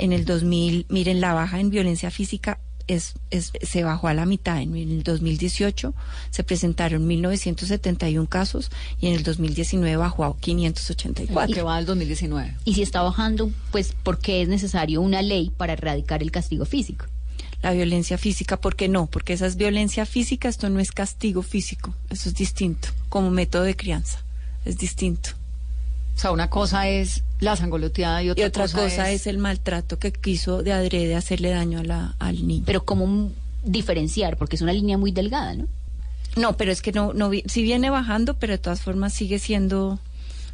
En 0.00 0.12
el 0.12 0.24
2000, 0.24 0.86
miren, 0.88 1.20
la 1.20 1.32
baja 1.32 1.60
en 1.60 1.70
violencia 1.70 2.10
física 2.10 2.58
es, 2.86 3.14
es, 3.30 3.52
se 3.62 3.84
bajó 3.84 4.08
a 4.08 4.14
la 4.14 4.26
mitad. 4.26 4.60
En 4.60 4.74
el 4.76 5.02
2018 5.02 5.94
se 6.30 6.44
presentaron 6.44 7.08
1.971 7.08 8.28
casos 8.28 8.70
y 9.00 9.08
en 9.08 9.14
el 9.14 9.22
2019 9.22 9.96
bajó 9.96 10.24
a 10.24 10.36
584. 10.36 11.54
Que 11.54 11.62
va 11.62 11.76
al 11.76 11.86
2019. 11.86 12.56
Y 12.64 12.74
si 12.74 12.82
está 12.82 13.02
bajando, 13.02 13.50
pues, 13.70 13.94
¿por 14.02 14.18
qué 14.18 14.42
es 14.42 14.48
necesario 14.48 15.00
una 15.00 15.22
ley 15.22 15.50
para 15.56 15.74
erradicar 15.74 16.22
el 16.22 16.30
castigo 16.30 16.64
físico? 16.64 17.06
La 17.62 17.72
violencia 17.72 18.18
física, 18.18 18.60
¿por 18.60 18.76
qué 18.76 18.88
no? 18.88 19.06
Porque 19.06 19.32
esa 19.32 19.46
es 19.46 19.56
violencia 19.56 20.04
física, 20.04 20.48
esto 20.48 20.68
no 20.68 20.80
es 20.80 20.92
castigo 20.92 21.42
físico, 21.42 21.94
eso 22.10 22.28
es 22.28 22.34
distinto, 22.34 22.88
como 23.08 23.30
método 23.30 23.62
de 23.62 23.74
crianza, 23.74 24.22
es 24.66 24.76
distinto. 24.76 25.30
O 26.16 26.18
sea, 26.18 26.30
una 26.30 26.48
cosa 26.48 26.88
es 26.88 27.24
la 27.40 27.56
sangoloteada 27.56 28.22
y 28.22 28.30
otra, 28.30 28.44
y 28.44 28.46
otra 28.46 28.68
cosa, 28.68 29.10
es... 29.10 29.26
el 29.26 29.38
maltrato 29.38 29.98
que 29.98 30.12
quiso 30.12 30.62
de 30.62 30.72
adrede 30.72 31.14
hacerle 31.14 31.50
daño 31.50 31.80
a 31.80 31.84
la, 31.84 32.14
al 32.18 32.46
niño. 32.46 32.64
Pero 32.66 32.84
¿cómo 32.84 33.30
diferenciar? 33.64 34.36
Porque 34.36 34.56
es 34.56 34.62
una 34.62 34.72
línea 34.72 34.96
muy 34.96 35.12
delgada, 35.12 35.54
¿no? 35.54 35.66
No, 36.36 36.56
pero 36.56 36.72
es 36.72 36.82
que 36.82 36.92
no, 36.92 37.12
no, 37.12 37.30
si 37.46 37.62
viene 37.62 37.90
bajando, 37.90 38.34
pero 38.38 38.52
de 38.52 38.58
todas 38.58 38.80
formas 38.80 39.12
sigue 39.12 39.38
siendo 39.38 39.98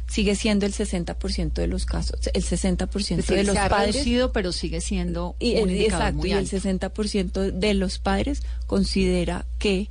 sigue 0.07 0.35
siendo 0.35 0.65
el 0.65 0.73
60% 0.73 1.53
de 1.53 1.67
los 1.67 1.85
casos, 1.85 2.19
el 2.33 2.43
60% 2.43 3.15
decir, 3.15 3.37
de 3.37 3.43
los 3.45 3.53
se 3.53 3.59
ha 3.59 3.69
padres 3.69 3.95
reducido, 3.95 4.33
pero 4.33 4.51
sigue 4.51 4.81
siendo 4.81 5.37
y, 5.39 5.53
un 5.53 5.69
el, 5.69 5.75
indicador 5.75 6.01
exacto, 6.01 6.17
muy 6.17 6.29
y 6.29 6.31
el 6.33 6.39
alto. 6.39 6.57
60% 6.57 7.51
de 7.53 7.73
los 7.73 7.97
padres 7.99 8.43
considera 8.67 9.45
que 9.57 9.87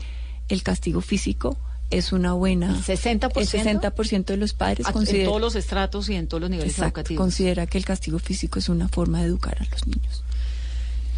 el 0.51 0.63
castigo 0.63 1.01
físico 1.01 1.57
es 1.91 2.13
una 2.13 2.33
buena. 2.35 2.69
¿El 2.71 2.83
60%? 2.85 3.31
El 3.37 3.49
60% 3.81 4.25
de 4.25 4.37
los 4.37 4.53
padres 4.55 4.87
Ah, 4.87 4.93
considera, 4.93 5.25
en 5.25 5.29
todos 5.29 5.41
los 5.41 5.55
estratos 5.57 6.09
y 6.09 6.15
en 6.15 6.27
todos 6.29 6.41
los 6.41 6.51
niveles 6.51 6.73
exacto, 6.73 7.01
educativos. 7.01 7.21
considera 7.23 7.67
que 7.67 7.79
el 7.79 7.85
castigo 7.85 8.19
físico 8.19 8.59
es 8.59 8.69
una 8.69 8.89
forma 8.89 9.21
de 9.21 9.27
educar 9.27 9.57
a 9.61 9.65
los 9.65 9.87
niños. 9.87 10.23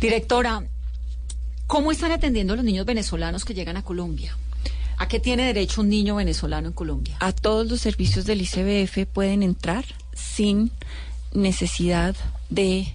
Directora, 0.01 0.65
¿cómo 1.67 1.93
están 1.93 2.13
atendiendo 2.13 2.55
a 2.55 2.57
los 2.57 2.65
niños 2.65 2.87
venezolanos 2.87 3.45
que 3.45 3.55
llegan 3.55 3.77
a 3.77 3.83
Colombia? 3.83 4.37
¿A 4.99 5.09
qué 5.09 5.21
tiene 5.21 5.45
derecho 5.47 5.81
un 5.81 5.89
niño 5.89 6.17
venezolano 6.17 6.69
en 6.69 6.75
Colombia? 6.75 7.17
A 7.21 7.33
todos 7.33 7.67
los 7.69 7.81
servicios 7.81 8.25
del 8.25 8.41
ICBF 8.43 9.07
pueden 9.13 9.43
entrar 9.43 9.85
sin 10.15 10.71
necesidad 11.33 12.15
de 12.51 12.95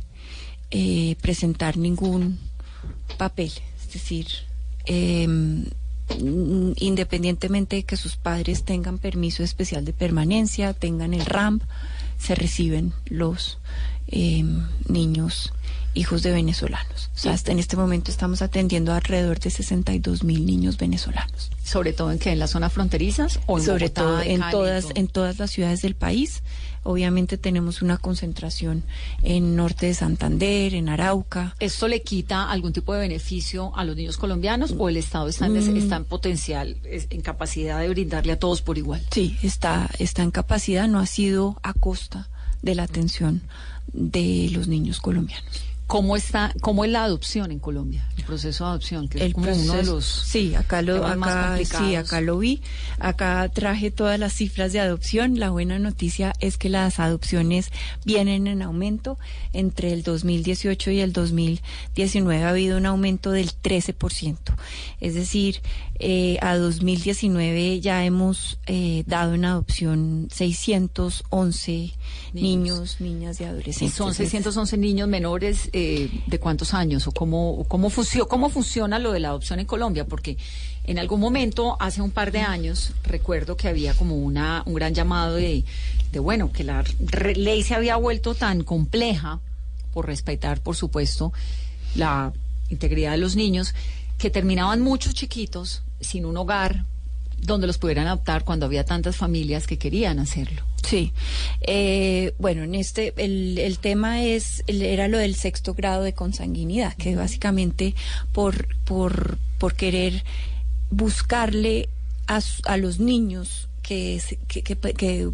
eh, 0.71 1.15
presentar 1.21 1.77
ningún 1.77 2.39
papel. 3.17 3.51
Es 3.81 3.93
decir, 3.93 4.27
eh, 4.85 5.27
independientemente 6.15 7.78
de 7.78 7.84
que 7.84 7.98
sus 7.98 8.15
padres 8.15 8.63
tengan 8.63 8.98
permiso 8.98 9.43
especial 9.43 9.86
de 9.86 9.93
permanencia, 9.93 10.74
tengan 10.74 11.13
el 11.13 11.26
RAMP, 11.26 11.63
se 12.17 12.36
reciben 12.36 12.93
los 13.06 13.60
eh, 14.08 14.43
niños 14.88 15.54
hijos 15.97 16.21
de 16.23 16.31
venezolanos. 16.31 17.10
O 17.15 17.17
sea, 17.19 17.33
hasta 17.33 17.51
en 17.51 17.60
este 17.60 17.75
momento 17.75 18.12
estamos 18.12 18.41
atendiendo 18.41 18.93
a 18.93 18.97
alrededor 18.97 19.39
de 19.39 19.49
62 19.49 20.23
mil 20.23 20.45
niños 20.45 20.77
venezolanos. 20.77 21.49
¿Sobre 21.63 21.91
todo 21.93 22.12
en 22.12 22.19
qué? 22.19 22.31
¿En 22.31 22.39
las 22.39 22.51
zonas 22.51 22.71
fronterizas 22.71 23.39
o 23.47 23.57
en 23.57 23.65
Sobre 23.65 23.86
Bogotá, 23.88 24.01
todo 24.01 24.21
en 24.21 24.39
Cali, 24.39 24.51
todas, 24.51 24.83
todo? 24.83 24.93
en 24.95 25.07
todas 25.07 25.39
las 25.39 25.51
ciudades 25.51 25.81
del 25.81 25.95
país. 25.95 26.43
Obviamente 26.83 27.38
tenemos 27.38 27.81
una 27.81 27.97
concentración 27.97 28.83
en 29.21 29.57
norte 29.57 29.88
de 29.88 29.93
Santander, 29.93 30.73
en 30.73 30.88
Arauca. 30.88 31.55
¿Esto 31.60 31.88
le 31.89 32.01
quita 32.01 32.49
algún 32.49 32.71
tipo 32.71 32.93
de 32.93 33.01
beneficio 33.01 33.75
a 33.75 33.83
los 33.83 33.95
niños 33.97 34.17
colombianos 34.17 34.73
o 34.77 34.88
el 34.88 34.95
Estado 34.95 35.27
está 35.27 35.47
en, 35.47 35.53
Mm. 35.73 35.77
está 35.77 35.97
en 35.97 36.05
potencial, 36.05 36.77
en 36.86 37.21
capacidad 37.21 37.81
de 37.81 37.89
brindarle 37.89 38.31
a 38.33 38.39
todos 38.39 38.62
por 38.62 38.77
igual? 38.77 39.01
Sí, 39.12 39.36
está, 39.43 39.89
está 39.99 40.23
en 40.23 40.31
capacidad, 40.31 40.88
no 40.88 40.99
ha 40.99 41.05
sido 41.07 41.57
a 41.63 41.73
costa 41.73 42.29
de 42.62 42.75
la 42.75 42.83
atención 42.83 43.41
de 43.91 44.49
los 44.53 44.67
niños 44.69 44.99
colombianos. 45.01 45.63
¿Cómo 45.88 46.17
está, 46.17 46.54
cómo 46.60 46.84
es 46.84 46.91
la 46.91 47.04
adopción 47.06 47.50
en 47.52 47.60
Colombia? 47.60 48.08
El 48.17 48.26
proceso 48.26 48.65
de 48.65 48.69
adopción, 48.71 49.08
que 49.08 49.19
es 49.19 49.23
el 49.23 49.34
como 49.34 49.45
uno 49.47 49.56
de 49.56 49.63
proceso- 49.84 49.93
los 49.95 50.06
sí 50.06 50.54
acá 50.54 50.82
lo 50.82 51.02
más 51.15 51.65
sí 51.65 51.95
acá 51.95 52.19
lo 52.19 52.38
vi. 52.39 52.62
Acá 53.00 53.47
traje 53.54 53.89
todas 53.89 54.19
las 54.19 54.34
cifras 54.34 54.73
de 54.73 54.82
adopción. 54.82 55.39
La 55.39 55.50
buena 55.50 55.80
noticia 55.80 56.34
es 56.41 56.58
que 56.58 56.67
las 56.67 57.00
adopciones 57.00 57.71
vienen 58.04 58.47
en 58.47 58.62
aumento. 58.63 59.17
Entre 59.54 59.93
el 59.93 60.04
2018 60.04 60.91
y 60.91 61.00
el 61.00 61.13
2019 61.13 62.43
ha 62.43 62.50
habido 62.50 62.78
un 62.78 62.86
aumento 62.86 63.32
del 63.32 63.50
13% 63.54 64.38
es 65.00 65.13
decir 65.15 65.62
eh, 65.99 66.38
a 66.41 66.55
2019 66.57 67.79
ya 67.81 68.05
hemos 68.05 68.60
eh, 68.67 69.03
dado 69.07 69.33
en 69.33 69.45
adopción 69.45 70.27
611 70.31 71.93
niños, 72.33 72.97
niñas 72.99 73.39
y 73.39 73.43
Y 73.43 73.47
adolescentes 73.47 73.95
son 73.95 74.13
611 74.13 74.77
niños 74.77 75.07
menores 75.07 75.69
eh, 75.73 76.10
de 76.27 76.39
cuántos 76.39 76.73
años 76.73 77.07
o 77.07 77.12
cómo, 77.12 77.51
o 77.51 77.63
cómo, 77.63 77.89
funcio- 77.89 78.27
cómo 78.27 78.49
funciona 78.49 78.99
lo 78.99 79.12
de 79.12 79.19
la 79.19 79.29
adopción 79.29 79.60
en 79.60 79.65
Colombia, 79.65 80.05
porque 80.05 80.38
en 80.83 80.99
algún 80.99 81.19
momento, 81.19 81.75
hace 81.79 82.01
un 82.01 82.12
par 82.12 82.31
de 82.31 82.39
años, 82.41 82.93
recuerdo 83.03 83.57
que 83.57 83.67
había 83.67 83.93
como 83.93 84.15
una, 84.15 84.63
un 84.65 84.73
gran 84.75 84.93
llamado 84.93 85.36
de, 85.36 85.65
de 86.12 86.19
bueno, 86.19 86.51
que 86.51 86.63
la 86.63 86.83
re- 86.99 87.36
ley 87.36 87.63
se 87.63 87.75
había 87.75 87.95
vuelto 87.97 88.36
tan 88.36 88.63
compleja, 88.63 89.39
por 89.93 90.05
respetar, 90.05 90.62
por 90.62 90.75
supuesto, 90.75 91.33
la 91.95 92.31
integridad 92.69 93.12
de 93.12 93.17
los 93.17 93.36
niños, 93.36 93.73
que 94.17 94.29
terminaban 94.29 94.81
muchos 94.81 95.13
chiquitos 95.13 95.83
sin 95.99 96.25
un 96.25 96.38
hogar 96.38 96.86
donde 97.39 97.67
los 97.67 97.77
pudieran 97.77 98.07
adoptar 98.07 98.43
cuando 98.43 98.65
había 98.65 98.83
tantas 98.83 99.15
familias 99.15 99.67
que 99.67 99.77
querían 99.77 100.17
hacerlo. 100.19 100.63
Sí, 100.83 101.13
eh, 101.62 102.33
bueno, 102.39 102.63
en 102.63 102.73
este 102.75 103.13
el, 103.17 103.57
el 103.60 103.77
tema 103.79 104.23
es 104.23 104.63
el- 104.67 104.81
era 104.81 105.07
lo 105.07 105.17
del 105.19 105.36
sexto 105.36 105.73
grado 105.75 106.01
de 106.03 106.13
consanguinidad, 106.13 106.93
que 106.95 107.15
básicamente 107.15 107.93
por 108.31 108.67
por 108.86 109.38
por 109.60 109.75
querer 109.75 110.23
buscarle 110.89 111.89
a, 112.27 112.39
a 112.65 112.77
los 112.77 112.99
niños 112.99 113.69
que, 113.83 114.19
se- 114.19 114.38
que, 114.47 114.63
que, 114.63 114.75
que- 114.75 115.29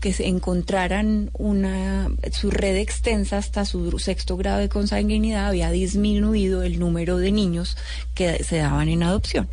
que 0.00 0.12
se 0.12 0.26
encontraran 0.28 1.30
una 1.32 2.08
su 2.32 2.50
red 2.50 2.76
extensa 2.76 3.38
hasta 3.38 3.64
su 3.64 3.98
sexto 3.98 4.36
grado 4.36 4.58
de 4.58 4.68
consanguinidad 4.68 5.46
había 5.48 5.70
disminuido 5.70 6.62
el 6.62 6.78
número 6.78 7.18
de 7.18 7.32
niños 7.32 7.76
que 8.14 8.44
se 8.44 8.58
daban 8.58 8.88
en 8.88 9.02
adopción. 9.02 9.48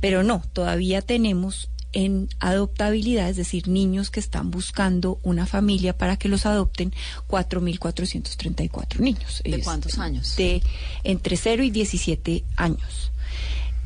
Pero 0.00 0.22
no, 0.22 0.42
todavía 0.52 1.02
tenemos 1.02 1.68
en 1.94 2.28
adoptabilidad, 2.40 3.28
es 3.28 3.36
decir, 3.36 3.68
niños 3.68 4.10
que 4.10 4.18
están 4.18 4.50
buscando 4.50 5.20
una 5.22 5.46
familia 5.46 5.96
para 5.96 6.16
que 6.16 6.28
los 6.28 6.44
adopten, 6.44 6.92
4.434 7.28 8.98
niños. 8.98 9.42
¿De 9.44 9.60
cuántos 9.60 9.98
años? 9.98 10.34
De 10.36 10.60
entre 11.04 11.36
0 11.36 11.62
y 11.62 11.70
17 11.70 12.44
años. 12.56 13.12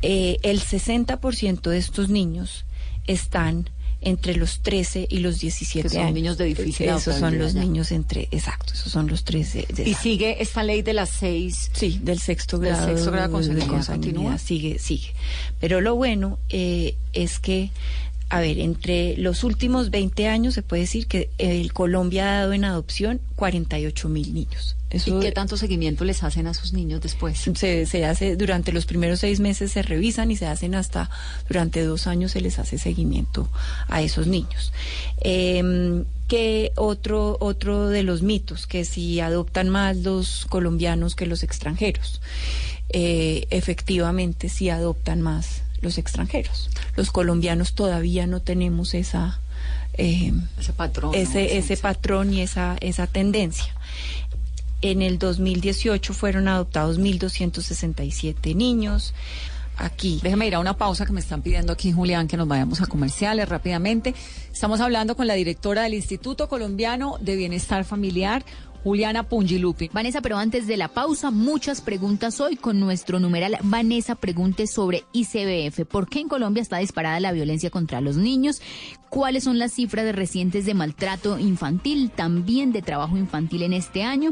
Eh, 0.01 0.39
el 0.43 0.61
60% 0.61 1.71
de 1.71 1.79
estos 1.79 2.09
niños 2.09 2.65
están 3.07 3.69
entre 4.01 4.37
los 4.37 4.61
13 4.61 5.09
y 5.11 5.19
los 5.19 5.41
17 5.41 5.89
Que 5.89 5.95
son 5.95 6.03
años. 6.05 6.15
niños 6.15 6.39
de 6.39 6.45
difícil 6.45 6.89
Esos 6.89 7.17
son 7.17 7.39
los 7.39 7.55
ya. 7.55 7.61
niños 7.61 7.91
entre, 7.91 8.29
exacto, 8.31 8.73
esos 8.73 8.93
son 8.93 9.09
los 9.09 9.25
13. 9.25 9.67
de 9.75 9.89
Y 9.89 9.95
sigue 9.95 10.41
esta 10.43 10.63
ley 10.63 10.83
de 10.83 10.93
las 10.93 11.11
seis. 11.11 11.71
Sí, 11.75 11.99
del 12.03 12.21
sexto 12.21 12.59
Del 12.59 12.73
grado, 12.75 12.87
sexto 12.89 13.11
grado 13.11 13.39
de 13.41 13.67
¿continúa? 13.67 14.39
sigue, 14.39 14.79
sigue. 14.79 15.15
Pero 15.61 15.81
lo 15.81 15.97
bueno 15.97 16.39
eh, 16.49 16.95
es 17.13 17.39
que, 17.41 17.71
a 18.29 18.41
ver, 18.41 18.59
entre 18.61 19.17
los 19.17 19.43
últimos 19.43 19.91
20 19.91 20.29
años 20.29 20.55
se 20.55 20.63
puede 20.63 20.83
decir 20.83 21.07
que 21.09 21.31
el 21.39 21.73
Colombia 21.73 22.25
ha 22.31 22.41
dado 22.41 22.53
en 22.53 22.65
adopción 22.65 23.21
48 23.37 24.09
mil 24.09 24.33
niños. 24.33 24.77
Eso 24.91 25.19
¿Y 25.19 25.21
qué 25.21 25.33
tanto 25.33 25.57
seguimiento 25.57 26.05
les 26.05 26.23
hacen 26.23 26.47
a 26.47 26.55
sus 26.55 26.73
niños 26.73 27.01
después? 27.03 27.39
se, 27.55 27.85
se 27.87 28.05
hace 28.07 28.37
durante 28.37 28.73
los 28.73 28.87
primeros 28.87 29.21
seis 29.21 29.39
meses 29.39 29.73
se 29.73 29.83
revisan 29.83 30.31
y 30.31 30.37
se 30.37 30.47
hacen 30.47 30.75
hasta 30.75 31.11
durante 31.49 31.85
dos 31.85 32.07
años 32.07 32.33
se 32.33 32.41
les 32.41 32.59
hace 32.59 32.79
seguimiento 32.79 33.49
a 33.89 34.01
esos 34.03 34.27
niños. 34.27 34.73
Eh, 35.21 36.05
que 36.29 36.73
otro 36.77 37.39
otro 37.41 37.89
de 37.89 38.03
los 38.03 38.23
mitos 38.23 38.67
que 38.67 38.85
si 38.85 39.19
adoptan 39.21 39.71
más 39.71 39.97
los 39.97 40.47
colombianos 40.49 41.15
que 41.15 41.27
los 41.27 41.43
extranjeros. 41.43 42.21
Eh, 42.91 43.47
efectivamente, 43.51 44.49
sí 44.49 44.71
adoptan 44.71 45.21
más 45.21 45.63
los 45.83 45.99
extranjeros. 45.99 46.71
Los 46.97 47.11
colombianos 47.11 47.75
todavía 47.75 48.27
no 48.27 48.41
tenemos 48.41 48.95
esa 48.95 49.41
eh, 49.95 50.33
Ese 50.59 50.73
patrón. 50.73 51.15
ese, 51.15 51.59
ese 51.59 51.77
patrón 51.77 52.33
y 52.33 52.41
esa, 52.43 52.77
esa 52.81 53.07
tendencia. 53.07 53.75
En 54.81 55.03
el 55.03 55.19
2018 55.19 56.15
fueron 56.15 56.47
adoptados 56.47 57.01
1.267 57.01 58.55
niños. 58.55 59.13
aquí. 59.81 60.19
Déjeme 60.23 60.47
ir 60.47 60.57
a 60.57 60.59
una 60.59 60.77
pausa 60.77 61.07
que 61.07 61.13
me 61.13 61.21
están 61.21 61.41
pidiendo 61.41 61.73
aquí, 61.73 61.93
Julián, 61.93 62.27
que 62.27 62.37
nos 62.37 62.49
vayamos 62.49 62.81
a 62.81 62.87
comerciales 62.87 63.49
rápidamente. 63.49 64.13
Estamos 64.53 64.81
hablando 64.81 65.15
con 65.17 65.29
la 65.29 65.35
directora 65.35 65.83
del 65.83 65.95
Instituto 65.95 66.49
Colombiano 66.49 67.17
de 67.21 67.37
Bienestar 67.37 67.85
Familiar, 67.85 68.45
Juliana 68.85 69.25
Pungilupi. 69.25 69.91
Vanessa, 69.93 70.21
pero 70.21 70.37
antes 70.37 70.67
de 70.67 70.77
la 70.77 70.89
pausa, 70.89 71.31
muchas 71.31 71.81
preguntas 71.81 72.41
hoy 72.41 72.57
con 72.57 72.81
nuestro 72.81 73.21
numeral 73.21 73.59
Vanessa 73.63 74.15
Pregunte 74.15 74.67
sobre 74.67 75.05
ICBF. 75.13 75.85
¿Por 75.87 76.09
qué 76.09 76.21
en 76.21 76.29
Colombia 76.29 76.63
está 76.63 76.79
disparada 76.79 77.21
la 77.21 77.33
violencia 77.33 77.71
contra 77.71 78.01
los 78.01 78.17
niños? 78.17 78.61
¿Cuáles 79.11 79.45
son 79.45 79.59
las 79.59 79.73
cifras 79.73 80.15
recientes 80.15 80.67
de 80.67 80.75
maltrato 80.75 81.39
infantil, 81.39 82.11
también 82.11 82.73
de 82.73 82.83
trabajo 82.83 83.17
infantil 83.17 83.63
en 83.63 83.73
este 83.73 84.03
año? 84.03 84.31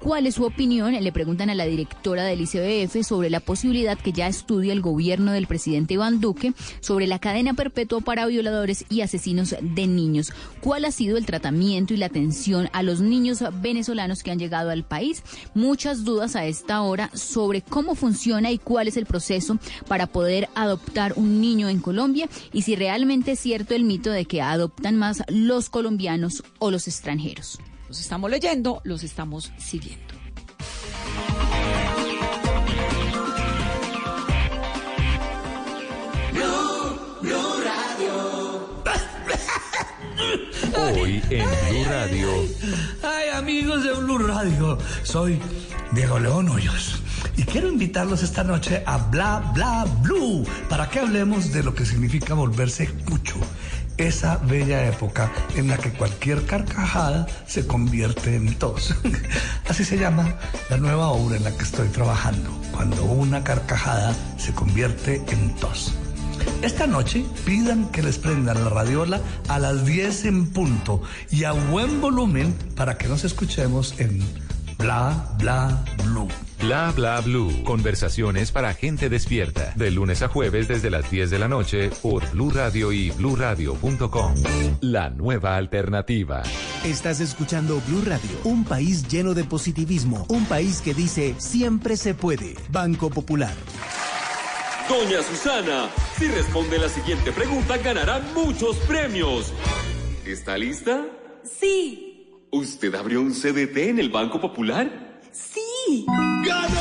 ¿Cuál 0.00 0.28
es 0.28 0.36
su 0.36 0.44
opinión? 0.44 0.94
Le 0.94 1.12
preguntan 1.12 1.50
a 1.50 1.56
la 1.56 1.66
directora 1.66 2.22
del 2.22 2.42
ICBF 2.42 3.04
sobre 3.04 3.30
la 3.30 3.40
posibilidad 3.40 3.98
que 3.98 4.12
ya 4.12 4.28
estudia 4.28 4.72
el 4.72 4.80
gobierno 4.80 5.32
del 5.32 5.48
presidente 5.48 5.94
Iván 5.94 6.20
Duque 6.20 6.52
sobre 6.80 7.08
la 7.08 7.18
cadena 7.18 7.54
perpetua 7.54 8.00
para 8.00 8.26
violadores 8.26 8.84
y 8.88 9.00
asesinos 9.00 9.56
de 9.60 9.86
niños. 9.88 10.32
¿Cuál 10.60 10.84
ha 10.84 10.92
sido 10.92 11.16
el 11.16 11.26
tratamiento 11.26 11.94
y 11.94 11.96
la 11.96 12.06
atención 12.06 12.68
a 12.72 12.84
los 12.84 13.00
niños 13.00 13.42
venezolanos 13.60 14.22
que 14.22 14.30
han 14.30 14.38
llegado 14.38 14.70
al 14.70 14.84
país? 14.84 15.24
Muchas 15.54 16.04
dudas 16.04 16.36
a 16.36 16.46
esta 16.46 16.80
hora 16.82 17.10
sobre 17.12 17.62
cómo 17.62 17.96
funciona 17.96 18.52
y 18.52 18.58
cuál 18.58 18.86
es 18.86 18.96
el 18.96 19.04
proceso 19.04 19.58
para 19.88 20.06
poder 20.06 20.48
adoptar 20.54 21.14
un 21.16 21.40
niño 21.40 21.68
en 21.68 21.80
Colombia 21.80 22.28
y 22.52 22.62
si 22.62 22.76
realmente 22.76 23.32
es 23.32 23.40
cierto 23.40 23.74
el 23.74 23.82
mito 23.82 24.12
de 24.12 24.26
que 24.26 24.42
adoptan 24.42 24.94
más 24.94 25.24
los 25.26 25.70
colombianos 25.70 26.44
o 26.60 26.70
los 26.70 26.86
extranjeros. 26.86 27.58
Los 27.88 28.00
estamos 28.00 28.30
leyendo, 28.30 28.82
los 28.84 29.02
estamos 29.02 29.50
siguiendo. 29.56 30.14
Hoy 40.76 41.22
en 41.30 41.48
Blue 41.48 41.84
Radio. 41.88 42.28
Ay, 43.02 43.28
amigos 43.34 43.82
de 43.82 43.92
Blue 43.94 44.18
Radio, 44.18 44.78
soy 45.02 45.40
Diego 45.92 46.18
León 46.18 46.50
Hoyos 46.50 47.02
y 47.38 47.44
quiero 47.44 47.68
invitarlos 47.68 48.22
esta 48.22 48.44
noche 48.44 48.82
a 48.84 48.98
Bla 48.98 49.52
Bla 49.54 49.86
Blue 50.02 50.44
para 50.68 50.90
que 50.90 50.98
hablemos 50.98 51.52
de 51.52 51.62
lo 51.62 51.74
que 51.74 51.86
significa 51.86 52.34
volverse 52.34 52.88
cucho. 53.04 53.36
Esa 53.98 54.36
bella 54.36 54.86
época 54.86 55.32
en 55.56 55.66
la 55.66 55.76
que 55.76 55.90
cualquier 55.90 56.46
carcajada 56.46 57.26
se 57.46 57.66
convierte 57.66 58.36
en 58.36 58.54
tos. 58.54 58.94
Así 59.68 59.84
se 59.84 59.98
llama 59.98 60.36
la 60.70 60.76
nueva 60.76 61.08
obra 61.08 61.36
en 61.36 61.42
la 61.42 61.50
que 61.50 61.64
estoy 61.64 61.88
trabajando, 61.88 62.48
cuando 62.70 63.02
una 63.04 63.42
carcajada 63.42 64.14
se 64.36 64.54
convierte 64.54 65.20
en 65.30 65.54
tos. 65.56 65.92
Esta 66.62 66.86
noche 66.86 67.24
pidan 67.44 67.88
que 67.90 68.02
les 68.02 68.18
prendan 68.18 68.62
la 68.62 68.70
radiola 68.70 69.20
a 69.48 69.58
las 69.58 69.84
10 69.84 70.26
en 70.26 70.46
punto 70.46 71.02
y 71.32 71.42
a 71.42 71.50
buen 71.50 72.00
volumen 72.00 72.54
para 72.76 72.96
que 72.98 73.08
nos 73.08 73.24
escuchemos 73.24 73.98
en 73.98 74.22
Bla 74.78 75.34
Bla 75.38 75.84
Blue. 76.04 76.28
Bla 76.60 76.92
Bla 76.92 77.20
Blue. 77.20 77.64
Conversaciones 77.64 78.52
para 78.52 78.74
gente 78.74 79.08
despierta. 79.08 79.72
De 79.74 79.90
lunes 79.90 80.22
a 80.22 80.28
jueves 80.28 80.68
desde 80.68 80.88
las 80.88 81.10
10 81.10 81.30
de 81.30 81.38
la 81.38 81.48
noche 81.48 81.90
por 82.00 82.28
Blue 82.30 82.50
Radio 82.50 82.92
y 82.92 83.10
bluradio.com. 83.10 84.34
La 84.80 85.10
nueva 85.10 85.56
alternativa. 85.56 86.42
Estás 86.84 87.20
escuchando 87.20 87.82
Blue 87.88 88.02
Radio, 88.06 88.30
un 88.44 88.64
país 88.64 89.08
lleno 89.08 89.34
de 89.34 89.42
positivismo, 89.44 90.26
un 90.28 90.46
país 90.46 90.80
que 90.80 90.94
dice 90.94 91.34
siempre 91.38 91.96
se 91.96 92.14
puede. 92.14 92.54
Banco 92.70 93.10
Popular. 93.10 93.54
Doña 94.88 95.22
Susana, 95.22 95.90
si 96.16 96.28
responde 96.28 96.78
la 96.78 96.88
siguiente 96.88 97.32
pregunta 97.32 97.76
ganará 97.78 98.20
muchos 98.32 98.76
premios. 98.78 99.52
¿Está 100.24 100.56
lista? 100.56 101.04
Sí. 101.44 102.07
¿Usted 102.50 102.94
abrió 102.94 103.20
un 103.20 103.32
CDT 103.32 103.76
en 103.76 103.98
el 103.98 104.08
Banco 104.08 104.40
Popular? 104.40 105.20
Sí. 105.32 106.06
¡Ganó! 106.46 106.80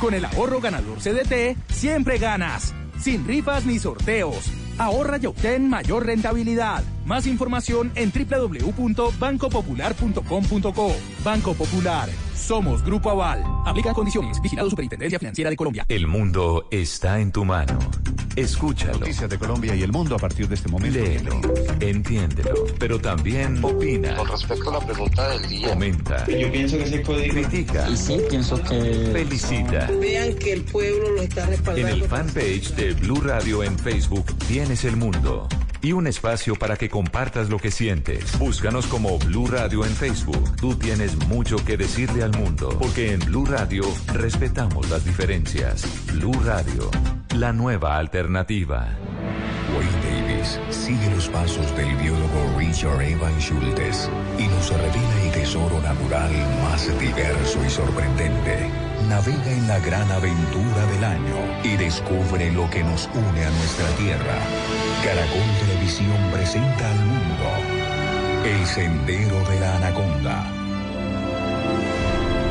Con 0.00 0.14
el 0.14 0.24
ahorro 0.24 0.60
ganador 0.60 0.98
CDT, 0.98 1.56
siempre 1.70 2.16
ganas. 2.16 2.74
Sin 2.98 3.26
rifas 3.26 3.66
ni 3.66 3.78
sorteos. 3.78 4.50
Ahorra 4.78 5.18
y 5.20 5.26
obtén 5.26 5.68
mayor 5.68 6.06
rentabilidad. 6.06 6.82
Más 7.04 7.26
información 7.26 7.92
en 7.94 8.10
www.bancopopular.com.co. 8.10 10.96
Banco 11.22 11.52
Popular. 11.54 12.08
Somos 12.34 12.82
Grupo 12.84 13.10
Aval. 13.10 13.44
Aplica 13.66 13.92
condiciones. 13.92 14.40
Vigilado 14.42 14.70
Superintendencia 14.70 15.18
Financiera 15.18 15.50
de 15.50 15.56
Colombia. 15.56 15.84
El 15.88 16.06
mundo 16.06 16.68
está 16.70 17.20
en 17.20 17.32
tu 17.32 17.44
mano. 17.44 17.78
Escúchalo. 18.36 18.98
Noticias 18.98 19.30
de 19.30 19.38
Colombia 19.38 19.74
y 19.76 19.82
el 19.82 19.92
mundo 19.92 20.16
a 20.16 20.18
partir 20.18 20.48
de 20.48 20.56
este 20.56 20.68
momento. 20.68 20.98
Léelo, 20.98 21.40
entiéndelo, 21.80 22.66
pero 22.78 22.98
también 22.98 23.64
opina. 23.64 24.16
Con 24.16 24.28
respecto 24.28 24.70
a 24.70 24.80
la 24.80 24.86
pregunta 24.86 25.28
del 25.28 25.48
día. 25.48 25.68
Comenta. 25.68 26.26
Yo 26.26 26.50
pienso 26.50 26.76
que 26.76 26.82
ese 26.84 27.02
código. 27.02 27.32
Critica. 27.32 27.88
Y 27.88 27.96
sí, 27.96 28.18
pienso 28.28 28.60
que. 28.62 29.10
Felicita. 29.12 29.88
Vean 30.00 30.34
que 30.34 30.52
el 30.52 30.64
pueblo 30.64 31.12
lo 31.12 31.22
está 31.22 31.46
respaldando. 31.46 31.88
En 31.88 31.94
el 31.94 32.02
fanpage 32.08 32.74
de 32.74 32.92
Blue 32.94 33.20
Radio 33.20 33.62
en 33.62 33.78
Facebook 33.78 34.26
tienes 34.48 34.84
el 34.84 34.96
mundo. 34.96 35.48
Y 35.84 35.92
un 35.92 36.06
espacio 36.06 36.54
para 36.56 36.78
que 36.78 36.88
compartas 36.88 37.50
lo 37.50 37.58
que 37.58 37.70
sientes. 37.70 38.38
Búscanos 38.38 38.86
como 38.86 39.18
Blue 39.18 39.46
Radio 39.46 39.84
en 39.84 39.90
Facebook. 39.90 40.56
Tú 40.56 40.74
tienes 40.76 41.14
mucho 41.28 41.56
que 41.62 41.76
decirle 41.76 42.22
al 42.22 42.32
mundo, 42.32 42.74
porque 42.80 43.12
en 43.12 43.20
Blue 43.20 43.44
Radio 43.44 43.84
respetamos 44.14 44.88
las 44.88 45.04
diferencias. 45.04 45.84
Blue 46.14 46.32
Radio, 46.42 46.90
la 47.36 47.52
nueva 47.52 47.98
alternativa. 47.98 48.96
Wayne 49.76 50.22
Davis 50.22 50.58
sigue 50.70 51.10
los 51.10 51.28
pasos 51.28 51.76
del 51.76 51.94
biólogo 51.96 52.56
Richard 52.56 53.02
Evan 53.02 53.38
Schultes 53.38 54.08
y 54.38 54.46
nos 54.46 54.70
revela 54.70 55.22
el 55.22 55.32
tesoro 55.32 55.82
natural 55.82 56.32
más 56.62 56.98
diverso 56.98 57.62
y 57.62 57.68
sorprendente. 57.68 58.93
Navega 59.08 59.52
en 59.52 59.68
la 59.68 59.78
gran 59.80 60.10
aventura 60.10 60.86
del 60.92 61.04
año 61.04 61.36
y 61.62 61.76
descubre 61.76 62.50
lo 62.52 62.68
que 62.70 62.82
nos 62.82 63.08
une 63.14 63.44
a 63.44 63.50
nuestra 63.50 63.86
tierra. 63.96 64.38
Caracol 65.04 65.66
Televisión 65.66 66.16
presenta 66.32 66.90
al 66.90 66.98
mundo 67.00 67.44
El 68.44 68.66
Sendero 68.66 69.48
de 69.48 69.60
la 69.60 69.76
Anaconda. 69.76 70.50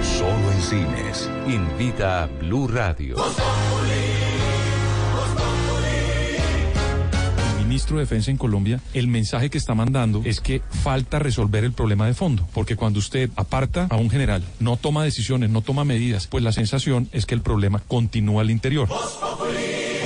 Solo 0.02 0.52
en 0.52 0.62
cines. 0.62 1.30
Invita 1.48 2.24
a 2.24 2.26
Blue 2.28 2.68
Radio. 2.68 3.16
Ministro 7.74 7.98
de 7.98 8.04
Defensa 8.04 8.30
en 8.30 8.38
Colombia, 8.38 8.80
el 8.94 9.08
mensaje 9.08 9.50
que 9.50 9.58
está 9.58 9.74
mandando 9.74 10.22
es 10.26 10.42
que 10.42 10.62
falta 10.84 11.18
resolver 11.18 11.64
el 11.64 11.72
problema 11.72 12.06
de 12.06 12.14
fondo, 12.14 12.48
porque 12.54 12.76
cuando 12.76 13.00
usted 13.00 13.32
aparta 13.36 13.88
a 13.90 13.96
un 13.96 14.12
general, 14.12 14.44
no 14.60 14.78
toma 14.78 15.04
decisiones, 15.04 15.50
no 15.50 15.64
toma 15.64 15.84
medidas, 15.84 16.28
pues 16.28 16.44
la 16.44 16.52
sensación 16.52 17.10
es 17.14 17.26
que 17.26 17.34
el 17.34 17.42
problema 17.42 17.80
continúa 17.80 18.44
al 18.44 18.52
interior. 18.52 18.88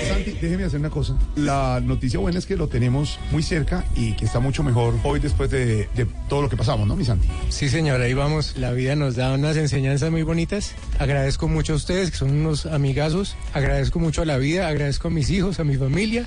Santi, 0.08 0.32
déjeme 0.42 0.64
hacer 0.64 0.80
una 0.80 0.90
cosa. 0.90 1.18
La 1.36 1.82
noticia 1.84 2.20
buena 2.20 2.40
es 2.40 2.46
que 2.46 2.56
lo 2.56 2.70
tenemos 2.70 3.20
muy 3.32 3.44
cerca 3.44 3.84
y 3.98 4.14
que 4.14 4.24
está 4.24 4.40
mucho 4.40 4.64
mejor 4.64 4.94
hoy 5.04 5.20
después 5.20 5.52
de, 5.52 5.90
de 5.94 6.08
todo 6.30 6.44
lo 6.44 6.48
que 6.48 6.56
pasamos, 6.56 6.88
¿no, 6.88 6.96
mi 6.96 7.04
Santi? 7.04 7.28
Sí, 7.50 7.68
señora, 7.68 8.06
ahí 8.06 8.14
vamos. 8.14 8.56
La 8.56 8.72
vida 8.72 8.96
nos 8.96 9.18
da 9.18 9.34
unas 9.34 9.58
enseñanzas 9.58 10.10
muy 10.10 10.24
bonitas. 10.24 10.74
Agradezco 11.00 11.50
mucho 11.50 11.74
a 11.74 11.76
ustedes, 11.76 12.12
que 12.12 12.18
son 12.18 12.32
unos 12.32 12.66
amigazos. 12.66 13.36
Agradezco 13.54 14.00
mucho 14.00 14.22
a 14.22 14.26
la 14.26 14.38
vida, 14.38 14.70
agradezco 14.70 15.10
a 15.10 15.12
mis 15.12 15.30
hijos, 15.32 15.60
a 15.60 15.66
mi 15.66 15.76
familia 15.76 16.26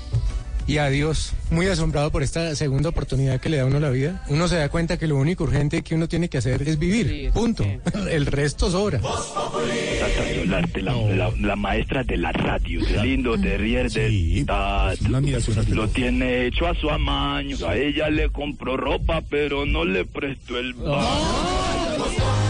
y 0.67 0.79
a 0.79 0.89
Dios. 0.89 1.33
Muy 1.51 1.67
asombrado 1.67 2.11
por 2.11 2.23
esta 2.23 2.55
segunda 2.55 2.91
oportunidad 2.91 3.41
que 3.41 3.49
le 3.49 3.57
da 3.57 3.65
a 3.65 3.67
uno 3.67 3.81
la 3.81 3.91
vida. 3.91 4.25
Uno 4.29 4.49
se 4.49 4.57
da 4.57 4.69
cuenta 4.69 4.99
que 4.99 5.07
lo 5.07 5.17
único 5.17 5.45
urgente 5.45 5.83
que 5.83 5.95
uno 5.95 6.09
tiene 6.09 6.29
que 6.29 6.39
hacer 6.39 6.63
es 6.63 6.79
vivir. 6.79 7.31
Punto. 7.33 7.65
El 8.11 8.27
resto 8.27 8.71
sobra. 8.71 9.01
La, 10.47 10.61
la, 10.83 11.31
la, 11.39 11.57
maestra 11.57 12.03
de 12.05 12.17
la 12.17 12.33
radio. 12.33 12.81
Qué 12.85 13.03
lindo, 13.03 13.39
te 13.39 13.57
ríes 13.57 13.95
de 13.95 14.45
Lo 15.69 15.89
tiene 15.89 16.47
hecho 16.47 16.67
a 16.67 16.75
su 16.75 16.91
amaño. 16.91 17.57
A 17.67 17.77
ella 17.77 18.09
le 18.11 18.31
compró 18.31 18.77
ropa, 18.77 19.23
pero 19.29 19.67
no 19.67 19.85
le 19.85 20.05
prestó 20.05 20.59
el 20.59 20.75
¿Qué 20.75 22.50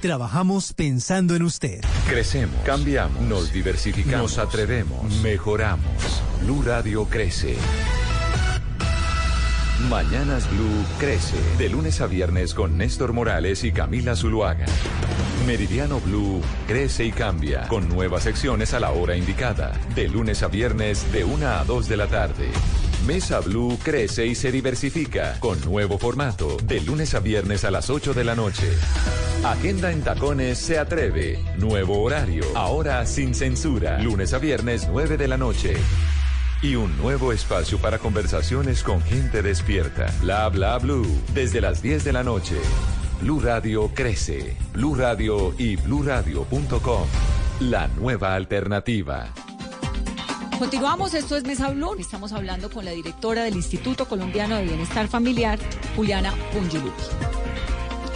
Trabajamos 0.00 0.72
pensando 0.72 1.36
en 1.36 1.42
usted. 1.42 1.80
Crecemos, 2.08 2.56
cambiamos, 2.64 3.22
nos 3.22 3.52
diversificamos, 3.52 4.36
nos 4.36 4.38
atrevemos, 4.38 5.12
mejoramos. 5.22 6.22
Blue 6.42 6.62
Radio 6.62 7.04
crece. 7.04 7.56
Mañanas 9.88 10.50
Blue 10.50 10.84
crece. 10.98 11.36
De 11.58 11.68
lunes 11.68 12.00
a 12.00 12.06
viernes 12.06 12.54
con 12.54 12.76
Néstor 12.76 13.12
Morales 13.12 13.64
y 13.64 13.72
Camila 13.72 14.14
Zuluaga. 14.16 14.66
Meridiano 15.46 16.00
Blue 16.00 16.42
crece 16.66 17.04
y 17.04 17.12
cambia. 17.12 17.66
Con 17.68 17.88
nuevas 17.88 18.24
secciones 18.24 18.74
a 18.74 18.80
la 18.80 18.90
hora 18.90 19.16
indicada. 19.16 19.72
De 19.94 20.08
lunes 20.08 20.42
a 20.42 20.48
viernes 20.48 21.10
de 21.12 21.24
1 21.24 21.46
a 21.46 21.64
2 21.64 21.88
de 21.88 21.96
la 21.96 22.06
tarde. 22.06 22.50
Mesa 23.06 23.40
Blue 23.40 23.78
crece 23.82 24.26
y 24.26 24.34
se 24.34 24.52
diversifica. 24.52 25.38
Con 25.40 25.60
nuevo 25.64 25.98
formato. 25.98 26.56
De 26.64 26.80
lunes 26.80 27.14
a 27.14 27.20
viernes 27.20 27.64
a 27.64 27.70
las 27.70 27.90
8 27.90 28.14
de 28.14 28.24
la 28.24 28.34
noche. 28.34 28.68
Agenda 29.44 29.90
en 29.90 30.02
Tacones 30.02 30.58
se 30.58 30.78
atreve. 30.78 31.38
Nuevo 31.56 32.02
horario. 32.02 32.44
Ahora 32.54 33.06
sin 33.06 33.34
censura. 33.34 33.98
Lunes 34.00 34.34
a 34.34 34.38
viernes 34.38 34.86
9 34.90 35.16
de 35.16 35.28
la 35.28 35.38
noche. 35.38 35.74
Y 36.62 36.74
un 36.74 36.96
nuevo 36.98 37.32
espacio 37.32 37.78
para 37.78 37.98
conversaciones 37.98 38.82
con 38.82 39.00
gente 39.02 39.42
despierta. 39.42 40.12
Bla 40.20 40.48
bla 40.50 40.78
blue. 40.78 41.06
Desde 41.32 41.60
las 41.60 41.80
10 41.82 42.04
de 42.04 42.12
la 42.12 42.22
noche. 42.22 42.56
Blue 43.20 43.40
Radio 43.40 43.90
crece. 43.94 44.56
Blue 44.72 44.94
Radio 44.94 45.54
y 45.56 45.76
bluradio.com. 45.76 47.06
La 47.60 47.88
nueva 47.88 48.34
alternativa. 48.34 49.32
Continuamos, 50.60 51.14
esto 51.14 51.38
es 51.38 51.44
Mesa 51.44 51.70
Blue. 51.70 51.96
Estamos 51.98 52.34
hablando 52.34 52.68
con 52.68 52.84
la 52.84 52.90
directora 52.90 53.44
del 53.44 53.56
Instituto 53.56 54.06
Colombiano 54.06 54.56
de 54.56 54.64
Bienestar 54.64 55.08
Familiar, 55.08 55.58
Juliana 55.96 56.34
Pungilupi. 56.52 57.02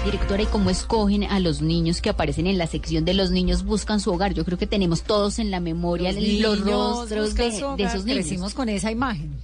Directora, 0.04 0.42
¿y 0.42 0.46
cómo 0.46 0.68
escogen 0.68 1.24
a 1.24 1.40
los 1.40 1.62
niños 1.62 2.02
que 2.02 2.10
aparecen 2.10 2.46
en 2.46 2.58
la 2.58 2.66
sección 2.66 3.06
de 3.06 3.14
los 3.14 3.30
niños 3.30 3.64
buscan 3.64 3.98
su 3.98 4.12
hogar? 4.12 4.34
Yo 4.34 4.44
creo 4.44 4.58
que 4.58 4.66
tenemos 4.66 5.04
todos 5.04 5.38
en 5.38 5.50
la 5.50 5.58
memoria 5.58 6.12
los, 6.12 6.22
niños 6.22 7.08
rostros 7.08 7.34
de, 7.34 7.46
esos 7.48 8.04
niños. 8.04 8.04
Crecimos 8.04 8.52
con 8.52 8.68
esa 8.68 8.90
imagen. 8.90 9.40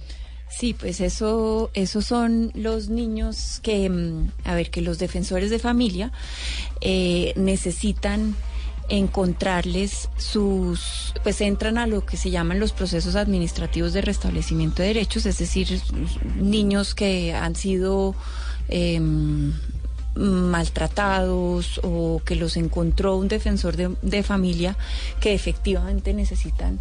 Sí, 0.47 0.75
pues 0.75 1.01
eso, 1.01 1.71
esos 1.73 2.05
son 2.05 2.51
los 2.53 2.89
niños 2.89 3.61
que, 3.63 3.89
mm, 3.89 4.31
a 4.43 4.53
ver, 4.53 4.69
que 4.69 4.81
los 4.81 4.99
defensores 4.99 5.49
de 5.49 5.57
familia 5.57 6.11
eh, 6.81 7.33
necesitan 7.35 8.35
encontrarles 8.91 10.09
sus, 10.17 11.13
pues 11.23 11.39
entran 11.39 11.77
a 11.77 11.87
lo 11.87 12.05
que 12.05 12.17
se 12.17 12.29
llaman 12.29 12.59
los 12.59 12.73
procesos 12.73 13.15
administrativos 13.15 13.93
de 13.93 14.01
restablecimiento 14.01 14.81
de 14.81 14.89
derechos, 14.89 15.25
es 15.25 15.37
decir, 15.37 15.81
niños 16.35 16.93
que 16.93 17.33
han 17.33 17.55
sido 17.55 18.13
eh, 18.67 18.99
maltratados 20.15 21.79
o 21.83 22.21
que 22.25 22.35
los 22.35 22.57
encontró 22.57 23.15
un 23.15 23.29
defensor 23.29 23.77
de, 23.77 23.95
de 24.01 24.23
familia 24.23 24.77
que 25.21 25.33
efectivamente 25.33 26.13
necesitan 26.13 26.77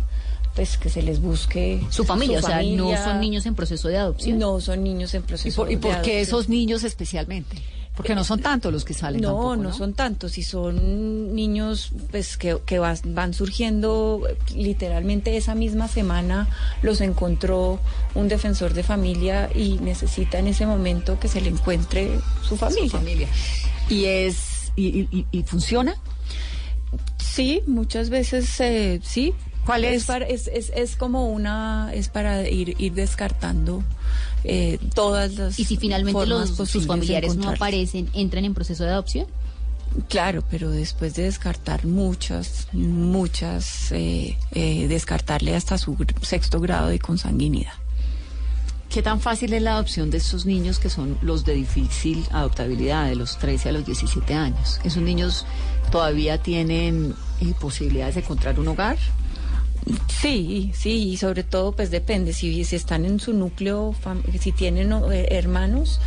pues 0.55 0.79
que 0.79 0.89
se 0.91 1.03
les 1.03 1.21
busque 1.21 1.81
Su 1.91 2.05
familia, 2.05 2.41
su 2.41 2.47
o 2.47 2.49
sea, 2.49 2.61
no 2.61 2.97
son 2.97 3.21
niños 3.21 3.47
en 3.47 3.55
proceso 3.55 3.87
de 3.87 3.99
adopción. 3.99 4.37
No 4.37 4.61
son 4.61 4.83
niños 4.83 5.15
en 5.15 5.23
proceso 5.23 5.49
¿Y 5.49 5.53
por, 5.53 5.71
y 5.71 5.77
de 5.77 5.81
por 5.81 5.91
qué 6.03 6.17
adopción. 6.17 6.19
esos 6.19 6.49
niños 6.49 6.83
especialmente? 6.83 7.57
Porque 7.97 8.14
no 8.14 8.24
son 8.24 8.41
tantos 8.41 8.72
los 8.72 8.84
que 8.84 8.95
salen 8.95 9.20
No, 9.20 9.28
tampoco, 9.28 9.57
no, 9.57 9.72
son 9.74 9.93
tantos 9.95 10.38
y 10.38 10.43
son 10.43 11.34
niños 11.34 11.91
pues 12.11 12.36
que, 12.38 12.57
que 12.64 12.78
van 12.78 13.34
surgiendo 13.34 14.22
literalmente 14.55 15.36
esa 15.36 15.55
misma 15.55 15.86
semana 15.88 16.49
los 16.82 17.01
encontró 17.03 17.78
un 18.14 18.28
defensor 18.28 18.72
de 18.72 18.84
familia 18.84 19.51
y 19.55 19.78
necesita 19.80 20.38
en 20.38 20.47
ese 20.47 20.64
momento 20.66 21.18
que 21.20 21.28
se 21.28 21.41
le 21.43 21.51
encuentre 21.51 22.18
su 22.49 22.57
familia. 22.57 22.84
Su 22.91 22.97
familia. 22.97 23.28
Y 23.91 24.05
es 24.07 24.72
y, 24.76 25.01
y- 25.14 25.26
y 25.30 25.43
funciona. 25.43 25.95
Sí, 27.18 27.62
muchas 27.66 28.09
veces 28.09 28.59
eh, 28.61 29.01
sí. 29.03 29.34
¿Cuál 29.67 29.85
es? 29.85 30.05
para- 30.07 30.27
es, 30.27 30.49
es, 30.49 30.71
es 30.75 30.97
como 30.97 31.29
una 31.31 31.91
es 31.95 32.09
para 32.09 32.49
ir 32.49 32.75
ir 32.81 32.95
descartando 32.95 33.83
eh, 34.45 34.79
todas 34.95 35.35
las 35.35 35.59
Y 35.59 35.65
si 35.65 35.77
finalmente 35.77 36.13
formas 36.13 36.59
los, 36.59 36.69
sus 36.69 36.87
familiares 36.87 37.37
no 37.37 37.51
aparecen, 37.51 38.09
¿entran 38.15 38.45
en 38.45 38.55
proceso 38.55 38.85
de 38.85 38.91
adopción? 38.91 39.27
Claro, 40.09 40.43
pero 40.49 40.71
después 40.71 41.15
de 41.15 41.25
descartar 41.25 41.85
muchas, 41.85 42.69
muchas, 42.73 43.91
eh, 43.93 44.39
eh, 44.53 44.87
descartarle 44.89 45.57
hasta 45.57 45.79
su 45.79 45.97
sexto 46.23 46.61
grado 46.61 46.89
de 46.89 46.99
consanguinidad. 47.01 47.73
¿Qué 48.89 49.03
tan 49.03 49.21
fácil 49.21 49.53
es 49.53 49.63
la 49.63 49.75
adopción 49.75 50.11
de 50.11 50.19
estos 50.19 50.47
niños 50.47 50.79
que 50.79 50.91
son 50.91 51.17
los 51.23 51.45
de 51.45 51.55
difícil 51.55 52.25
adoptabilidad, 52.33 53.09
de 53.09 53.15
los 53.17 53.39
13 53.39 53.69
a 53.69 53.73
los 53.73 53.85
17 53.87 54.35
años? 54.35 54.81
¿Esos 54.85 55.03
niños 55.03 55.45
todavía 55.93 56.39
tienen 56.39 57.15
eh, 57.41 57.53
posibilidades 57.61 58.15
de 58.17 58.21
encontrar 58.23 58.59
un 58.59 58.69
hogar? 58.69 58.97
Sí, 60.09 60.70
sí, 60.74 61.11
y 61.11 61.16
sobre 61.16 61.43
todo 61.43 61.72
pues 61.72 61.91
depende, 61.91 62.32
si, 62.32 62.64
si 62.64 62.76
están 62.76 63.05
en 63.05 63.20
su 63.20 63.32
núcleo, 63.32 63.95
si 64.38 64.53
tienen 64.53 64.93
eh, 64.93 65.28
hermanos, 65.30 66.01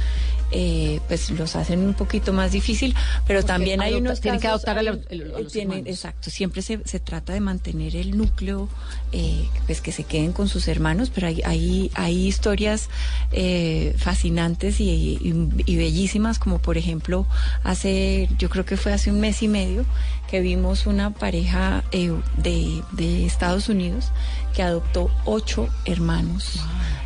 eh, 0.56 1.00
pues 1.08 1.32
los 1.32 1.56
hacen 1.56 1.80
un 1.80 1.96
poquito 1.96 2.32
más 2.32 2.52
difícil, 2.52 2.96
pero 3.28 3.40
Porque 3.42 3.48
también 3.54 3.82
hay 3.82 3.94
adopta- 3.94 4.00
unos 4.10 4.22
tienen 4.22 4.40
que 4.40 4.48
adoptar 4.48 4.78
a 4.78 4.84
los- 4.84 5.00
a 5.10 5.16
los 5.16 5.52
tienen-. 5.52 5.88
Exacto, 5.88 6.30
siempre 6.30 6.62
se, 6.62 6.80
se 6.86 7.00
trata 7.00 7.34
de 7.34 7.40
mantener 7.40 7.96
el 7.96 8.16
núcleo, 8.16 8.70
eh, 9.12 9.48
pues 9.66 9.82
que 9.82 9.92
se 9.92 10.04
queden 10.04 10.32
con 10.32 10.48
sus 10.48 10.68
hermanos, 10.68 11.10
pero 11.14 11.28
hay, 11.28 11.42
hay, 11.44 11.92
hay 11.96 12.28
historias 12.28 12.90
eh, 13.32 13.96
fascinantes 13.98 14.80
y, 14.80 14.90
y- 14.90 15.50
y 15.66 15.76
bellísimas, 15.76 16.38
como 16.40 16.60
por 16.60 16.78
ejemplo, 16.78 17.26
hace, 17.64 18.30
yo 18.38 18.50
creo 18.50 18.64
que 18.66 18.78
fue 18.78 18.94
hace 18.94 19.12
un 19.12 19.20
mes 19.20 19.42
y 19.42 19.48
medio, 19.48 19.86
que 20.30 20.40
vimos 20.42 20.86
una 20.88 21.12
pareja 21.12 21.84
eh, 21.92 22.12
de, 22.38 22.82
de 22.92 23.26
Estados 23.26 23.70
Unidos 23.70 24.12
que 24.56 24.62
adoptó 24.64 25.10
ocho 25.26 25.68
hermanos 25.86 26.60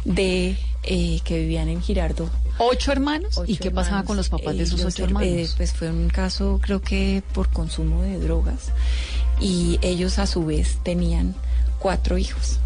de 0.06 0.58
eh, 0.88 1.20
que 1.24 1.38
vivían 1.40 1.70
en 1.70 1.82
Girardot. 1.82 2.32
¿Ocho 2.60 2.92
hermanos? 2.92 3.40
¿Y 3.46 3.58
qué 3.58 3.70
pasaba 3.72 4.04
con 4.04 4.18
los 4.18 4.30
papás 4.30 4.56
de 4.56 4.62
Eh, 4.62 4.64
esos 4.64 4.82
los 4.82 4.94
ocho 4.94 5.04
her- 5.04 5.08
hermanos? 5.10 5.30
eh, 5.30 5.50
pues 5.58 5.74
fue 5.74 5.90
un 5.92 6.10
caso, 6.10 6.60
creo 6.62 6.82
que 6.82 7.22
por 7.34 7.50
consumo 7.50 8.02
de 8.02 8.18
drogas. 8.20 8.72
Y 9.40 9.78
ellos 9.82 10.18
a 10.18 10.26
su 10.26 10.46
vez 10.46 10.80
tenían 10.84 11.36
cuatro 11.80 12.18
hijos. 12.18 12.58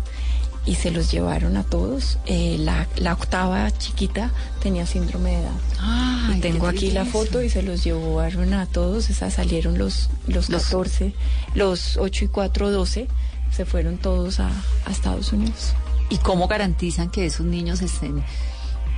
Y 0.63 0.75
se 0.75 0.91
los 0.91 1.11
llevaron 1.11 1.57
a 1.57 1.63
todos. 1.63 2.19
Eh, 2.27 2.55
la, 2.59 2.87
la 2.95 3.13
octava 3.13 3.69
chiquita 3.71 4.31
tenía 4.61 4.85
síndrome 4.85 5.31
de 5.37 5.41
Down. 5.41 5.59
Ay, 5.79 6.37
y 6.37 6.39
tengo 6.41 6.67
aquí 6.67 6.91
la 6.91 7.03
foto 7.03 7.41
y 7.41 7.49
se 7.49 7.63
los 7.63 7.83
llevaron 7.83 8.53
a 8.53 8.67
todos. 8.67 9.09
Esas 9.09 9.33
salieron 9.33 9.79
los, 9.79 10.09
los 10.27 10.47
14, 10.47 11.13
los 11.55 11.97
8 11.97 12.25
y 12.25 12.27
4, 12.27 12.69
12. 12.69 13.07
Se 13.51 13.65
fueron 13.65 13.97
todos 13.97 14.39
a, 14.39 14.49
a 14.85 14.91
Estados 14.91 15.33
Unidos. 15.33 15.73
¿Y 16.11 16.17
cómo 16.17 16.47
garantizan 16.47 17.09
que 17.09 17.25
esos 17.25 17.45
niños 17.45 17.81
estén 17.81 18.23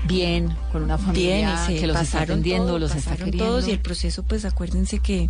bien, 0.05 0.53
con 0.71 0.83
una 0.83 0.97
familia 0.97 1.35
Bien, 1.37 1.57
se 1.65 1.75
que 1.79 1.87
los 1.87 2.01
está 2.01 2.21
atendiendo, 2.23 2.65
todo, 2.67 2.79
los 2.79 2.93
está 2.95 3.15
queriendo? 3.15 3.45
todos 3.45 3.67
y 3.69 3.71
el 3.71 3.79
proceso, 3.79 4.23
pues 4.23 4.43
acuérdense 4.43 4.99
que 4.99 5.29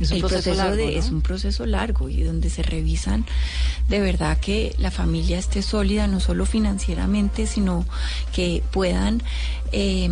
Es 0.00 0.10
un 0.10 0.16
el 0.18 0.22
proceso 0.24 0.54
largo, 0.54 0.76
de- 0.76 0.84
¿no? 0.92 0.98
es 0.98 1.10
un 1.10 1.22
proceso 1.22 1.64
largo 1.64 2.08
y 2.10 2.22
donde 2.22 2.50
se 2.50 2.62
revisan 2.62 3.24
de 3.88 4.00
verdad 4.00 4.36
que 4.38 4.74
la 4.78 4.90
familia 4.90 5.38
esté 5.38 5.62
sólida, 5.62 6.06
no 6.08 6.20
solo 6.20 6.44
financieramente, 6.44 7.46
sino 7.46 7.86
que 8.34 8.62
puedan 8.70 9.22
eh, 9.72 10.10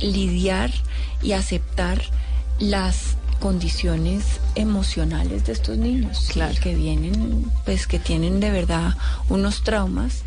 lidiar 0.00 0.70
y 1.22 1.32
aceptar 1.32 2.00
las 2.58 3.16
condiciones 3.40 4.24
emocionales 4.54 5.44
de 5.44 5.52
estos 5.52 5.76
niños 5.76 6.28
Claro. 6.32 6.54
que 6.62 6.74
vienen 6.74 7.44
pues 7.66 7.86
que 7.86 7.98
tienen 7.98 8.40
de 8.40 8.50
verdad 8.50 8.96
unos 9.28 9.62
traumas 9.62 10.22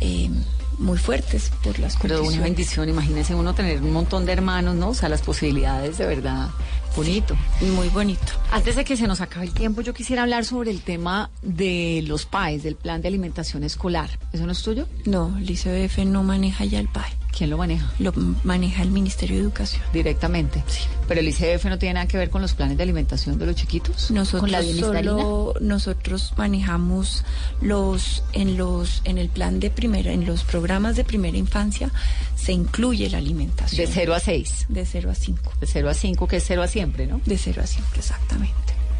eh, 0.00 0.30
muy 0.78 0.98
fuertes 0.98 1.52
por 1.62 1.78
las 1.78 1.96
Pero 1.96 2.24
una 2.24 2.40
bendición, 2.40 2.88
imagínese 2.88 3.34
uno 3.34 3.54
tener 3.54 3.82
un 3.82 3.92
montón 3.92 4.24
de 4.24 4.32
hermanos, 4.32 4.74
¿no? 4.74 4.90
O 4.90 4.94
sea, 4.94 5.08
las 5.08 5.22
posibilidades 5.22 5.98
de 5.98 6.06
verdad, 6.06 6.48
bonito. 6.96 7.36
Muy 7.60 7.88
bonito. 7.88 8.32
Antes 8.50 8.76
de 8.76 8.84
que 8.84 8.96
se 8.96 9.06
nos 9.06 9.20
acabe 9.20 9.46
el 9.46 9.52
tiempo, 9.52 9.82
yo 9.82 9.92
quisiera 9.92 10.22
hablar 10.22 10.44
sobre 10.44 10.70
el 10.70 10.80
tema 10.80 11.30
de 11.42 12.02
los 12.06 12.24
PAES, 12.24 12.62
del 12.62 12.76
Plan 12.76 13.02
de 13.02 13.08
Alimentación 13.08 13.62
Escolar. 13.62 14.10
¿Eso 14.32 14.46
no 14.46 14.52
es 14.52 14.62
tuyo? 14.62 14.86
No, 15.04 15.36
el 15.36 15.50
ICBF 15.50 15.98
no 16.06 16.22
maneja 16.22 16.64
ya 16.64 16.80
el 16.80 16.88
PAE. 16.88 17.19
¿Quién 17.36 17.50
lo 17.50 17.58
maneja? 17.58 17.90
Lo 17.98 18.12
maneja 18.44 18.82
el 18.82 18.90
Ministerio 18.90 19.36
de 19.36 19.42
Educación. 19.42 19.82
Directamente. 19.92 20.62
Sí. 20.66 20.82
Pero 21.08 21.20
el 21.20 21.28
ICF 21.28 21.64
no 21.66 21.78
tiene 21.78 21.94
nada 21.94 22.06
que 22.06 22.18
ver 22.18 22.30
con 22.30 22.42
los 22.42 22.54
planes 22.54 22.76
de 22.76 22.82
alimentación 22.82 23.38
de 23.38 23.46
los 23.46 23.56
chiquitos. 23.56 24.10
Nosotros 24.10 24.42
con 24.42 24.50
la 24.52 24.60
bienestarina. 24.60 25.12
solo 25.12 25.54
nosotros 25.60 26.34
manejamos 26.36 27.24
los 27.60 28.22
en 28.32 28.56
los 28.56 29.02
en 29.04 29.18
el 29.18 29.28
plan 29.28 29.60
de 29.60 29.70
primera 29.70 30.12
en 30.12 30.26
los 30.26 30.44
programas 30.44 30.96
de 30.96 31.04
primera 31.04 31.36
infancia 31.36 31.90
se 32.36 32.52
incluye 32.52 33.08
la 33.10 33.18
alimentación 33.18 33.86
De 33.86 33.92
0 33.92 34.14
a 34.14 34.20
6. 34.20 34.66
de 34.68 34.86
0 34.86 35.10
a 35.10 35.14
5. 35.14 35.52
De 35.60 35.66
0 35.66 35.90
a 35.90 35.94
5, 35.94 36.26
que 36.28 36.36
es 36.36 36.44
0 36.46 36.62
a 36.62 36.68
siempre, 36.68 37.06
¿no? 37.06 37.20
De 37.26 37.36
0 37.38 37.62
a 37.62 37.66
5, 37.66 37.86
exactamente. 37.96 38.54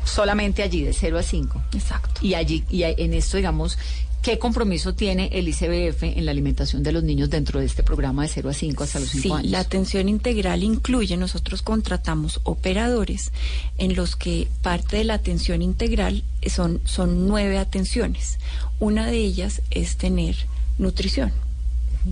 Solamente 0.04 0.62
allí, 0.62 0.82
de 0.82 0.92
0 0.92 1.18
a 1.18 1.22
5. 1.22 1.62
Exacto. 1.74 2.20
Y 2.22 2.34
allí, 2.34 2.64
y 2.70 2.82
en 2.82 3.14
esto, 3.14 3.36
digamos, 3.36 3.78
¿Qué 4.22 4.38
compromiso 4.38 4.94
tiene 4.94 5.30
el 5.32 5.48
ICBF 5.48 6.02
en 6.02 6.26
la 6.26 6.30
alimentación 6.30 6.82
de 6.82 6.92
los 6.92 7.02
niños 7.02 7.30
dentro 7.30 7.58
de 7.58 7.64
este 7.66 7.82
programa 7.82 8.22
de 8.22 8.28
0 8.28 8.50
a 8.50 8.52
5 8.52 8.84
hasta 8.84 9.00
los 9.00 9.08
5 9.08 9.22
Sí, 9.22 9.32
años? 9.32 9.50
la 9.50 9.60
atención 9.60 10.08
integral 10.10 10.62
incluye, 10.62 11.16
nosotros 11.16 11.62
contratamos 11.62 12.40
operadores 12.42 13.32
en 13.78 13.96
los 13.96 14.16
que 14.16 14.46
parte 14.62 14.98
de 14.98 15.04
la 15.04 15.14
atención 15.14 15.62
integral 15.62 16.22
son, 16.46 16.82
son 16.84 17.28
nueve 17.28 17.56
atenciones. 17.56 18.38
Una 18.78 19.06
de 19.06 19.16
ellas 19.18 19.62
es 19.70 19.96
tener 19.96 20.36
nutrición. 20.76 21.32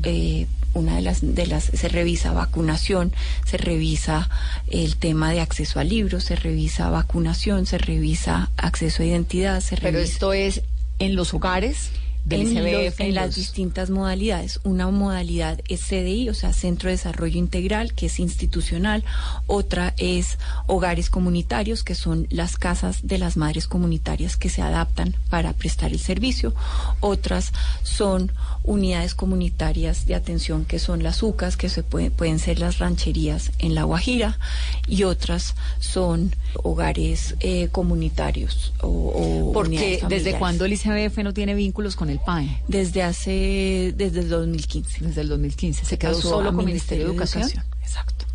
Eh, 0.05 0.47
una 0.75 0.97
de 0.97 1.03
las, 1.03 1.21
de 1.35 1.47
las 1.47 1.65
se 1.65 1.89
revisa 1.89 2.33
vacunación, 2.33 3.13
se 3.47 3.57
revisa 3.59 4.29
el 4.69 4.97
tema 4.97 5.31
de 5.33 5.41
acceso 5.41 5.79
a 5.81 5.85
libros, 5.85 6.25
se 6.25 6.37
revisa 6.37 6.89
vacunación, 6.91 7.67
se 7.67 7.79
revisa 7.79 8.51
acceso 8.57 9.03
a 9.03 9.07
identidad, 9.07 9.61
se 9.61 9.77
Pero 9.77 9.99
revisa 9.99 10.13
esto 10.13 10.33
es 10.33 10.63
en 10.99 11.15
los 11.17 11.35
hogares 11.35 11.91
del 12.25 12.43
en, 12.43 12.55
los- 12.87 13.01
en 13.01 13.15
las 13.15 13.35
distintas 13.37 13.89
modalidades. 13.89 14.61
Una 14.65 14.89
modalidad 14.91 15.61
es 15.69 15.81
CDI, 15.81 16.29
o 16.29 16.35
sea, 16.35 16.53
Centro 16.53 16.89
de 16.91 16.97
Desarrollo 16.97 17.39
Integral, 17.39 17.95
que 17.95 18.07
es 18.07 18.19
institucional. 18.21 19.03
Otra 19.47 19.95
es 19.97 20.37
hogares 20.67 21.09
comunitarios, 21.09 21.85
que 21.85 21.95
son 21.95 22.27
las 22.29 22.59
casas 22.59 23.07
de 23.07 23.17
las 23.17 23.39
madres 23.39 23.67
comunitarias 23.67 24.37
que 24.37 24.51
se 24.51 24.61
adaptan 24.61 25.15
para 25.31 25.55
prestar 25.55 25.93
el 25.93 26.01
servicio. 26.01 26.55
Otras 27.01 27.53
son 27.83 28.31
unidades 28.69 29.15
comunitarias 29.15 30.07
de 30.07 30.15
atención, 30.15 30.65
que 30.65 30.79
son 30.79 31.03
las 31.03 31.23
UCAS, 31.23 31.57
que 31.57 31.69
se 31.69 31.83
pueden, 31.83 32.13
pueden 32.13 32.39
ser 32.39 32.59
las 32.59 32.79
rancherías 32.79 33.51
en 33.59 33.75
La 33.75 33.85
Guajira. 33.85 34.39
Y 34.87 35.05
otras 35.05 35.55
son 35.81 36.35
hogares 36.63 37.35
eh, 37.41 37.69
comunitarios 37.73 38.75
o, 38.81 38.89
o 38.89 39.53
Porque 39.53 40.01
desde 40.09 40.39
cuándo 40.39 40.67
el 40.67 40.75
ICBF 40.75 41.19
no 41.19 41.33
tiene 41.33 41.55
vínculos 41.55 41.97
con 41.97 42.11
el 42.11 42.21
PAE? 42.21 42.63
Desde 42.69 43.03
hace, 43.03 43.95
desde 43.97 44.21
el 44.21 44.29
2015. 44.29 45.05
Desde 45.05 45.23
el 45.23 45.29
2015. 45.29 45.85
Se 45.85 45.99
quedó 45.99 46.13
pasó 46.13 46.29
solo 46.29 46.53
con 46.53 46.65
Ministerio 46.65 47.07
de 47.07 47.11
Educación. 47.13 47.49
Exacto. 47.83 48.27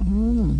Mm. 0.00 0.58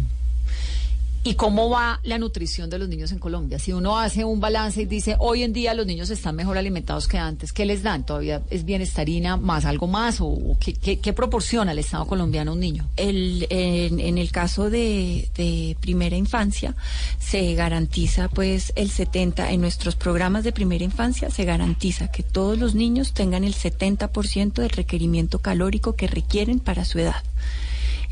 ¿Y 1.28 1.34
cómo 1.34 1.68
va 1.68 2.00
la 2.04 2.16
nutrición 2.16 2.70
de 2.70 2.78
los 2.78 2.88
niños 2.88 3.12
en 3.12 3.18
Colombia? 3.18 3.58
Si 3.58 3.70
uno 3.74 3.98
hace 3.98 4.24
un 4.24 4.40
balance 4.40 4.80
y 4.80 4.86
dice, 4.86 5.14
hoy 5.18 5.42
en 5.42 5.52
día 5.52 5.74
los 5.74 5.84
niños 5.84 6.08
están 6.08 6.34
mejor 6.36 6.56
alimentados 6.56 7.06
que 7.06 7.18
antes, 7.18 7.52
¿qué 7.52 7.66
les 7.66 7.82
dan? 7.82 8.06
¿Todavía 8.06 8.40
es 8.48 8.64
bienestarina 8.64 9.36
más 9.36 9.66
algo 9.66 9.86
más? 9.86 10.22
¿O, 10.22 10.56
qué, 10.58 10.72
qué- 10.72 11.00
qué 11.00 11.12
proporciona 11.12 11.72
el 11.72 11.80
Estado 11.80 12.06
colombiano 12.06 12.52
a 12.52 12.54
un 12.54 12.60
niño? 12.60 12.88
El, 12.96 13.46
en, 13.50 14.00
en 14.00 14.16
el 14.16 14.30
caso 14.32 14.70
de, 14.70 15.28
de 15.36 15.76
primera 15.82 16.16
infancia, 16.16 16.74
se 17.18 17.52
garantiza 17.54 18.28
pues 18.30 18.72
el 18.74 18.90
70, 18.90 19.50
en 19.52 19.60
nuestros 19.60 19.96
programas 19.96 20.44
de 20.44 20.52
primera 20.52 20.82
infancia 20.84 21.28
se 21.30 21.44
garantiza 21.44 22.10
que 22.10 22.22
todos 22.22 22.56
los 22.56 22.74
niños 22.74 23.12
tengan 23.12 23.44
el 23.44 23.54
70% 23.54 24.52
del 24.54 24.70
requerimiento 24.70 25.40
calórico 25.40 25.94
que 25.94 26.06
requieren 26.06 26.58
para 26.58 26.86
su 26.86 27.00
edad. 27.00 27.22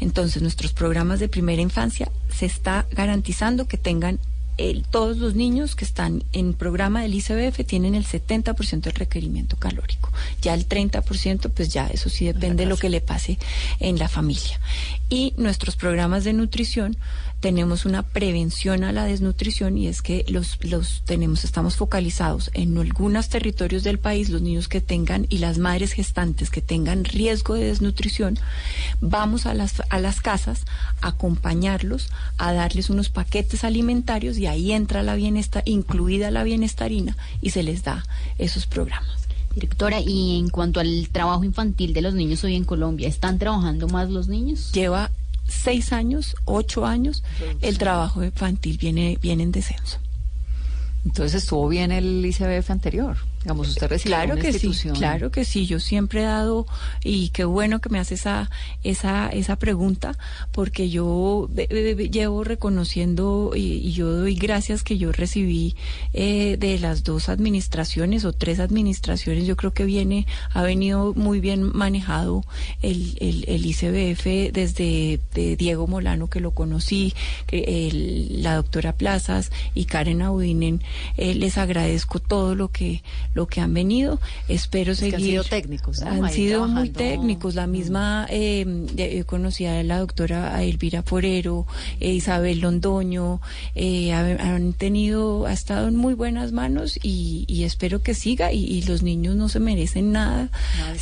Entonces, 0.00 0.42
nuestros 0.42 0.72
programas 0.72 1.20
de 1.20 1.28
primera 1.28 1.62
infancia 1.62 2.10
se 2.34 2.46
está 2.46 2.86
garantizando 2.92 3.66
que 3.66 3.78
tengan 3.78 4.18
el- 4.58 4.84
todos 4.84 5.18
los 5.18 5.34
niños 5.34 5.74
que 5.76 5.84
están 5.84 6.24
en 6.32 6.54
programa 6.54 7.02
del 7.02 7.12
ICBF 7.14 7.62
tienen 7.64 7.94
el 7.94 8.06
70% 8.06 8.88
del 8.88 8.94
requerimiento 8.98 9.56
calórico. 9.58 10.10
Ya 10.40 10.54
el 10.54 10.66
30%, 10.66 11.50
pues 11.50 11.68
ya 11.68 11.86
eso 11.88 12.08
sí 12.08 12.24
depende 12.24 12.64
de 12.64 12.70
lo 12.70 12.78
que 12.78 12.88
le 12.88 13.02
pase 13.02 13.38
en 13.80 13.98
la 13.98 14.08
familia. 14.08 14.58
Y 15.10 15.34
nuestros 15.36 15.76
programas 15.76 16.24
de 16.24 16.32
nutrición 16.32 16.96
tenemos 17.46 17.84
una 17.84 18.02
prevención 18.02 18.82
a 18.82 18.90
la 18.90 19.04
desnutrición 19.04 19.78
y 19.78 19.86
es 19.86 20.02
que 20.02 20.24
los, 20.26 20.58
los 20.64 21.02
tenemos, 21.04 21.44
estamos 21.44 21.76
focalizados 21.76 22.50
en 22.54 22.76
algunos 22.76 23.28
territorios 23.28 23.84
del 23.84 24.00
país, 24.00 24.30
los 24.30 24.42
niños 24.42 24.66
que 24.66 24.80
tengan 24.80 25.26
y 25.28 25.38
las 25.38 25.58
madres 25.58 25.92
gestantes 25.92 26.50
que 26.50 26.60
tengan 26.60 27.04
riesgo 27.04 27.54
de 27.54 27.66
desnutrición, 27.66 28.36
vamos 29.00 29.46
a 29.46 29.54
las, 29.54 29.80
a 29.90 30.00
las 30.00 30.20
casas 30.20 30.64
a 31.02 31.10
acompañarlos, 31.10 32.08
a 32.36 32.52
darles 32.52 32.90
unos 32.90 33.10
paquetes 33.10 33.62
alimentarios 33.62 34.38
y 34.38 34.48
ahí 34.48 34.72
entra 34.72 35.04
la 35.04 35.14
bienestar, 35.14 35.62
incluida 35.66 36.32
la 36.32 36.42
bienestarina 36.42 37.16
y 37.40 37.50
se 37.50 37.62
les 37.62 37.84
da 37.84 38.04
esos 38.38 38.66
programas. 38.66 39.28
Directora, 39.54 40.00
y 40.00 40.36
en 40.36 40.48
cuanto 40.48 40.80
al 40.80 41.08
trabajo 41.12 41.44
infantil 41.44 41.94
de 41.94 42.02
los 42.02 42.12
niños 42.12 42.42
hoy 42.42 42.56
en 42.56 42.64
Colombia, 42.64 43.06
¿están 43.06 43.38
trabajando 43.38 43.86
más 43.86 44.10
los 44.10 44.26
niños? 44.26 44.72
Lleva 44.72 45.12
seis 45.48 45.92
años, 45.92 46.36
ocho 46.44 46.86
años, 46.86 47.22
el 47.60 47.78
trabajo 47.78 48.22
infantil 48.24 48.78
viene, 48.78 49.18
viene 49.20 49.42
en 49.42 49.52
descenso. 49.52 49.98
Entonces 51.04 51.42
estuvo 51.42 51.68
bien 51.68 51.92
el 51.92 52.24
ICBF 52.24 52.70
anterior. 52.70 53.16
Digamos, 53.46 53.68
usted 53.68 53.88
Claro 54.02 54.32
una 54.32 54.42
que 54.42 54.52
sí, 54.52 54.58
claro 54.98 55.30
que 55.30 55.44
sí. 55.44 55.66
Yo 55.66 55.78
siempre 55.78 56.22
he 56.22 56.24
dado, 56.24 56.66
y 57.04 57.28
qué 57.28 57.44
bueno 57.44 57.80
que 57.80 57.88
me 57.90 58.00
hace 58.00 58.14
esa, 58.14 58.50
esa, 58.82 59.28
esa 59.28 59.54
pregunta, 59.56 60.18
porque 60.50 60.90
yo 60.90 61.48
llevo 62.10 62.42
reconociendo 62.42 63.52
y, 63.54 63.60
y 63.86 63.92
yo 63.92 64.10
doy 64.10 64.34
gracias 64.34 64.82
que 64.82 64.98
yo 64.98 65.12
recibí 65.12 65.76
eh, 66.12 66.56
de 66.58 66.80
las 66.80 67.04
dos 67.04 67.28
administraciones 67.28 68.24
o 68.24 68.32
tres 68.32 68.58
administraciones. 68.58 69.46
Yo 69.46 69.54
creo 69.54 69.72
que 69.72 69.84
viene, 69.84 70.26
ha 70.52 70.62
venido 70.62 71.14
muy 71.14 71.38
bien 71.38 71.62
manejado 71.72 72.44
el, 72.82 73.16
el, 73.20 73.44
el 73.46 73.64
ICBF 73.64 74.52
desde 74.52 75.20
de 75.34 75.54
Diego 75.54 75.86
Molano, 75.86 76.28
que 76.28 76.40
lo 76.40 76.50
conocí, 76.50 77.14
que 77.46 77.86
el- 77.88 78.42
la 78.42 78.56
doctora 78.56 78.92
Plazas 78.92 79.52
y 79.72 79.84
Karen 79.84 80.20
Audinen. 80.20 80.82
eh, 81.16 81.34
les 81.36 81.58
agradezco 81.58 82.18
todo 82.18 82.56
lo 82.56 82.68
que 82.72 83.04
lo 83.36 83.46
que 83.46 83.60
han 83.60 83.72
venido. 83.72 84.18
Espero 84.48 84.92
Es 84.92 84.98
seguir. 84.98 85.14
han 85.16 85.20
sido 85.22 85.44
técnicos, 85.44 86.00
¿no? 86.00 86.08
Han 86.08 86.24
Ahí 86.24 86.34
sido 86.34 86.66
muy 86.66 86.90
técnicos. 86.90 87.54
La 87.54 87.66
misma, 87.66 88.26
eh, 88.30 88.64
de- 88.66 89.18
yo 89.18 89.26
conocí 89.26 89.66
a 89.66 89.82
la 89.84 89.98
doctora 90.00 90.60
Elvira 90.64 91.02
Forero, 91.02 91.66
eh, 92.00 92.12
Isabel 92.12 92.60
Londoño, 92.60 93.40
eh, 93.74 94.12
ha- 94.12 94.54
han 94.54 94.72
tenido, 94.72 95.46
ha 95.46 95.52
estado 95.52 95.86
en 95.88 95.96
muy 95.96 96.14
buenas 96.14 96.50
manos 96.52 96.98
y, 97.02 97.44
y 97.46 97.62
espero 97.64 98.02
que 98.02 98.14
siga. 98.14 98.52
Y, 98.52 98.64
y 98.64 98.82
los 98.82 99.02
niños 99.02 99.36
no 99.36 99.48
se 99.48 99.60
merecen 99.60 100.10
nada, 100.12 100.48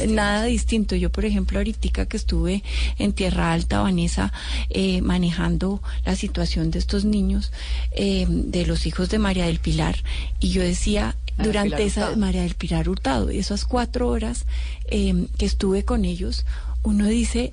nada 0.09 0.45
distinto. 0.45 0.97
Yo, 0.97 1.11
por 1.11 1.25
ejemplo, 1.25 1.59
ahorita 1.59 2.07
que 2.07 2.17
estuve 2.17 2.63
en 2.99 3.13
Tierra 3.13 3.53
Alta, 3.53 3.81
Vanessa, 3.81 4.33
eh, 4.71 5.01
manejando 5.03 5.81
la 6.05 6.17
situación 6.17 6.71
de 6.73 6.79
estos 6.81 7.05
niños, 7.05 7.53
eh, 7.93 8.27
de 8.29 8.67
los 8.67 8.87
hijos 8.87 9.09
de 9.11 9.19
María 9.19 9.47
del 9.47 9.59
Pilar, 9.61 9.97
y 10.41 10.49
yo 10.51 10.63
decía, 10.63 11.15
durante 11.39 11.71
Pilar 11.77 11.81
esa 11.81 12.01
Hurtado. 12.03 12.17
María 12.19 12.43
del 12.43 12.55
Pilar 12.55 12.89
Hurtado, 12.89 13.31
esas 13.31 13.65
cuatro 13.65 14.09
horas 14.09 14.47
eh, 14.87 15.27
que 15.39 15.47
estuve 15.47 15.85
con 15.85 16.05
ellos, 16.05 16.45
uno 16.83 17.07
dice 17.07 17.53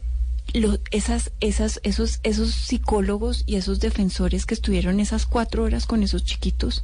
lo- 0.53 0.79
esas, 0.91 1.31
esas, 1.39 1.79
esos, 1.83 2.19
esos 2.23 2.51
psicólogos 2.53 3.43
y 3.45 3.55
esos 3.55 3.79
defensores 3.79 4.45
que 4.45 4.53
estuvieron 4.53 4.99
esas 4.99 5.25
cuatro 5.25 5.63
horas 5.63 5.85
con 5.85 6.03
esos 6.03 6.23
chiquitos, 6.23 6.83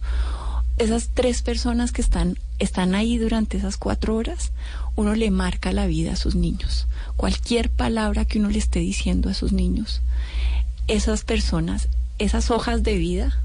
esas 0.78 1.10
tres 1.14 1.42
personas 1.42 1.92
que 1.92 2.02
están, 2.02 2.38
están 2.60 2.94
ahí 2.96 3.18
durante 3.18 3.58
esas 3.58 3.78
cuatro 3.78 4.16
horas, 4.16 4.52
uno 4.96 5.16
le 5.16 5.32
marca 5.32 5.72
la 5.72 5.88
vida 5.88 6.14
a 6.14 6.18
sus 6.18 6.36
niños. 6.36 6.88
Cualquier 7.16 7.70
palabra 7.72 8.26
que 8.26 8.40
uno 8.40 8.50
le 8.50 8.60
esté 8.60 8.80
diciendo 8.80 9.30
a 9.30 9.34
sus 9.34 9.54
niños, 9.54 10.02
esas 10.88 11.24
personas, 11.24 11.90
esas 12.20 12.50
hojas 12.52 12.84
de 12.84 12.96
vida, 12.98 13.42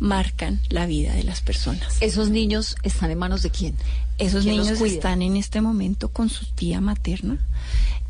marcan 0.00 0.60
la 0.68 0.86
vida 0.86 1.14
de 1.14 1.22
las 1.22 1.40
personas. 1.40 1.98
¿Esos 2.00 2.30
niños 2.30 2.74
están 2.82 3.12
en 3.12 3.18
manos 3.18 3.42
de 3.42 3.50
quién? 3.50 3.76
Esos 4.18 4.42
¿Quién 4.42 4.56
los 4.56 4.66
niños 4.66 4.80
están 4.80 5.22
en 5.22 5.36
este 5.36 5.60
momento 5.60 6.08
con 6.08 6.28
su 6.28 6.46
tía 6.46 6.80
materna 6.80 7.38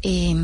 eh, 0.02 0.34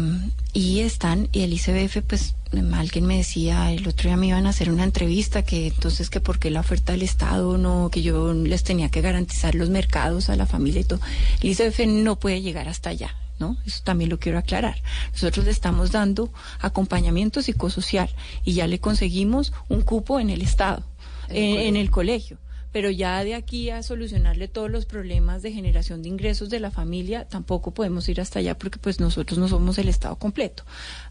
y 0.52 0.80
están, 0.80 1.28
y 1.32 1.42
el 1.42 1.52
ICBF, 1.52 2.02
pues 2.06 2.34
alguien 2.74 3.06
me 3.06 3.18
decía, 3.18 3.72
el 3.72 3.86
otro 3.88 4.08
día 4.08 4.16
me 4.16 4.28
iban 4.28 4.46
a 4.46 4.50
hacer 4.50 4.70
una 4.70 4.84
entrevista 4.84 5.42
que 5.42 5.68
entonces 5.68 6.10
que 6.10 6.20
por 6.20 6.38
qué 6.38 6.50
la 6.50 6.60
oferta 6.60 6.92
del 6.92 7.02
Estado 7.02 7.56
no, 7.58 7.90
que 7.90 8.02
yo 8.02 8.32
les 8.32 8.64
tenía 8.64 8.90
que 8.90 9.00
garantizar 9.00 9.54
los 9.54 9.70
mercados 9.70 10.28
a 10.28 10.36
la 10.36 10.46
familia 10.46 10.80
y 10.82 10.84
todo. 10.84 11.00
El 11.40 11.50
ICBF 11.50 11.86
no 11.86 12.16
puede 12.16 12.42
llegar 12.42 12.68
hasta 12.68 12.90
allá. 12.90 13.14
¿No? 13.38 13.58
Eso 13.66 13.82
también 13.84 14.08
lo 14.08 14.18
quiero 14.18 14.38
aclarar. 14.38 14.80
Nosotros 15.12 15.44
le 15.44 15.50
estamos 15.50 15.92
dando 15.92 16.32
acompañamiento 16.58 17.42
psicosocial 17.42 18.08
y 18.46 18.54
ya 18.54 18.66
le 18.66 18.78
conseguimos 18.78 19.52
un 19.68 19.82
cupo 19.82 20.20
en 20.20 20.30
el 20.30 20.40
Estado, 20.40 20.82
En 21.28 21.76
el 21.76 21.90
colegio. 21.90 22.38
Pero 22.76 22.90
ya 22.90 23.24
de 23.24 23.34
aquí 23.34 23.70
a 23.70 23.82
solucionarle 23.82 24.48
todos 24.48 24.70
los 24.70 24.84
problemas 24.84 25.40
de 25.40 25.50
generación 25.50 26.02
de 26.02 26.10
ingresos 26.10 26.50
de 26.50 26.60
la 26.60 26.70
familia, 26.70 27.24
tampoco 27.26 27.70
podemos 27.70 28.06
ir 28.10 28.20
hasta 28.20 28.40
allá 28.40 28.58
porque 28.58 28.78
pues 28.78 29.00
nosotros 29.00 29.38
no 29.38 29.48
somos 29.48 29.78
el 29.78 29.88
Estado 29.88 30.16
completo. 30.16 30.62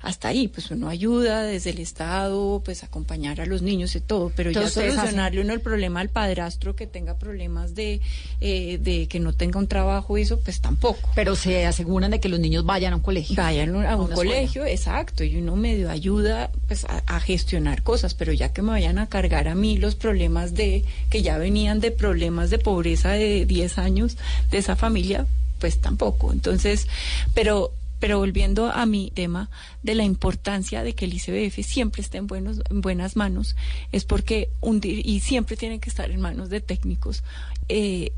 Hasta 0.03 0.27
ahí, 0.27 0.47
pues 0.47 0.69
uno 0.69 0.89
ayuda 0.89 1.41
desde 1.41 1.71
el 1.71 1.79
Estado, 1.79 2.61
pues 2.63 2.83
acompañar 2.83 3.41
a 3.41 3.47
los 3.47 3.63
niños 3.63 3.95
y 3.95 3.99
todo, 3.99 4.31
pero 4.35 4.51
Entonces, 4.51 4.75
ya 4.75 4.91
solucionarle 4.91 5.41
uno 5.41 5.53
el 5.53 5.59
problema 5.59 6.01
al 6.01 6.09
padrastro 6.09 6.75
que 6.75 6.85
tenga 6.85 7.17
problemas 7.17 7.73
de, 7.73 7.99
eh, 8.41 8.77
de 8.79 9.07
que 9.07 9.19
no 9.19 9.33
tenga 9.33 9.57
un 9.57 9.67
trabajo 9.67 10.19
y 10.19 10.21
eso, 10.21 10.39
pues 10.41 10.61
tampoco. 10.61 11.09
Pero 11.15 11.35
se 11.35 11.65
aseguran 11.65 12.11
de 12.11 12.19
que 12.19 12.29
los 12.29 12.39
niños 12.39 12.63
vayan 12.63 12.93
a 12.93 12.97
un 12.97 13.01
colegio. 13.01 13.35
Vayan 13.37 13.73
a 13.87 13.95
un 13.95 14.11
escuela. 14.11 14.33
colegio, 14.35 14.65
exacto, 14.65 15.23
y 15.23 15.37
uno 15.37 15.55
medio 15.55 15.89
ayuda 15.89 16.51
pues 16.67 16.85
a, 16.85 17.01
a 17.07 17.19
gestionar 17.19 17.81
cosas, 17.81 18.13
pero 18.13 18.33
ya 18.33 18.53
que 18.53 18.61
me 18.61 18.69
vayan 18.69 18.99
a 18.99 19.09
cargar 19.09 19.47
a 19.47 19.55
mí 19.55 19.79
los 19.79 19.95
problemas 19.95 20.53
de 20.53 20.85
que 21.09 21.23
ya 21.23 21.39
venido 21.39 21.54
venían 21.55 21.79
de 21.79 21.91
problemas 21.91 22.49
de 22.49 22.59
pobreza 22.59 23.11
de 23.11 23.45
10 23.45 23.77
años 23.77 24.17
de 24.51 24.57
esa 24.57 24.75
familia, 24.75 25.25
pues 25.61 25.79
tampoco. 25.79 26.33
Entonces, 26.33 26.85
pero 27.33 27.71
pero 27.97 28.19
volviendo 28.19 28.69
a 28.69 28.85
mi 28.85 29.09
tema 29.09 29.49
de 29.81 29.95
la 29.95 30.03
importancia 30.03 30.83
de 30.83 30.93
que 30.93 31.05
el 31.05 31.13
ICBF 31.13 31.65
siempre 31.65 32.01
esté 32.01 32.17
en, 32.17 32.27
buenos, 32.27 32.59
en 32.69 32.81
buenas 32.81 33.15
manos, 33.15 33.55
es 33.93 34.03
porque 34.03 34.49
y 34.83 35.21
siempre 35.21 35.55
tiene 35.55 35.79
que 35.79 35.89
estar 35.89 36.11
en 36.11 36.19
manos 36.19 36.49
de 36.49 36.59
técnicos. 36.59 37.23
Eh, 37.69 38.11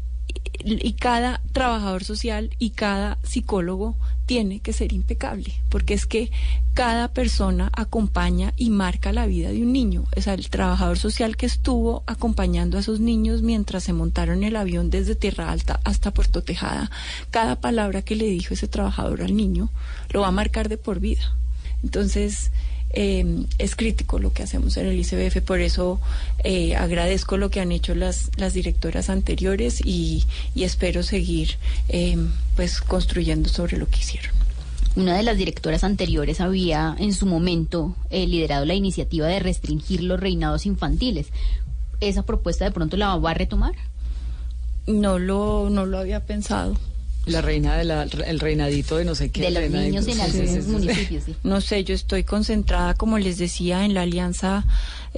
y 0.64 0.94
cada 0.94 1.42
trabajador 1.54 2.04
social 2.04 2.50
y 2.60 2.72
cada 2.72 3.18
psicólogo 3.24 3.96
tiene 4.26 4.60
que 4.60 4.74
ser 4.74 4.92
impecable, 4.92 5.54
porque 5.70 5.94
es 5.94 6.06
que 6.06 6.32
cada 6.74 7.08
persona 7.08 7.70
acompaña 7.74 8.54
y 8.58 8.70
marca 8.70 9.14
la 9.14 9.26
vida 9.26 9.50
de 9.50 9.62
un 9.62 9.72
niño. 9.72 10.04
O 10.16 10.22
sea, 10.22 10.34
el 10.34 10.50
trabajador 10.50 11.00
social 11.00 11.38
que 11.38 11.46
estuvo 11.46 12.04
acompañando 12.08 12.78
a 12.78 12.82
esos 12.82 13.00
niños 13.00 13.42
mientras 13.42 13.86
se 13.86 13.94
montaron 13.94 14.44
el 14.44 14.58
avión 14.58 14.90
desde 14.90 15.16
Tierra 15.16 15.50
Alta 15.50 15.80
hasta 15.86 16.12
Puerto 16.12 16.44
Tejada, 16.44 16.92
cada 17.32 17.62
palabra 17.62 18.02
que 18.02 18.18
le 18.18 18.26
dijo 18.26 18.54
ese 18.54 18.68
trabajador 18.68 19.22
al 19.22 19.36
niño 19.36 19.70
lo 20.10 20.22
va 20.22 20.28
a 20.28 20.32
marcar 20.32 20.68
de 20.68 20.78
por 20.78 21.00
vida. 21.00 21.34
Entonces, 21.84 22.52
eh, 22.92 23.46
es 23.58 23.76
crítico 23.76 24.20
lo 24.20 24.34
que 24.34 24.44
hacemos 24.44 24.78
en 24.78 24.88
el 24.88 25.00
ICBF, 25.00 25.42
por 25.42 25.60
eso 25.60 26.00
eh, 26.44 26.76
agradezco 26.76 27.38
lo 27.38 27.50
que 27.50 27.60
han 27.60 27.72
hecho 27.72 27.96
las, 27.96 28.32
las 28.38 28.54
directoras 28.54 29.10
anteriores 29.10 29.82
y, 29.84 30.26
y 30.56 30.64
espero 30.64 31.04
seguir 31.04 31.58
eh, 31.90 32.18
pues 32.56 32.82
construyendo 32.82 33.50
sobre 33.50 33.78
lo 33.78 33.88
que 33.88 34.00
hicieron. 34.00 34.32
Una 34.96 35.16
de 35.16 35.22
las 35.22 35.38
directoras 35.38 35.84
anteriores 35.84 36.42
había 36.42 36.96
en 36.98 37.14
su 37.14 37.28
momento 37.28 37.96
eh, 38.10 38.26
liderado 38.26 38.66
la 38.66 38.74
iniciativa 38.74 39.28
de 39.28 39.40
restringir 39.40 40.02
los 40.02 40.20
reinados 40.20 40.66
infantiles. 40.66 41.28
¿Esa 42.00 42.24
propuesta 42.24 42.66
de 42.66 42.72
pronto 42.72 42.98
la 42.98 43.16
va 43.16 43.30
a 43.30 43.36
retomar? 43.36 43.74
No 44.88 45.20
lo, 45.20 45.70
no 45.70 45.86
lo 45.86 46.00
había 46.00 46.26
pensado. 46.26 46.76
La 47.28 47.42
reina 47.42 47.78
del 47.78 48.40
reinadito 48.40 48.98
de 48.98 49.06
no 49.06 49.16
sé 49.16 49.30
qué. 49.30 49.42
De 49.42 49.52
los 49.52 49.70
niños 49.70 50.08
en 50.08 50.20
algunos 50.20 50.68
municipios, 50.68 51.24
sí. 51.26 51.36
No 51.44 51.62
sé, 51.62 51.84
yo 51.84 51.94
estoy 51.94 52.24
concentrada, 52.24 52.94
como 52.94 53.20
les 53.20 53.38
decía, 53.38 53.86
en 53.86 53.94
la 53.94 54.02
alianza 54.02 54.66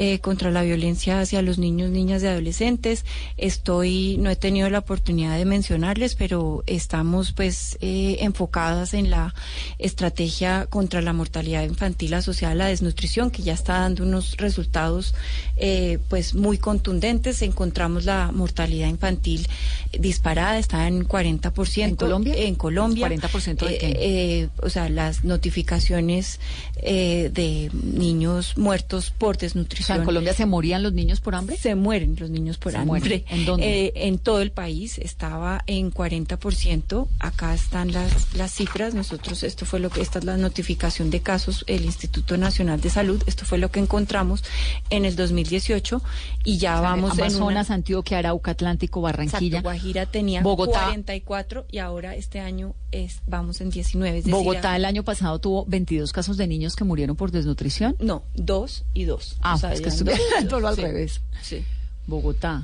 eh, 0.02 0.20
contra 0.20 0.50
la 0.50 0.62
violencia 0.62 1.20
hacia 1.20 1.41
los 1.41 1.58
niños, 1.58 1.89
niñas 1.89 2.24
y 2.24 2.28
adolescentes. 2.28 3.04
Estoy, 3.36 4.16
no 4.18 4.30
he 4.30 4.38
tenido 4.38 4.70
la 4.70 4.80
oportunidad 4.80 5.38
de 5.38 5.43
mencionarles, 5.43 6.16
pero 6.16 6.64
estamos 6.68 7.34
pues 7.34 7.78
eh, 7.82 8.16
enfocadas 8.22 8.93
en 8.93 9.10
la 9.10 9.36
estrategia 9.78 10.68
contra 10.68 11.02
la 11.02 11.12
mortalidad 11.12 11.64
infantil 11.64 12.14
asociada 12.14 12.54
a 12.54 12.56
la 12.56 12.68
desnutrición, 12.68 13.30
que 13.30 13.43
ya 13.43 13.52
está 13.52 13.80
dando 13.80 14.04
unos 14.04 14.38
resultados 14.38 15.16
eh, 15.58 16.00
pues 16.08 16.34
muy 16.34 16.58
contundentes. 16.58 17.41
Encontramos 17.41 18.06
la 18.06 18.32
mortalidad 18.32 18.88
infantil 18.88 19.50
disparada, 19.91 20.60
está 20.60 20.88
en 20.88 21.06
40%. 21.06 21.84
¿En 21.84 21.95
Colombia? 21.97 22.36
En 22.38 22.56
Colombia. 22.56 23.10
¿40% 23.10 23.68
de 23.68 23.78
qué? 23.78 23.97
Eh, 24.00 24.50
o 24.62 24.70
sea, 24.70 24.88
las 24.88 25.26
notificaciones 25.26 26.39
eh, 26.82 27.30
de 27.34 27.69
niños 27.73 28.57
muertos 28.57 29.11
por 29.11 29.38
desnutrición. 29.38 29.86
O 29.86 29.88
sea, 29.88 29.95
¿en 29.97 30.05
Colombia 30.05 30.34
se 30.34 30.45
morían 30.45 30.84
los 30.84 30.93
niños 30.93 31.19
por 31.19 31.36
hambre? 31.36 31.57
Se 31.57 31.75
mueren 31.75 32.15
los 32.19 32.30
niños 32.30 32.57
por 32.57 32.71
Se 32.71 32.77
hambre. 32.77 32.99
mueren. 32.99 33.23
¿En 33.30 33.45
dónde? 33.45 33.86
Eh, 33.86 33.93
en 33.95 34.17
todo 34.17 34.41
el 34.41 34.51
país 34.51 34.97
estaba 34.97 35.63
en 35.67 35.91
40%. 35.91 37.07
Acá 37.19 37.53
están 37.53 37.91
las, 37.91 38.34
las 38.36 38.51
cifras. 38.51 38.93
Nosotros, 38.93 39.43
esto 39.43 39.65
fue 39.65 39.80
lo 39.80 39.89
que, 39.89 40.01
esta 40.01 40.19
es 40.19 40.25
la 40.25 40.38
notificación 40.38 41.09
de 41.09 41.21
casos, 41.21 41.63
el 41.67 41.86
Instituto 41.86 42.38
Nacional 42.38 42.82
de 42.82 42.89
Salud. 42.89 43.21
Esto 43.25 43.45
fue 43.45 43.57
lo 43.57 43.71
que 43.71 43.80
encontramos 43.80 44.43
en 44.89 45.05
el 45.05 45.15
2018 45.15 46.01
y 46.43 46.57
ya 46.57 46.75
O 46.75 46.82
sea, 46.82 46.82
vamos 46.82 47.17
en 47.17 47.25
Amazonas, 47.25 47.71
Antioquia, 47.71 48.19
Arauca, 48.19 48.51
Atlántico, 48.51 49.01
Barranquilla. 49.01 49.59
Exacto, 49.59 49.63
Guajira 49.63 50.05
tenía 50.05 50.41
Bogotá. 50.41 50.86
44 50.86 51.65
y 51.71 51.80
ahora 51.80 52.15
este 52.15 52.39
año 52.39 52.73
es, 52.92 53.20
vamos 53.28 53.62
en 53.62 53.70
19. 53.70 54.18
Es 54.20 54.24
decir, 54.26 54.34
Bogotá 54.34 54.76
el 54.76 54.86
año 54.86 55.04
pasado 55.04 55.40
tuvo 55.40 55.66
22 55.68 56.12
casos 56.12 56.38
de 56.38 56.48
niños 56.48 56.76
que 56.76 56.84
murieron 56.84 57.16
por 57.16 57.32
desnutrición. 57.32 57.96
No, 58.00 58.24
dos 58.36 58.84
y 58.94 59.04
dos. 59.06 59.38
Ah, 59.42 59.56
O 59.56 59.58
sea, 59.60 59.74
es 59.74 59.82
que 59.82 59.90
eran 59.90 60.10
estuve 60.10 60.46
todo 60.50 60.68
al 60.68 60.76
Sí, 60.76 60.82
revés. 60.82 61.22
Sí, 61.42 61.64
Bogotá. 62.08 62.64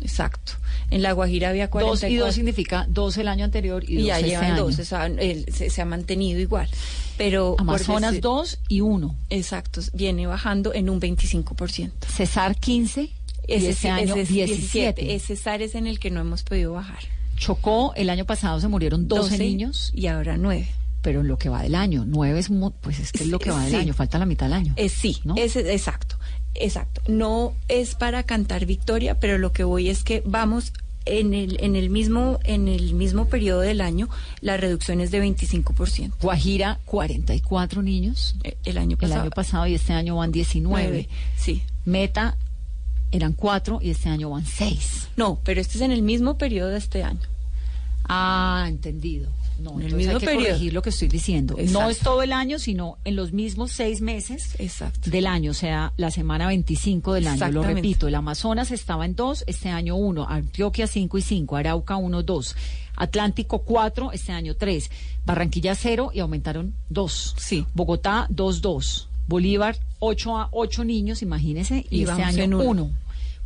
exacto. 0.00 0.52
En 0.90 1.00
La 1.02 1.12
Guajira 1.12 1.48
había 1.48 1.70
44. 1.70 2.08
Dos 2.08 2.12
y 2.12 2.16
dos 2.16 2.34
significa 2.34 2.86
dos 2.88 3.16
el 3.16 3.28
año 3.28 3.44
anterior 3.44 3.82
y, 3.88 3.94
y 3.94 3.96
dos 3.98 4.06
ya 4.06 4.16
este 4.18 4.28
llevan 4.30 4.44
año. 4.52 4.64
dos, 4.64 4.78
o 4.78 4.84
sea, 4.84 5.06
el- 5.06 5.46
se, 5.52 5.70
se 5.70 5.80
ha 5.82 5.84
mantenido 5.86 6.38
igual. 6.40 6.68
Pero 7.16 7.56
Amazonas 7.58 8.12
decir- 8.12 8.22
dos 8.22 8.58
y 8.68 8.80
uno. 8.80 9.14
Exacto, 9.30 9.80
viene 9.94 10.26
bajando 10.26 10.74
en 10.74 10.90
un 10.90 11.00
25%. 11.00 11.90
Cesar 12.08 12.56
15 12.56 13.02
y 13.02 13.10
Ese, 13.48 13.70
este 13.70 13.74
sí- 13.82 13.88
año 13.88 14.14
ese 14.14 14.20
es 14.22 14.28
17. 14.28 15.14
Ese 15.14 15.36
SAR 15.36 15.62
es 15.62 15.74
en 15.74 15.86
el 15.86 15.98
que 15.98 16.10
no 16.10 16.20
hemos 16.20 16.42
podido 16.42 16.72
bajar. 16.74 16.98
Chocó, 17.36 17.92
el 17.96 18.10
año 18.10 18.24
pasado 18.24 18.60
se 18.60 18.68
murieron 18.68 19.08
12, 19.08 19.22
12 19.30 19.38
niños, 19.38 19.90
y 19.94 20.06
ahora 20.06 20.36
9. 20.36 20.68
pero 21.02 21.20
en 21.22 21.28
lo 21.28 21.36
que 21.38 21.48
va 21.48 21.62
del 21.62 21.74
año, 21.74 22.04
9 22.06 22.38
es, 22.38 22.48
pues 22.80 23.00
es 23.00 23.10
que 23.12 23.24
es 23.24 23.28
lo 23.28 23.38
que 23.40 23.50
va 23.50 23.60
del 23.62 23.70
Sí. 23.70 23.76
año, 23.76 23.94
falta 23.94 24.18
la 24.18 24.26
mitad 24.26 24.46
del 24.46 24.52
año. 24.54 24.74
Eh, 24.76 24.88
sí, 24.88 25.18
¿no? 25.24 25.34
es, 25.36 25.56
exacto, 25.56 26.16
exacto. 26.54 27.00
No 27.08 27.54
es 27.68 27.94
para 27.96 28.22
cantar 28.22 28.66
victoria, 28.66 29.18
pero 29.18 29.36
lo 29.38 29.52
que 29.52 29.64
voy 29.64 29.88
es 29.88 30.04
que 30.04 30.22
vamos 30.24 30.72
en 31.04 31.34
el, 31.34 31.56
en 31.60 31.74
el 31.74 31.90
mismo, 31.90 32.38
en 32.44 32.68
el 32.68 32.94
mismo 32.94 33.24
periodo 33.26 33.58
del 33.62 33.80
año, 33.80 34.08
la 34.40 34.56
reducción 34.56 35.00
es 35.00 35.10
de 35.10 35.20
25%. 35.20 36.12
Guajira, 36.22 36.78
44 36.84 37.82
niños 37.82 38.36
Eh, 38.44 38.56
El 38.64 38.78
año 38.78 38.92
el 38.92 38.98
pasado. 38.98 39.22
año 39.22 39.30
pasado 39.30 39.66
y 39.66 39.74
este 39.74 39.92
año 39.94 40.14
van 40.14 40.30
19. 40.30 40.62
Nueve, 40.86 41.08
sí. 41.36 41.62
Meta 41.84 42.36
eran 43.12 43.32
4 43.34 43.78
y 43.82 43.90
este 43.90 44.08
año 44.08 44.30
van 44.30 44.44
6. 44.44 45.08
No, 45.16 45.38
pero 45.44 45.60
este 45.60 45.76
es 45.78 45.82
en 45.82 45.92
el 45.92 46.02
mismo 46.02 46.36
periodo 46.38 46.70
de 46.70 46.78
este 46.78 47.02
año. 47.04 47.20
Ah, 48.08 48.64
entendido. 48.68 49.28
No, 49.60 49.78
En 49.78 49.86
el 49.86 49.94
mismo 49.94 50.14
hay 50.14 50.18
que 50.18 50.26
periodo. 50.26 50.46
corregir 50.46 50.72
lo 50.72 50.82
que 50.82 50.90
estoy 50.90 51.06
diciendo. 51.08 51.56
No 51.70 51.88
es 51.88 51.98
todo 52.00 52.22
el 52.22 52.32
año, 52.32 52.58
sino 52.58 52.98
en 53.04 53.14
los 53.14 53.32
mismos 53.32 53.70
seis 53.70 54.00
meses 54.00 54.56
Exacto. 54.58 55.08
del 55.10 55.26
año, 55.26 55.52
o 55.52 55.54
sea, 55.54 55.92
la 55.96 56.10
semana 56.10 56.48
25 56.48 57.12
del 57.12 57.28
año. 57.28 57.48
Lo 57.52 57.62
repito, 57.62 58.08
el 58.08 58.14
Amazonas 58.16 58.72
estaba 58.72 59.04
en 59.04 59.14
2, 59.14 59.44
este 59.46 59.68
año 59.68 59.94
1, 59.94 60.26
Antioquia 60.28 60.86
5 60.88 61.16
y 61.18 61.22
5, 61.22 61.56
Arauca 61.56 61.96
1, 61.96 62.22
2, 62.24 62.56
Atlántico 62.96 63.58
4, 63.60 64.10
este 64.12 64.32
año 64.32 64.56
3, 64.56 64.90
Barranquilla 65.26 65.74
0 65.76 66.10
y 66.12 66.18
aumentaron 66.20 66.74
2. 66.88 67.34
Sí. 67.38 67.64
Bogotá 67.74 68.26
2, 68.30 68.62
2, 68.62 69.08
Bolívar 69.28 69.76
8 70.00 70.36
a 70.38 70.48
8 70.50 70.84
niños, 70.84 71.22
imagínense, 71.22 71.86
y, 71.88 71.98
Y 72.00 72.02
este 72.02 72.22
año 72.22 72.44
uno. 72.46 72.64
1. 72.64 72.90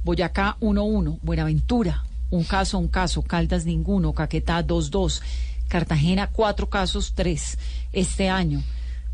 Boyacá 0.06 0.56
1, 0.60 0.82
1, 0.82 1.18
Buenaventura 1.20 2.06
un 2.30 2.44
caso, 2.44 2.78
un 2.78 2.88
caso, 2.88 3.22
Caldas 3.22 3.64
ninguno, 3.64 4.12
Caquetá 4.12 4.62
2, 4.62 4.90
2, 4.90 5.22
Cartagena 5.68 6.28
cuatro 6.28 6.68
casos, 6.68 7.12
3 7.14 7.58
este 7.92 8.28
año. 8.28 8.62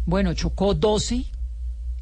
Bueno, 0.05 0.35
Chocó 0.35 0.75
12 0.75 1.25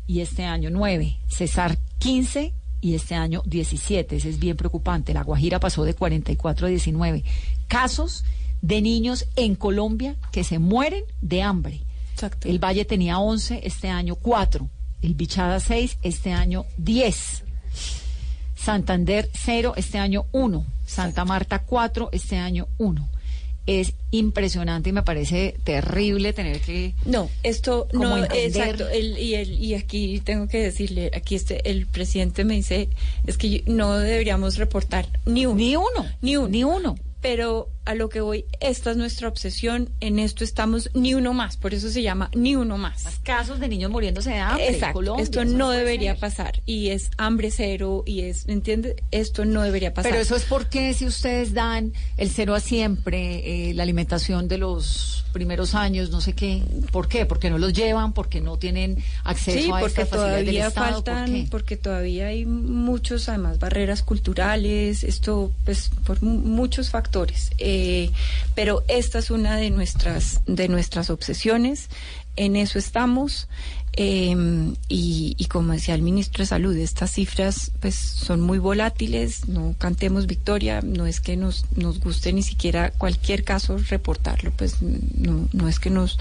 y 0.06 0.20
este 0.20 0.44
año 0.44 0.70
9, 0.70 1.18
Cesar 1.28 1.78
15 1.98 2.52
y 2.80 2.94
este 2.94 3.14
año 3.14 3.42
17. 3.46 4.16
Ese 4.16 4.28
es 4.28 4.38
bien 4.38 4.56
preocupante. 4.56 5.14
La 5.14 5.22
Guajira 5.22 5.60
pasó 5.60 5.84
de 5.84 5.94
44 5.94 6.66
a 6.66 6.70
19. 6.70 7.24
Casos 7.68 8.24
de 8.62 8.80
niños 8.80 9.26
en 9.36 9.54
Colombia 9.54 10.16
que 10.32 10.44
se 10.44 10.58
mueren 10.58 11.04
de 11.20 11.42
hambre. 11.42 11.80
Exacto. 12.12 12.48
El 12.48 12.58
Valle 12.58 12.84
tenía 12.84 13.18
11, 13.18 13.60
este 13.64 13.88
año 13.88 14.16
4. 14.16 14.68
El 15.02 15.14
Bichada 15.14 15.60
6, 15.60 15.98
este 16.02 16.32
año 16.32 16.66
10. 16.76 17.44
Santander 18.62 19.28
0, 19.32 19.74
este 19.76 19.98
año 19.98 20.26
1. 20.32 20.66
Santa 20.86 21.24
Marta 21.24 21.60
4, 21.60 22.10
este 22.12 22.36
año 22.36 22.66
1. 22.78 23.08
Es 23.66 23.92
impresionante 24.10 24.90
y 24.90 24.92
me 24.92 25.02
parece 25.02 25.54
terrible 25.64 26.32
tener 26.32 26.60
que... 26.60 26.94
No, 27.04 27.30
esto 27.42 27.86
no, 27.92 28.16
entender. 28.16 28.46
exacto. 28.46 28.88
el- 28.88 29.16
y, 29.18 29.34
el, 29.34 29.52
y 29.62 29.74
aquí 29.74 30.20
tengo 30.20 30.48
que 30.48 30.58
decirle, 30.58 31.10
aquí 31.14 31.36
este, 31.36 31.70
el 31.70 31.86
presidente 31.86 32.44
me 32.44 32.54
dice, 32.54 32.88
es 33.26 33.38
que 33.38 33.62
no 33.66 33.96
deberíamos 33.98 34.56
reportar 34.56 35.06
ni 35.26 35.46
uno. 35.46 35.56
Ni 35.56 35.76
uno, 35.76 36.06
Ni 36.20 36.36
uno. 36.36 36.48
ni 36.48 36.64
uno. 36.64 36.94
Pero 37.20 37.68
a 37.90 37.94
lo 37.94 38.08
que 38.08 38.20
voy, 38.20 38.44
esta 38.60 38.90
es 38.92 38.96
nuestra 38.96 39.28
obsesión, 39.28 39.90
en 40.00 40.18
esto 40.18 40.44
estamos 40.44 40.90
ni 40.94 41.14
uno 41.14 41.32
más, 41.34 41.56
por 41.56 41.74
eso 41.74 41.88
se 41.90 42.02
llama 42.02 42.30
ni 42.34 42.56
uno 42.56 42.78
más. 42.78 43.04
Casos 43.22 43.60
de 43.60 43.68
niños 43.68 43.90
muriéndose 43.90 44.30
de 44.30 44.38
hambre. 44.38 44.68
en 44.68 44.74
Exacto, 44.74 44.94
Colombia, 44.94 45.22
esto 45.24 45.44
no 45.44 45.70
debería 45.70 46.12
ser. 46.12 46.20
pasar 46.20 46.62
y 46.66 46.88
es 46.90 47.10
hambre 47.18 47.50
cero 47.50 48.02
y 48.06 48.20
es, 48.20 48.48
¿entiendes? 48.48 48.96
Esto 49.10 49.44
no 49.44 49.62
debería 49.62 49.92
pasar. 49.94 50.10
Pero 50.12 50.22
eso 50.22 50.36
es 50.36 50.44
porque 50.44 50.94
si 50.94 51.06
ustedes 51.06 51.52
dan 51.52 51.92
el 52.16 52.30
cero 52.30 52.54
a 52.54 52.60
siempre, 52.60 53.70
eh, 53.70 53.74
la 53.74 53.82
alimentación 53.82 54.48
de 54.48 54.58
los 54.58 55.24
primeros 55.32 55.74
años, 55.74 56.10
no 56.10 56.20
sé 56.20 56.32
qué, 56.34 56.62
¿por 56.90 57.08
qué? 57.08 57.24
Porque 57.26 57.50
no 57.50 57.58
los 57.58 57.72
llevan, 57.72 58.12
porque 58.12 58.40
no 58.40 58.56
tienen 58.58 59.02
acceso 59.24 59.58
Sí, 59.60 59.70
a 59.70 59.78
porque 59.80 60.02
estas 60.02 60.08
facilidades 60.08 60.46
del 60.46 60.54
todavía 60.56 60.66
Estado, 60.68 60.86
¿por 60.86 61.14
faltan, 61.14 61.32
qué? 61.32 61.48
porque 61.50 61.76
todavía 61.76 62.26
hay 62.28 62.46
muchos, 62.46 63.28
además, 63.28 63.58
barreras 63.58 64.02
culturales, 64.02 65.04
esto, 65.04 65.52
pues, 65.64 65.90
por 66.04 66.22
mu- 66.22 66.38
muchos 66.40 66.90
factores. 66.90 67.50
Eh, 67.58 67.79
pero 68.54 68.82
esta 68.88 69.18
es 69.18 69.30
una 69.30 69.56
de 69.56 69.70
nuestras, 69.70 70.40
de 70.46 70.68
nuestras 70.68 71.10
obsesiones, 71.10 71.88
en 72.36 72.56
eso 72.56 72.78
estamos. 72.78 73.48
Eh, 73.94 74.36
y, 74.88 75.34
y 75.36 75.44
como 75.46 75.72
decía 75.72 75.96
el 75.96 76.02
ministro 76.02 76.42
de 76.42 76.46
Salud, 76.46 76.76
estas 76.76 77.10
cifras 77.10 77.72
pues 77.80 77.96
son 77.96 78.40
muy 78.40 78.58
volátiles, 78.58 79.48
no 79.48 79.74
cantemos 79.78 80.28
victoria, 80.28 80.80
no 80.80 81.06
es 81.06 81.20
que 81.20 81.36
nos, 81.36 81.64
nos 81.74 81.98
guste 81.98 82.32
ni 82.32 82.44
siquiera 82.44 82.92
cualquier 82.92 83.42
caso 83.42 83.78
reportarlo, 83.78 84.52
pues 84.52 84.76
no, 84.80 85.48
no 85.52 85.68
es 85.68 85.80
que 85.80 85.90
nos 85.90 86.18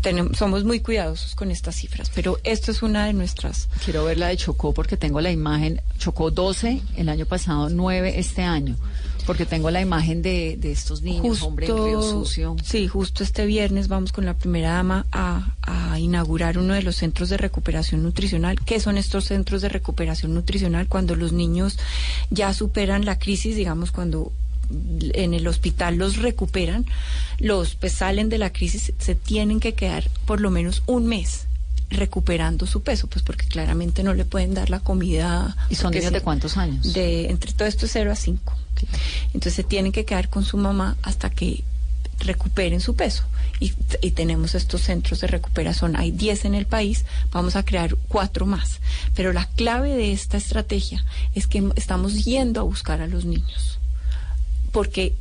tenemos, 0.00 0.38
somos 0.38 0.64
muy 0.64 0.80
cuidadosos 0.80 1.34
con 1.34 1.50
estas 1.50 1.76
cifras, 1.76 2.10
pero 2.14 2.38
esto 2.42 2.70
es 2.70 2.82
una 2.82 3.04
de 3.04 3.12
nuestras. 3.12 3.68
Quiero 3.84 4.04
ver 4.04 4.16
la 4.16 4.28
de 4.28 4.38
Chocó 4.38 4.72
porque 4.72 4.96
tengo 4.96 5.20
la 5.20 5.30
imagen, 5.30 5.82
Chocó 5.98 6.30
12 6.30 6.80
el 6.96 7.08
año 7.10 7.26
pasado, 7.26 7.68
9 7.68 8.18
este 8.18 8.42
año. 8.42 8.76
Porque 9.26 9.46
tengo 9.46 9.70
la 9.70 9.80
imagen 9.80 10.22
de, 10.22 10.56
de 10.58 10.70
estos 10.72 11.02
niños, 11.02 11.42
hombre, 11.42 11.66
en 11.66 11.76
Río 11.76 12.02
Sucio. 12.02 12.56
Sí, 12.62 12.88
justo 12.88 13.22
este 13.22 13.46
viernes 13.46 13.88
vamos 13.88 14.12
con 14.12 14.26
la 14.26 14.34
primera 14.34 14.72
dama 14.72 15.06
a, 15.12 15.54
a 15.62 15.98
inaugurar 15.98 16.58
uno 16.58 16.74
de 16.74 16.82
los 16.82 16.96
centros 16.96 17.30
de 17.30 17.36
recuperación 17.36 18.02
nutricional. 18.02 18.60
¿Qué 18.60 18.80
son 18.80 18.98
estos 18.98 19.24
centros 19.24 19.62
de 19.62 19.70
recuperación 19.70 20.34
nutricional? 20.34 20.88
Cuando 20.88 21.14
los 21.14 21.32
niños 21.32 21.78
ya 22.30 22.52
superan 22.52 23.04
la 23.04 23.18
crisis, 23.18 23.56
digamos, 23.56 23.92
cuando 23.92 24.32
en 25.12 25.34
el 25.34 25.46
hospital 25.46 25.96
los 25.96 26.16
recuperan, 26.16 26.86
los 27.38 27.74
pues 27.74 27.92
salen 27.92 28.28
de 28.28 28.38
la 28.38 28.52
crisis, 28.52 28.92
se 28.98 29.14
tienen 29.14 29.60
que 29.60 29.74
quedar 29.74 30.08
por 30.26 30.40
lo 30.40 30.50
menos 30.50 30.82
un 30.86 31.06
mes 31.06 31.46
recuperando 31.94 32.66
su 32.66 32.82
peso, 32.82 33.06
pues 33.06 33.24
porque 33.24 33.46
claramente 33.46 34.02
no 34.02 34.14
le 34.14 34.24
pueden 34.24 34.54
dar 34.54 34.70
la 34.70 34.80
comida. 34.80 35.56
¿Y 35.70 35.74
son 35.74 35.92
niños 35.92 36.12
de 36.12 36.20
cuántos 36.20 36.56
años? 36.56 36.92
De 36.92 37.30
entre 37.30 37.52
todo 37.52 37.66
esto 37.66 37.86
0 37.86 38.12
a 38.12 38.16
5. 38.16 38.56
Entonces 39.28 39.54
se 39.54 39.64
tienen 39.64 39.92
que 39.92 40.04
quedar 40.04 40.28
con 40.28 40.44
su 40.44 40.56
mamá 40.56 40.96
hasta 41.02 41.30
que 41.30 41.64
recuperen 42.20 42.80
su 42.80 42.94
peso. 42.94 43.24
Y, 43.60 43.72
y 44.00 44.10
tenemos 44.12 44.54
estos 44.54 44.82
centros 44.82 45.20
de 45.20 45.26
recuperación. 45.26 45.96
Hay 45.96 46.10
10 46.10 46.46
en 46.46 46.54
el 46.54 46.66
país, 46.66 47.04
vamos 47.30 47.56
a 47.56 47.64
crear 47.64 47.96
cuatro 48.08 48.46
más. 48.46 48.80
Pero 49.14 49.32
la 49.32 49.46
clave 49.46 49.90
de 49.90 50.12
esta 50.12 50.36
estrategia 50.36 51.04
es 51.34 51.46
que 51.46 51.70
estamos 51.76 52.24
yendo 52.24 52.60
a 52.60 52.64
buscar 52.64 53.00
a 53.00 53.06
los 53.06 53.24
niños. 53.24 53.78
Porque 54.72 55.14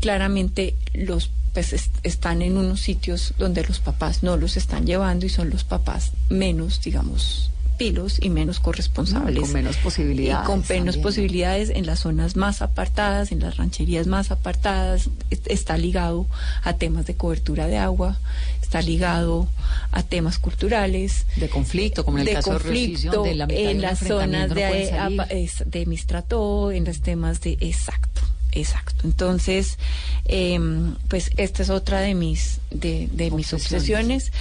claramente 0.00 0.74
los 0.94 1.30
pues 1.56 1.72
est- 1.72 1.94
están 2.02 2.42
en 2.42 2.58
unos 2.58 2.80
sitios 2.82 3.32
donde 3.38 3.64
los 3.64 3.78
papás 3.80 4.22
no 4.22 4.36
los 4.36 4.58
están 4.58 4.84
llevando 4.84 5.24
y 5.24 5.30
son 5.30 5.48
los 5.48 5.64
papás 5.64 6.12
menos, 6.28 6.82
digamos, 6.82 7.50
pilos 7.78 8.18
y 8.20 8.28
menos 8.28 8.60
corresponsables. 8.60 9.40
Con 9.40 9.52
menos 9.54 9.78
posibilidades 9.78 10.44
Y 10.44 10.46
con 10.46 10.62
menos 10.68 10.98
posibilidades 10.98 11.70
en 11.70 11.86
las 11.86 12.00
zonas 12.00 12.36
más 12.36 12.60
apartadas, 12.60 13.32
en 13.32 13.40
las 13.40 13.56
rancherías 13.56 14.06
más 14.06 14.30
apartadas. 14.30 15.08
est- 15.30 15.46
Está 15.50 15.78
ligado 15.78 16.26
a 16.62 16.74
temas 16.74 17.06
de 17.06 17.14
cobertura 17.16 17.66
de 17.68 17.78
agua, 17.78 18.18
está 18.60 18.82
ligado 18.82 19.48
a 19.92 20.02
temas 20.02 20.38
culturales. 20.38 21.24
De 21.36 21.48
conflicto, 21.48 22.04
como 22.04 22.18
en 22.18 22.22
el 22.22 22.26
de 22.26 22.32
caso 22.34 22.50
de 22.52 22.58
conflicto, 22.58 23.10
donde 23.12 23.34
la 23.34 23.46
mitad 23.46 23.60
de 23.62 23.70
en 23.70 23.80
las 23.80 23.98
zonas 24.00 24.48
no 24.50 24.54
de, 24.54 25.44
es- 25.44 25.62
de 25.64 25.86
Mistrató, 25.86 26.70
en 26.70 26.84
los 26.84 27.00
temas 27.00 27.40
de 27.40 27.56
exacto, 27.60 28.20
exacto. 28.60 29.02
Entonces, 29.04 29.78
em, 30.24 30.94
pues 31.08 31.30
esta 31.36 31.62
es 31.62 31.70
otra 31.70 32.00
de 32.00 32.14
mis 32.14 32.60
de, 32.70 33.08
de 33.12 33.30
mis 33.30 33.52
obsesiones 33.52 34.32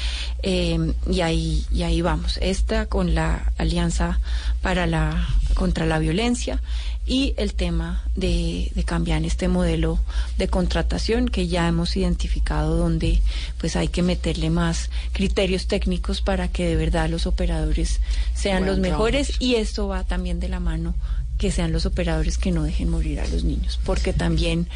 em, 0.42 0.94
y 1.10 1.22
ahí 1.22 1.66
y 1.72 1.84
ahí 1.84 2.02
vamos. 2.02 2.38
Esta 2.42 2.86
con 2.88 3.16
la 3.16 3.52
alianza 3.58 4.20
para 4.62 4.88
la 4.88 5.28
contra 5.54 5.86
la 5.86 6.00
violencia 6.00 6.62
y 7.06 7.34
el 7.38 7.54
tema 7.54 8.04
de, 8.16 8.72
de 8.74 8.84
cambiar 8.84 9.24
este 9.26 9.48
modelo 9.48 10.00
de 10.38 10.48
contratación 10.48 11.30
que 11.30 11.48
ya 11.48 11.68
hemos 11.68 11.96
identificado 11.96 12.78
donde 12.78 13.22
pues 13.60 13.76
hay 13.76 13.90
que 13.90 14.02
meterle 14.02 14.50
más 14.50 14.90
criterios 15.14 15.68
técnicos 15.68 16.22
para 16.22 16.48
que 16.48 16.66
de 16.66 16.76
verdad 16.76 17.10
los 17.10 17.28
operadores 17.28 18.02
sean 18.34 18.66
los 18.66 18.80
mejores 18.80 19.40
y 19.40 19.56
esto 19.56 19.88
va 19.88 20.04
también 20.04 20.40
de 20.40 20.50
la 20.50 20.60
mano 20.60 20.96
que 21.38 21.52
sean 21.52 21.72
los 21.72 21.86
operadores 21.86 22.38
que 22.38 22.52
no 22.52 22.64
dejen 22.64 22.90
morir 22.90 23.20
a 23.20 23.28
los 23.28 23.44
niños, 23.44 23.80
porque 23.84 24.14
también 24.14 24.68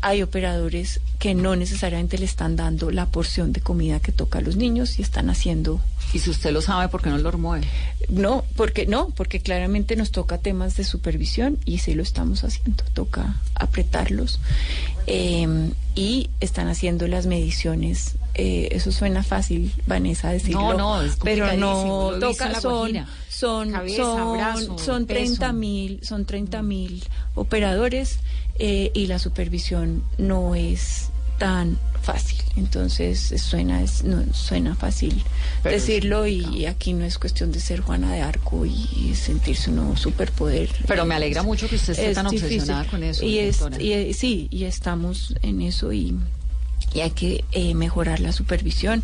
hay 0.00 0.22
operadores 0.22 1.00
que 1.18 1.34
no 1.34 1.56
necesariamente 1.56 2.18
le 2.18 2.24
están 2.24 2.54
dando 2.54 2.90
la 2.90 3.06
porción 3.06 3.52
de 3.52 3.60
comida 3.60 3.98
que 3.98 4.12
toca 4.12 4.38
a 4.38 4.42
los 4.42 4.56
niños 4.56 4.98
y 4.98 5.02
están 5.02 5.28
haciendo 5.28 5.80
Y 6.12 6.20
si 6.20 6.30
usted 6.30 6.52
lo 6.52 6.62
sabe, 6.62 6.88
¿por 6.88 7.02
qué 7.02 7.10
no 7.10 7.18
lo 7.18 7.30
remueve? 7.30 7.66
no, 8.08 8.44
porque 8.54 8.86
no, 8.86 9.10
porque 9.10 9.40
claramente 9.40 9.96
nos 9.96 10.12
toca 10.12 10.38
temas 10.38 10.76
de 10.76 10.84
supervisión 10.84 11.58
y 11.64 11.78
sí 11.78 11.94
lo 11.94 12.02
estamos 12.02 12.44
haciendo. 12.44 12.84
Toca 12.94 13.40
apretarlos 13.54 14.40
eh, 15.06 15.70
y 15.96 16.30
están 16.40 16.68
haciendo 16.68 17.08
las 17.08 17.26
mediciones. 17.26 18.14
Eh, 18.40 18.68
eso 18.70 18.92
suena 18.92 19.24
fácil, 19.24 19.72
Vanessa, 19.86 20.30
decirlo. 20.30 20.60
No, 20.60 20.74
no, 20.74 21.02
es 21.02 21.16
pero 21.22 21.52
no 21.56 22.12
toca. 22.20 22.60
Son, 22.60 22.92
son, 23.28 23.72
Cabeza, 23.72 24.02
son, 24.04 24.32
brazo, 24.38 24.78
son 24.78 25.06
peso. 25.06 25.34
30 25.38 25.52
mil, 25.52 26.00
son 26.04 26.24
30 26.24 26.62
mil 26.62 27.02
operadores 27.34 28.20
eh, 28.60 28.92
y 28.94 29.08
la 29.08 29.18
supervisión 29.18 30.04
no 30.18 30.54
es 30.54 31.10
tan 31.38 31.78
fácil. 32.00 32.38
Entonces 32.56 33.34
suena 33.42 33.82
es, 33.82 34.04
no, 34.04 34.22
suena 34.32 34.74
fácil 34.76 35.22
Pero 35.62 35.74
decirlo 35.74 36.26
y 36.26 36.66
aquí 36.66 36.92
no 36.92 37.04
es 37.04 37.18
cuestión 37.18 37.50
de 37.52 37.58
ser 37.60 37.80
Juana 37.80 38.12
de 38.12 38.22
Arco 38.22 38.64
y 38.66 39.14
sentirse 39.16 39.70
uno 39.70 39.96
superpoder. 39.96 40.70
Pero 40.86 41.04
me 41.04 41.14
alegra 41.16 41.42
mucho 41.42 41.68
que 41.68 41.74
usted 41.76 41.92
esté 41.92 42.10
Es 42.10 42.14
tan 42.14 42.28
difícil. 42.28 42.58
obsesionada 42.60 42.84
con 42.90 43.02
eso, 43.02 43.24
Y, 43.24 43.38
es, 43.38 43.58
doctora. 43.58 43.82
y, 43.82 44.14
sí, 44.14 44.46
y 44.50 44.64
estamos 44.64 45.34
en 45.42 45.60
eso 45.60 45.92
y, 45.92 46.16
y 46.94 47.00
hay 47.00 47.10
que 47.10 47.44
eh, 47.52 47.74
mejorar 47.74 48.20
la 48.20 48.32
supervisión. 48.32 49.02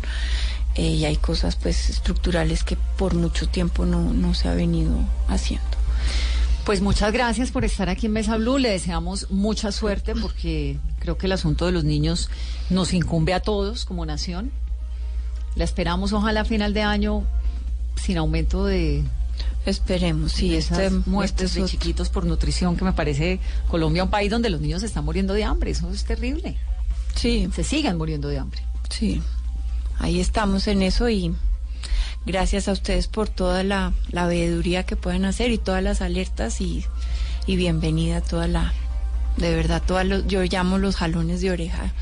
eh, 0.77 0.89
y 0.89 1.05
hay 1.05 1.15
cosas 1.15 1.55
pues 1.55 1.89
estructurales 1.89 2.63
que 2.65 2.75
por 2.97 3.13
mucho 3.15 3.47
tiempo 3.47 3.85
no, 3.85 4.13
no 4.13 4.33
se 4.33 4.49
ha 4.49 4.53
venido 4.53 4.91
haciendo. 5.29 5.65
Pues 6.65 6.81
muchas 6.81 7.13
gracias 7.13 7.51
por 7.51 7.63
estar 7.63 7.87
aquí 7.89 8.07
en 8.07 8.11
Mesa 8.13 8.35
Blue. 8.37 8.57
Le 8.57 8.69
deseamos 8.71 9.31
mucha 9.31 9.71
suerte 9.71 10.13
porque 10.15 10.77
creo 10.99 11.17
que 11.17 11.27
el 11.27 11.31
asunto 11.31 11.65
de 11.65 11.71
los 11.71 11.83
niños 11.85 12.29
nos 12.69 12.91
incumbe 12.93 13.33
a 13.33 13.39
todos 13.39 13.85
como 13.85 14.05
nación. 14.05 14.51
La 15.55 15.63
esperamos 15.63 16.11
ojalá 16.11 16.41
a 16.41 16.45
final 16.45 16.73
de 16.73 16.81
año 16.81 17.23
sin 17.95 18.17
aumento 18.17 18.65
de 18.65 19.03
Esperemos, 19.65 20.31
sí, 20.33 20.49
de 20.49 20.57
este- 20.57 20.87
esas 20.87 21.07
muertes 21.07 21.45
este 21.51 21.59
de 21.59 21.65
es 21.65 21.71
chiquitos 21.71 22.09
por 22.09 22.25
nutrición 22.25 22.75
que 22.75 22.83
me 22.83 22.91
parece 22.93 23.39
Colombia 23.69 24.03
un 24.03 24.09
país 24.09 24.29
donde 24.29 24.49
los 24.49 24.59
niños 24.59 24.81
se 24.81 24.87
están 24.87 25.05
muriendo 25.05 25.33
de 25.33 25.43
hambre. 25.45 25.71
Eso 25.71 25.89
es 25.91 26.03
terrible. 26.03 26.57
Sí. 27.15 27.49
Se 27.53 27.63
sigan 27.63 27.97
muriendo 27.97 28.27
de 28.27 28.39
hambre. 28.39 28.61
Sí, 28.89 29.21
ahí 29.99 30.19
estamos 30.19 30.67
en 30.67 30.81
eso 30.81 31.09
y 31.09 31.33
gracias 32.25 32.67
a 32.67 32.71
ustedes 32.71 33.07
por 33.07 33.29
toda 33.29 33.63
la, 33.63 33.93
la 34.09 34.27
veeduría 34.27 34.85
que 34.85 34.95
pueden 34.95 35.25
hacer 35.25 35.51
y 35.51 35.57
todas 35.57 35.83
las 35.83 36.01
alertas 36.01 36.61
y, 36.61 36.85
y 37.45 37.55
bienvenida 37.55 38.17
a 38.17 38.21
toda 38.21 38.47
la, 38.47 38.73
de 39.37 39.55
verdad, 39.55 39.81
todas 39.85 40.05
los, 40.05 40.27
yo 40.27 40.43
llamo 40.43 40.77
los 40.77 40.95
jalones 40.95 41.41
de 41.41 41.51
oreja, 41.51 41.93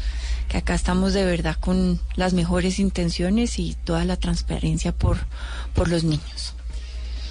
que 0.49 0.57
acá 0.57 0.75
estamos 0.75 1.13
de 1.13 1.25
verdad 1.25 1.55
con 1.59 1.99
las 2.15 2.33
mejores 2.33 2.79
intenciones 2.79 3.59
y 3.59 3.75
toda 3.83 4.05
la 4.05 4.17
transparencia 4.17 4.91
por, 4.91 5.17
por 5.73 5.87
los 5.89 6.03
niños. 6.03 6.53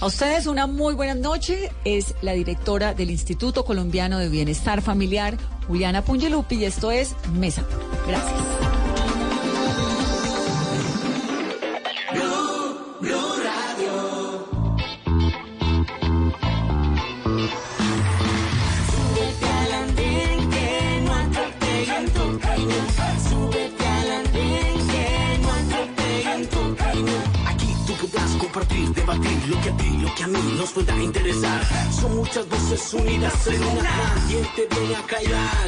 A 0.03 0.07
ustedes 0.07 0.49
una 0.49 0.67
muy 0.67 0.95
buena 0.95 1.15
noche. 1.15 1.71
Es 1.85 2.17
la 2.23 2.33
directora 2.33 2.93
del 2.93 3.09
Instituto 3.09 3.65
Colombiano 3.65 4.19
de 4.19 4.29
Bienestar 4.29 4.83
Familiar, 4.83 5.39
Juliana 5.69 6.03
Pungelupi, 6.03 6.57
y 6.57 6.65
esto 6.65 6.91
es 6.91 7.15
Mesa. 7.35 7.65
Gracias. 8.09 8.82
Compartir, 28.53 28.93
debatir 28.93 29.49
lo 29.49 29.61
que 29.63 29.71
a 29.71 29.77
ti, 29.79 29.99
lo 29.99 30.15
que 30.15 30.25
a 30.25 30.27
mí 30.27 30.55
nos 30.59 30.71
pueda 30.73 31.03
interesar. 31.03 31.61
Son 31.91 32.17
muchas 32.17 32.47
voces 32.49 32.95
unidas 32.95 33.47
en 33.47 33.63
una. 33.63 34.15
¿Quién 34.29 34.47
te 34.55 34.95
a 34.95 35.03
callar? 35.07 35.67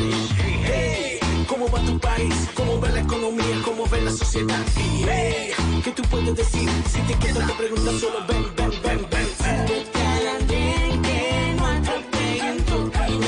Hey, 0.66 1.18
¿Cómo 1.48 1.66
va 1.70 1.80
tu 1.80 1.98
país? 1.98 2.34
¿Cómo 2.54 2.80
va 2.80 2.88
la 2.90 3.00
economía? 3.00 3.62
¿Cómo 3.64 3.86
ve 3.86 4.02
la 4.02 4.10
sociedad? 4.12 4.60
Y 4.76 5.04
hey, 5.08 5.50
¿qué 5.82 5.90
tú 5.92 6.02
puedes 6.10 6.36
decir? 6.36 6.68
Si 6.92 7.00
te 7.00 7.14
quedas 7.14 7.46
te 7.46 7.54
preguntas 7.54 7.94
solo 8.00 8.18
ven, 8.28 8.44
ven, 8.56 8.70
ven, 8.82 9.06
ven. 9.10 9.28
Súbete 9.38 10.28
andén 10.36 11.02
que 11.02 11.54
no 11.56 11.66
atropellen 11.66 12.64
tu 12.64 12.90
camino. 12.90 13.26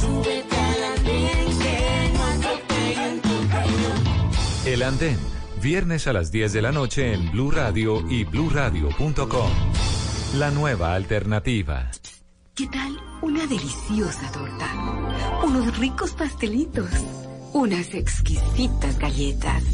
Súbete 0.00 0.56
andén 0.92 1.58
que 1.58 2.10
no 2.14 2.24
atropellen 2.24 3.20
tu 3.20 3.48
camino. 3.48 3.90
El 4.64 4.82
Andén, 4.82 5.18
viernes 5.64 6.06
a 6.06 6.12
las 6.12 6.30
10 6.30 6.52
de 6.52 6.60
la 6.60 6.72
noche 6.72 7.14
en 7.14 7.32
Blue 7.32 7.50
Radio 7.50 8.04
y 8.10 8.24
bluradio.com. 8.24 9.50
La 10.34 10.50
nueva 10.50 10.94
alternativa. 10.94 11.90
¿Qué 12.54 12.66
tal 12.66 13.00
una 13.22 13.46
deliciosa 13.46 14.30
torta? 14.30 14.70
Unos 15.42 15.78
ricos 15.78 16.12
pastelitos, 16.12 16.90
unas 17.54 17.94
exquisitas 17.94 18.98
galletas, 18.98 19.64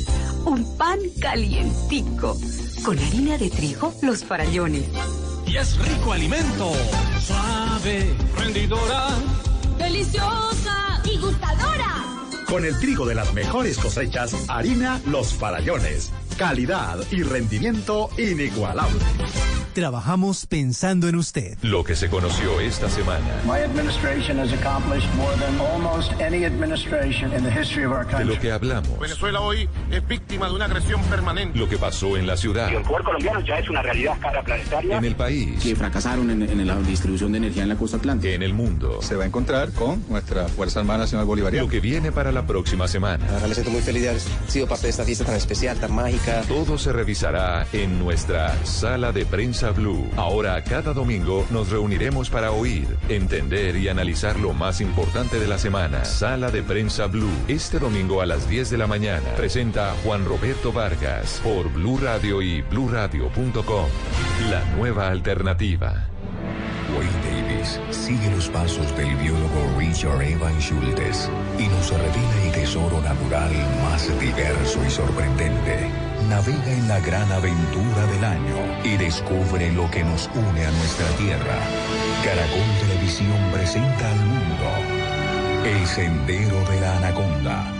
un 0.45 0.79
pan 0.79 1.01
calientico, 1.21 2.39
con 2.85 2.97
harina 2.97 3.37
de 3.37 3.51
trigo, 3.51 3.93
los 4.01 4.25
farallones. 4.25 4.89
Y 5.45 5.57
es 5.57 5.77
rico 5.77 6.13
alimento, 6.13 6.73
suave, 7.21 8.15
rendidora, 8.37 9.09
Deliciosa. 9.77 10.80
Con 12.51 12.65
el 12.65 12.77
trigo 12.81 13.07
de 13.07 13.15
las 13.15 13.33
mejores 13.33 13.79
cosechas, 13.79 14.35
harina 14.49 15.01
Los 15.07 15.33
Farallones. 15.35 16.11
Calidad 16.41 16.97
y 17.11 17.23
rendimiento 17.23 18.09
inigualable. 18.17 18.99
Trabajamos 19.75 20.47
pensando 20.47 21.07
en 21.07 21.15
usted. 21.15 21.57
Lo 21.63 21.85
que 21.85 21.95
se 21.95 22.09
conoció 22.09 22.59
esta 22.61 22.89
semana. 22.89 23.25
My 23.45 23.61
administration 23.61 24.41
has 24.41 24.51
accomplished 24.53 25.07
more 25.17 25.33
than 25.37 25.61
almost 25.61 26.11
any 26.21 26.45
administration 26.45 27.33
in 27.37 27.45
the 27.45 27.51
history 27.51 27.85
of 27.85 27.93
our 27.93 28.05
De 28.07 28.11
country. 28.11 28.35
lo 28.35 28.41
que 28.41 28.51
hablamos. 28.51 28.99
Venezuela 28.99 29.41
hoy 29.43 29.69
es 29.93 30.09
víctima 30.09 30.49
de 30.49 30.55
una 30.55 30.65
agresión 30.65 31.01
permanente. 31.05 31.57
Lo 31.59 31.69
que 31.69 31.77
pasó 31.77 32.17
en 32.17 32.27
la 32.27 32.37
ciudad. 32.39 32.73
el 32.75 32.83
poder 32.83 33.05
colombiano 33.05 33.41
ya 33.41 33.59
es 33.59 33.69
una 33.69 33.83
realidad 33.83 34.19
cara 34.21 34.43
planetaria. 34.43 34.97
En 34.97 35.05
el 35.05 35.15
país. 35.15 35.63
que 35.63 35.77
fracasaron 35.77 36.31
en, 36.31 36.43
en 36.43 36.67
la 36.67 36.77
distribución 36.81 37.33
de 37.33 37.39
energía 37.39 37.63
en 37.65 37.69
la 37.69 37.77
costa 37.77 37.99
atlántica. 37.99 38.33
En 38.35 38.43
el 38.43 38.55
mundo. 38.55 39.01
Se 39.03 39.15
va 39.15 39.25
a 39.25 39.27
encontrar 39.27 39.71
con 39.73 40.03
nuestra 40.09 40.49
Fuerza 40.49 40.81
Armada 40.81 41.01
Nacional 41.01 41.27
Bolivariana. 41.27 41.65
Lo 41.65 41.71
que 41.71 41.81
viene 41.81 42.11
para 42.11 42.33
la 42.33 42.47
próxima 42.47 42.89
semana. 42.89 43.25
me 43.47 43.55
siento 43.55 43.71
muy 43.71 43.83
feliz 43.83 44.03
de 44.03 44.09
haber 44.09 44.23
sido 44.49 44.67
parte 44.67 44.87
de 44.87 44.91
esta 44.91 45.05
fiesta 45.05 45.25
tan 45.27 45.37
especial, 45.37 45.79
tan 45.79 45.95
mágica. 45.95 46.30
Todo 46.47 46.79
se 46.79 46.93
revisará 46.93 47.67
en 47.73 47.99
nuestra 47.99 48.55
sala 48.65 49.13
de 49.13 49.27
prensa 49.27 49.71
Blue. 49.71 50.09
Ahora, 50.17 50.63
cada 50.63 50.93
domingo 50.93 51.47
nos 51.51 51.71
reuniremos 51.71 52.31
para 52.31 52.53
oír, 52.53 52.97
entender 53.09 53.77
y 53.77 53.89
analizar 53.89 54.39
lo 54.39 54.53
más 54.53 54.81
importante 54.81 55.41
de 55.41 55.49
la 55.49 55.59
semana. 55.59 56.05
Sala 56.05 56.51
de 56.51 56.63
prensa 56.63 57.07
Blue. 57.07 57.31
Este 57.49 57.79
domingo 57.79 58.21
a 58.21 58.27
las 58.27 58.49
10 58.49 58.71
de 58.71 58.79
la 58.79 58.87
mañana 58.87 59.29
presenta 59.37 59.95
Juan 60.05 60.25
Roberto 60.25 60.73
Vargas 60.73 61.41
por 61.43 61.73
Blue 61.73 61.99
Radio 61.99 62.43
y 62.43 62.63
bluradio.com. 62.63 63.87
La 64.51 64.65
nueva 64.77 65.09
alternativa. 65.09 66.09
Wayne 66.97 67.13
Davis 67.25 67.81
sigue 67.91 68.31
los 68.31 68.49
pasos 68.49 68.97
del 68.97 69.15
biólogo 69.17 69.79
Richard 69.79 70.23
Evan 70.23 70.61
Schultes 70.61 71.31
y 71.59 71.69
nos 71.69 71.91
revela 71.91 72.45
el 72.45 72.53
tesoro 72.53 73.01
natural 73.01 73.53
más 73.83 74.09
diverso 74.21 74.81
y 74.85 74.91
sorprendente. 74.91 76.10
Navega 76.31 76.73
en 76.73 76.87
la 76.87 77.01
gran 77.01 77.33
aventura 77.33 78.07
del 78.07 78.25
año 78.25 78.55
y 78.85 78.97
descubre 78.97 79.73
lo 79.73 79.91
que 79.91 80.05
nos 80.05 80.31
une 80.33 80.65
a 80.65 80.71
nuestra 80.71 81.09
tierra. 81.19 81.59
Caracol 82.25 82.87
Televisión 82.87 83.51
presenta 83.53 84.09
al 84.09 84.21
mundo 84.21 84.65
El 85.65 85.85
Sendero 85.89 86.63
de 86.71 86.81
la 86.81 86.97
Anaconda. 86.99 87.80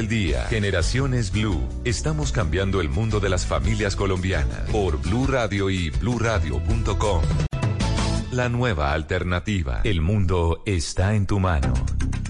del 0.00 0.08
día. 0.08 0.46
Generaciones 0.48 1.30
Blue, 1.30 1.60
estamos 1.84 2.32
cambiando 2.32 2.80
el 2.80 2.88
mundo 2.88 3.20
de 3.20 3.28
las 3.28 3.44
familias 3.44 3.96
colombianas 3.96 4.60
por 4.72 4.98
Blue 4.98 5.26
Radio 5.26 5.68
y 5.68 5.90
bluradio.com. 5.90 7.22
La 8.32 8.48
nueva 8.48 8.92
alternativa. 8.94 9.80
El 9.84 10.00
mundo 10.00 10.62
está 10.64 11.14
en 11.14 11.26
tu 11.26 11.38
mano. 11.38 11.74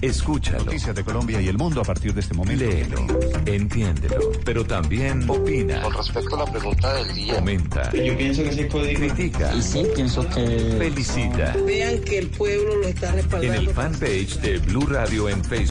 Escúchalo. 0.01 0.65
Noticias 0.65 0.95
de 0.95 1.03
Colombia 1.03 1.39
y 1.39 1.47
el 1.47 1.59
mundo 1.59 1.79
a 1.81 1.83
partir 1.83 2.11
de 2.15 2.21
este 2.21 2.33
momento. 2.33 2.65
Léelo, 2.65 3.05
entiéndelo, 3.45 4.31
pero 4.43 4.65
también 4.65 5.29
opina, 5.29 5.79
Con 5.83 5.93
respecto 5.93 6.35
a 6.35 6.39
la 6.43 6.51
pregunta 6.51 6.91
del 6.95 7.13
día. 7.13 7.35
comenta, 7.35 7.91
Yo 7.93 8.17
pienso 8.17 8.43
que 8.43 8.51
sí 8.51 8.63
puede 8.63 8.93
critica, 8.95 9.53
Y 9.55 9.61
sí, 9.61 9.85
pienso 9.93 10.27
que... 10.27 10.75
felicita. 10.79 11.55
Vean 11.67 11.99
que 12.01 12.17
el 12.17 12.27
pueblo 12.29 12.77
lo 12.77 12.87
está 12.87 13.09
En 13.09 13.15
respaldando. 13.17 13.59
el 13.59 13.69
fanpage 13.69 14.39
de 14.39 14.57
Blue 14.57 14.87
Radio 14.87 15.29
en 15.29 15.45
Facebook. 15.45 15.69